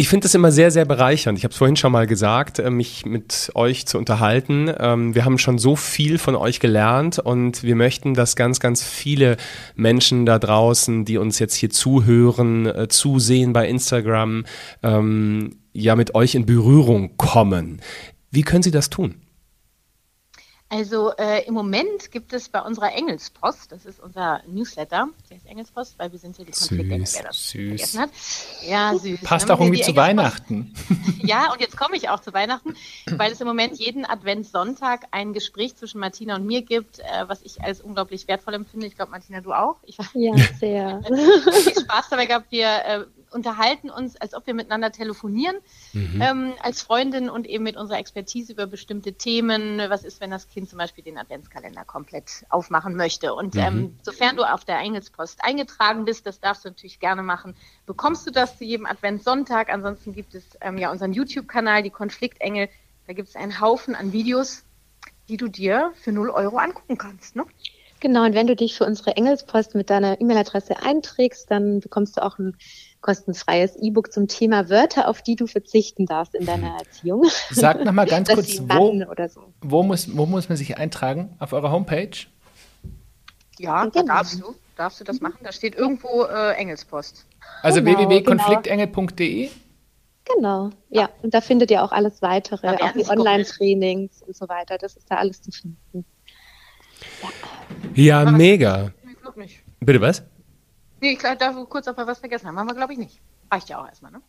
ich 0.00 0.08
finde 0.08 0.28
es 0.28 0.34
immer 0.34 0.50
sehr, 0.50 0.70
sehr 0.70 0.86
bereichernd. 0.86 1.36
Ich 1.36 1.44
habe 1.44 1.52
es 1.52 1.58
vorhin 1.58 1.76
schon 1.76 1.92
mal 1.92 2.06
gesagt, 2.06 2.58
äh, 2.58 2.70
mich 2.70 3.04
mit 3.04 3.50
euch 3.54 3.84
zu 3.86 3.98
unterhalten. 3.98 4.72
Ähm, 4.78 5.14
wir 5.14 5.26
haben 5.26 5.36
schon 5.36 5.58
so 5.58 5.76
viel 5.76 6.16
von 6.16 6.36
euch 6.36 6.58
gelernt 6.58 7.18
und 7.18 7.62
wir 7.62 7.76
möchten, 7.76 8.14
dass 8.14 8.34
ganz, 8.34 8.60
ganz 8.60 8.82
viele 8.82 9.36
Menschen 9.74 10.24
da 10.24 10.38
draußen, 10.38 11.04
die 11.04 11.18
uns 11.18 11.38
jetzt 11.38 11.54
hier 11.54 11.68
zuhören, 11.68 12.64
äh, 12.64 12.88
zusehen 12.88 13.52
bei 13.52 13.68
Instagram, 13.68 14.46
ähm, 14.82 15.58
ja 15.74 15.96
mit 15.96 16.14
euch 16.14 16.34
in 16.34 16.46
Berührung 16.46 17.18
kommen. 17.18 17.82
Wie 18.30 18.40
können 18.40 18.62
sie 18.62 18.70
das 18.70 18.88
tun? 18.88 19.16
Also 20.72 21.10
äh, 21.18 21.44
im 21.46 21.54
Moment 21.54 22.12
gibt 22.12 22.32
es 22.32 22.48
bei 22.48 22.62
unserer 22.62 22.94
Engelspost, 22.94 23.72
das 23.72 23.84
ist 23.84 23.98
unser 23.98 24.40
Newsletter, 24.46 25.08
der 25.28 25.36
ist 25.36 25.46
Engelspost, 25.46 25.98
weil 25.98 26.12
wir 26.12 26.18
sind 26.20 26.36
hier 26.36 26.44
die 26.44 26.52
Konfliktengel, 26.52 27.08
wer 27.12 27.22
das 27.24 27.50
süß. 27.50 27.68
vergessen 27.68 28.00
hat. 28.00 28.10
Ja, 28.64 28.94
süß. 28.96 29.20
Passt 29.22 29.50
auch 29.50 29.58
irgendwie 29.58 29.82
zu 29.82 29.96
Weihnachten. 29.96 30.72
ja, 31.18 31.52
und 31.52 31.60
jetzt 31.60 31.76
komme 31.76 31.96
ich 31.96 32.08
auch 32.08 32.20
zu 32.20 32.32
Weihnachten, 32.32 32.76
weil 33.10 33.32
es 33.32 33.40
im 33.40 33.48
Moment 33.48 33.80
jeden 33.80 34.04
Adventssonntag 34.04 35.08
ein 35.10 35.32
Gespräch 35.32 35.74
zwischen 35.74 35.98
Martina 35.98 36.36
und 36.36 36.46
mir 36.46 36.62
gibt, 36.62 37.00
äh, 37.00 37.04
was 37.26 37.42
ich 37.42 37.60
als 37.60 37.80
unglaublich 37.80 38.28
wertvoll 38.28 38.54
empfinde. 38.54 38.86
Ich 38.86 38.94
glaube, 38.94 39.10
Martina, 39.10 39.40
du 39.40 39.52
auch. 39.52 39.78
Ich, 39.82 39.98
ja, 40.14 40.34
sehr. 40.60 41.02
viel 41.64 41.80
Spaß 41.82 42.10
dabei 42.10 42.26
gehabt. 42.26 42.46
Wir 42.52 42.68
äh, 42.68 43.04
unterhalten 43.30 43.90
uns, 43.90 44.16
als 44.16 44.34
ob 44.34 44.46
wir 44.46 44.54
miteinander 44.54 44.92
telefonieren, 44.92 45.56
mhm. 45.92 46.20
ähm, 46.20 46.52
als 46.62 46.82
Freundin 46.82 47.30
und 47.30 47.46
eben 47.46 47.64
mit 47.64 47.76
unserer 47.76 47.98
Expertise 47.98 48.52
über 48.52 48.66
bestimmte 48.66 49.12
Themen. 49.14 49.78
Was 49.88 50.04
ist, 50.04 50.20
wenn 50.20 50.30
das 50.30 50.48
Kind 50.48 50.68
zum 50.68 50.78
Beispiel 50.78 51.04
den 51.04 51.18
Adventskalender 51.18 51.84
komplett 51.84 52.44
aufmachen 52.48 52.96
möchte? 52.96 53.34
Und 53.34 53.54
mhm. 53.54 53.60
ähm, 53.60 53.98
sofern 54.02 54.36
du 54.36 54.42
auf 54.42 54.64
der 54.64 54.78
Engelspost 54.78 55.42
eingetragen 55.42 56.04
bist, 56.04 56.26
das 56.26 56.40
darfst 56.40 56.64
du 56.64 56.68
natürlich 56.68 57.00
gerne 57.00 57.22
machen, 57.22 57.54
bekommst 57.86 58.26
du 58.26 58.30
das 58.30 58.58
zu 58.58 58.64
jedem 58.64 58.86
Adventssonntag. 58.86 59.70
Ansonsten 59.70 60.12
gibt 60.12 60.34
es 60.34 60.44
ähm, 60.60 60.78
ja 60.78 60.90
unseren 60.90 61.12
YouTube-Kanal, 61.12 61.82
die 61.82 61.90
Konfliktengel. 61.90 62.68
Da 63.06 63.12
gibt 63.12 63.28
es 63.28 63.36
einen 63.36 63.60
Haufen 63.60 63.94
an 63.94 64.12
Videos, 64.12 64.64
die 65.28 65.36
du 65.36 65.48
dir 65.48 65.92
für 66.02 66.12
0 66.12 66.30
Euro 66.30 66.58
angucken 66.58 66.98
kannst. 66.98 67.36
Ne? 67.36 67.44
Genau, 68.00 68.24
und 68.24 68.34
wenn 68.34 68.46
du 68.46 68.56
dich 68.56 68.76
für 68.76 68.86
unsere 68.86 69.16
Engelspost 69.16 69.74
mit 69.74 69.90
deiner 69.90 70.20
E-Mail-Adresse 70.20 70.82
einträgst, 70.82 71.50
dann 71.50 71.80
bekommst 71.80 72.16
du 72.16 72.22
auch 72.24 72.38
ein 72.38 72.56
kostenfreies 73.00 73.76
E-Book 73.76 74.12
zum 74.12 74.28
Thema 74.28 74.68
Wörter, 74.68 75.08
auf 75.08 75.22
die 75.22 75.36
du 75.36 75.46
verzichten 75.46 76.06
darfst 76.06 76.34
in 76.34 76.46
deiner 76.46 76.78
Erziehung. 76.78 77.24
Sag 77.50 77.84
nochmal 77.84 78.06
ganz 78.06 78.28
kurz, 78.34 78.60
wo, 78.60 78.92
so. 79.28 79.42
wo, 79.60 79.82
muss, 79.82 80.16
wo 80.16 80.26
muss 80.26 80.48
man 80.48 80.56
sich 80.56 80.76
eintragen? 80.76 81.34
Auf 81.38 81.52
eurer 81.52 81.70
Homepage? 81.70 82.10
Ja, 83.58 83.86
genau. 83.86 84.06
darfst 84.06 84.40
du. 84.40 84.54
Darfst 84.76 85.00
du 85.00 85.04
das 85.04 85.20
machen? 85.20 85.38
Da 85.42 85.52
steht 85.52 85.74
irgendwo 85.74 86.24
äh, 86.24 86.54
Engelspost. 86.54 87.26
Also 87.62 87.82
genau, 87.82 87.98
www.konfliktengel.de? 87.98 89.50
Genau, 90.24 90.70
ja. 90.88 91.10
Und 91.22 91.34
da 91.34 91.40
findet 91.42 91.70
ihr 91.70 91.82
auch 91.82 91.92
alles 91.92 92.22
weitere, 92.22 92.68
auch 92.68 92.92
die 92.92 93.06
Online-Trainings 93.06 94.22
und 94.22 94.34
so 94.34 94.48
weiter. 94.48 94.78
Das 94.78 94.96
ist 94.96 95.10
da 95.10 95.16
alles 95.16 95.42
zu 95.42 95.50
finden. 95.50 96.04
Ja, 97.94 98.24
ja 98.24 98.30
mega. 98.30 98.92
Bitte 99.80 100.00
was? 100.00 100.22
Nee, 101.00 101.12
ich 101.12 101.38
darf 101.38 101.56
kurz 101.68 101.88
ob 101.88 101.96
wir 101.96 102.06
was 102.06 102.18
vergessen 102.18 102.46
haben. 102.46 102.58
Haben 102.58 102.68
wir, 102.68 102.74
glaube 102.74 102.92
ich, 102.92 102.98
nicht. 102.98 103.20
Reicht 103.50 103.68
ja 103.68 103.80
auch 103.80 103.86
erstmal, 103.86 104.12
ne? 104.12 104.20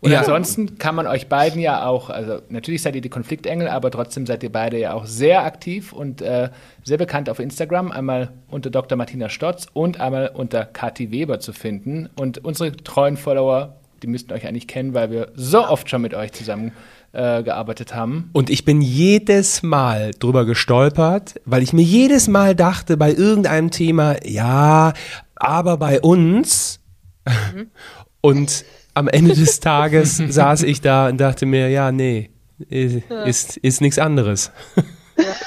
Und 0.00 0.10
ja. 0.10 0.20
ansonsten 0.20 0.78
kann 0.78 0.94
man 0.94 1.06
euch 1.06 1.28
beiden 1.28 1.60
ja 1.60 1.86
auch, 1.86 2.10
also 2.10 2.40
natürlich 2.48 2.82
seid 2.82 2.94
ihr 2.94 3.00
die 3.00 3.08
Konfliktengel, 3.08 3.68
aber 3.68 3.90
trotzdem 3.90 4.26
seid 4.26 4.42
ihr 4.42 4.50
beide 4.50 4.78
ja 4.78 4.92
auch 4.92 5.06
sehr 5.06 5.44
aktiv 5.44 5.92
und 5.92 6.20
äh, 6.20 6.50
sehr 6.84 6.98
bekannt 6.98 7.30
auf 7.30 7.38
Instagram. 7.38 7.92
Einmal 7.92 8.32
unter 8.48 8.70
Dr. 8.70 8.98
Martina 8.98 9.28
Stotz 9.28 9.66
und 9.72 10.00
einmal 10.00 10.32
unter 10.34 10.64
Kati 10.64 11.10
Weber 11.10 11.40
zu 11.40 11.52
finden. 11.52 12.08
Und 12.16 12.44
unsere 12.44 12.76
treuen 12.76 13.16
Follower, 13.16 13.76
die 14.02 14.08
müssten 14.08 14.32
euch 14.32 14.46
eigentlich 14.46 14.68
kennen, 14.68 14.94
weil 14.94 15.10
wir 15.10 15.32
so 15.34 15.66
oft 15.66 15.88
schon 15.88 16.02
mit 16.02 16.14
euch 16.14 16.32
zusammen 16.32 16.72
äh, 17.12 17.42
gearbeitet 17.42 17.94
haben. 17.94 18.30
Und 18.32 18.50
ich 18.50 18.64
bin 18.64 18.82
jedes 18.82 19.62
Mal 19.62 20.10
drüber 20.18 20.44
gestolpert, 20.44 21.40
weil 21.44 21.62
ich 21.62 21.72
mir 21.72 21.82
jedes 21.82 22.28
Mal 22.28 22.54
dachte 22.54 22.96
bei 22.96 23.12
irgendeinem 23.12 23.70
Thema, 23.70 24.16
ja, 24.26 24.92
aber 25.36 25.76
bei 25.76 26.00
uns 26.00 26.80
mhm. 27.26 27.68
und 28.20 28.64
am 28.94 29.08
Ende 29.08 29.34
des 29.34 29.60
Tages 29.60 30.16
saß 30.28 30.64
ich 30.64 30.80
da 30.80 31.08
und 31.08 31.18
dachte 31.18 31.46
mir, 31.46 31.68
ja, 31.70 31.92
nee, 31.92 32.30
ist, 32.68 33.56
ist 33.56 33.80
nichts 33.80 33.98
anderes. 33.98 34.50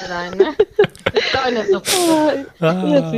Nein, 0.09 0.37
ne? 0.37 0.55
ah, 2.59 3.13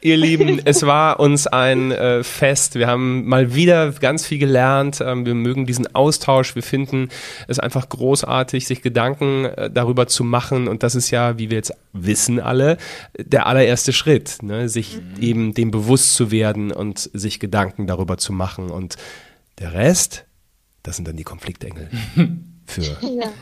ihr 0.00 0.16
Lieben, 0.16 0.60
es 0.64 0.84
war 0.84 1.20
uns 1.20 1.46
ein 1.46 1.92
äh, 1.92 2.22
Fest. 2.22 2.74
Wir 2.74 2.86
haben 2.86 3.26
mal 3.26 3.54
wieder 3.54 3.92
ganz 3.92 4.26
viel 4.26 4.38
gelernt. 4.38 5.00
Ähm, 5.00 5.26
wir 5.26 5.34
mögen 5.34 5.66
diesen 5.66 5.94
Austausch. 5.94 6.54
Wir 6.54 6.62
finden 6.62 7.08
es 7.48 7.58
einfach 7.58 7.88
großartig, 7.88 8.66
sich 8.66 8.82
Gedanken 8.82 9.46
äh, 9.46 9.70
darüber 9.70 10.06
zu 10.06 10.24
machen. 10.24 10.68
Und 10.68 10.82
das 10.82 10.94
ist 10.94 11.10
ja, 11.10 11.38
wie 11.38 11.50
wir 11.50 11.56
jetzt 11.56 11.72
wissen 11.92 12.40
alle, 12.40 12.76
der 13.18 13.46
allererste 13.46 13.92
Schritt, 13.92 14.42
ne? 14.42 14.68
sich 14.68 14.96
mhm. 14.96 15.22
eben 15.22 15.54
dem 15.54 15.70
bewusst 15.70 16.14
zu 16.14 16.30
werden 16.30 16.72
und 16.72 17.10
sich 17.12 17.40
Gedanken 17.40 17.86
darüber 17.86 18.18
zu 18.18 18.32
machen. 18.32 18.70
Und 18.70 18.96
der 19.58 19.72
Rest, 19.72 20.24
das 20.82 20.96
sind 20.96 21.08
dann 21.08 21.16
die 21.16 21.24
Konfliktengel. 21.24 21.90
für. 22.66 22.96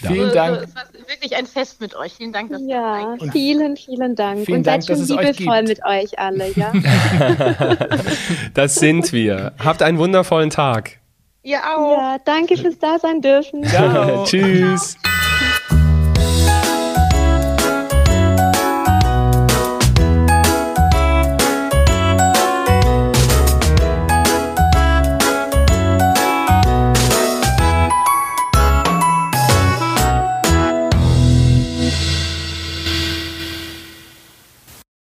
Ja, 0.00 0.10
Vielen 0.12 0.28
So, 0.28 0.34
Dank. 0.34 0.62
Es 0.62 0.76
war 0.76 0.84
wirklich 1.08 1.34
ein 1.34 1.46
Fest 1.46 1.80
mit 1.80 1.96
euch. 1.96 2.12
Vielen 2.12 2.32
Dank, 2.32 2.52
dass 2.52 2.62
ihr 2.62 2.68
ja 2.68 3.16
dabei 3.18 3.32
vielen, 3.32 3.76
vielen 3.76 4.14
Dank. 4.14 4.44
Vielen 4.46 4.58
Und 4.58 4.66
Dank, 4.68 4.84
seid 4.84 4.90
dass 4.96 5.08
schon 5.08 5.18
es 5.18 5.26
euch 5.26 5.38
liebevoll 5.38 5.62
mit 5.64 5.84
euch 5.84 6.18
alle, 6.20 6.52
ja? 6.52 6.72
Das 8.54 8.76
sind 8.76 9.12
wir. 9.12 9.54
Habt 9.58 9.82
einen 9.82 9.98
wundervollen 9.98 10.50
Tag. 10.50 10.98
Ihr 11.42 11.58
auch. 11.58 11.96
ja, 11.98 12.18
danke 12.24 12.56
fürs 12.56 12.78
Dasein 12.78 13.20
dürfen. 13.20 13.64
Ciao. 13.64 14.24
Tschüss. 14.24 14.96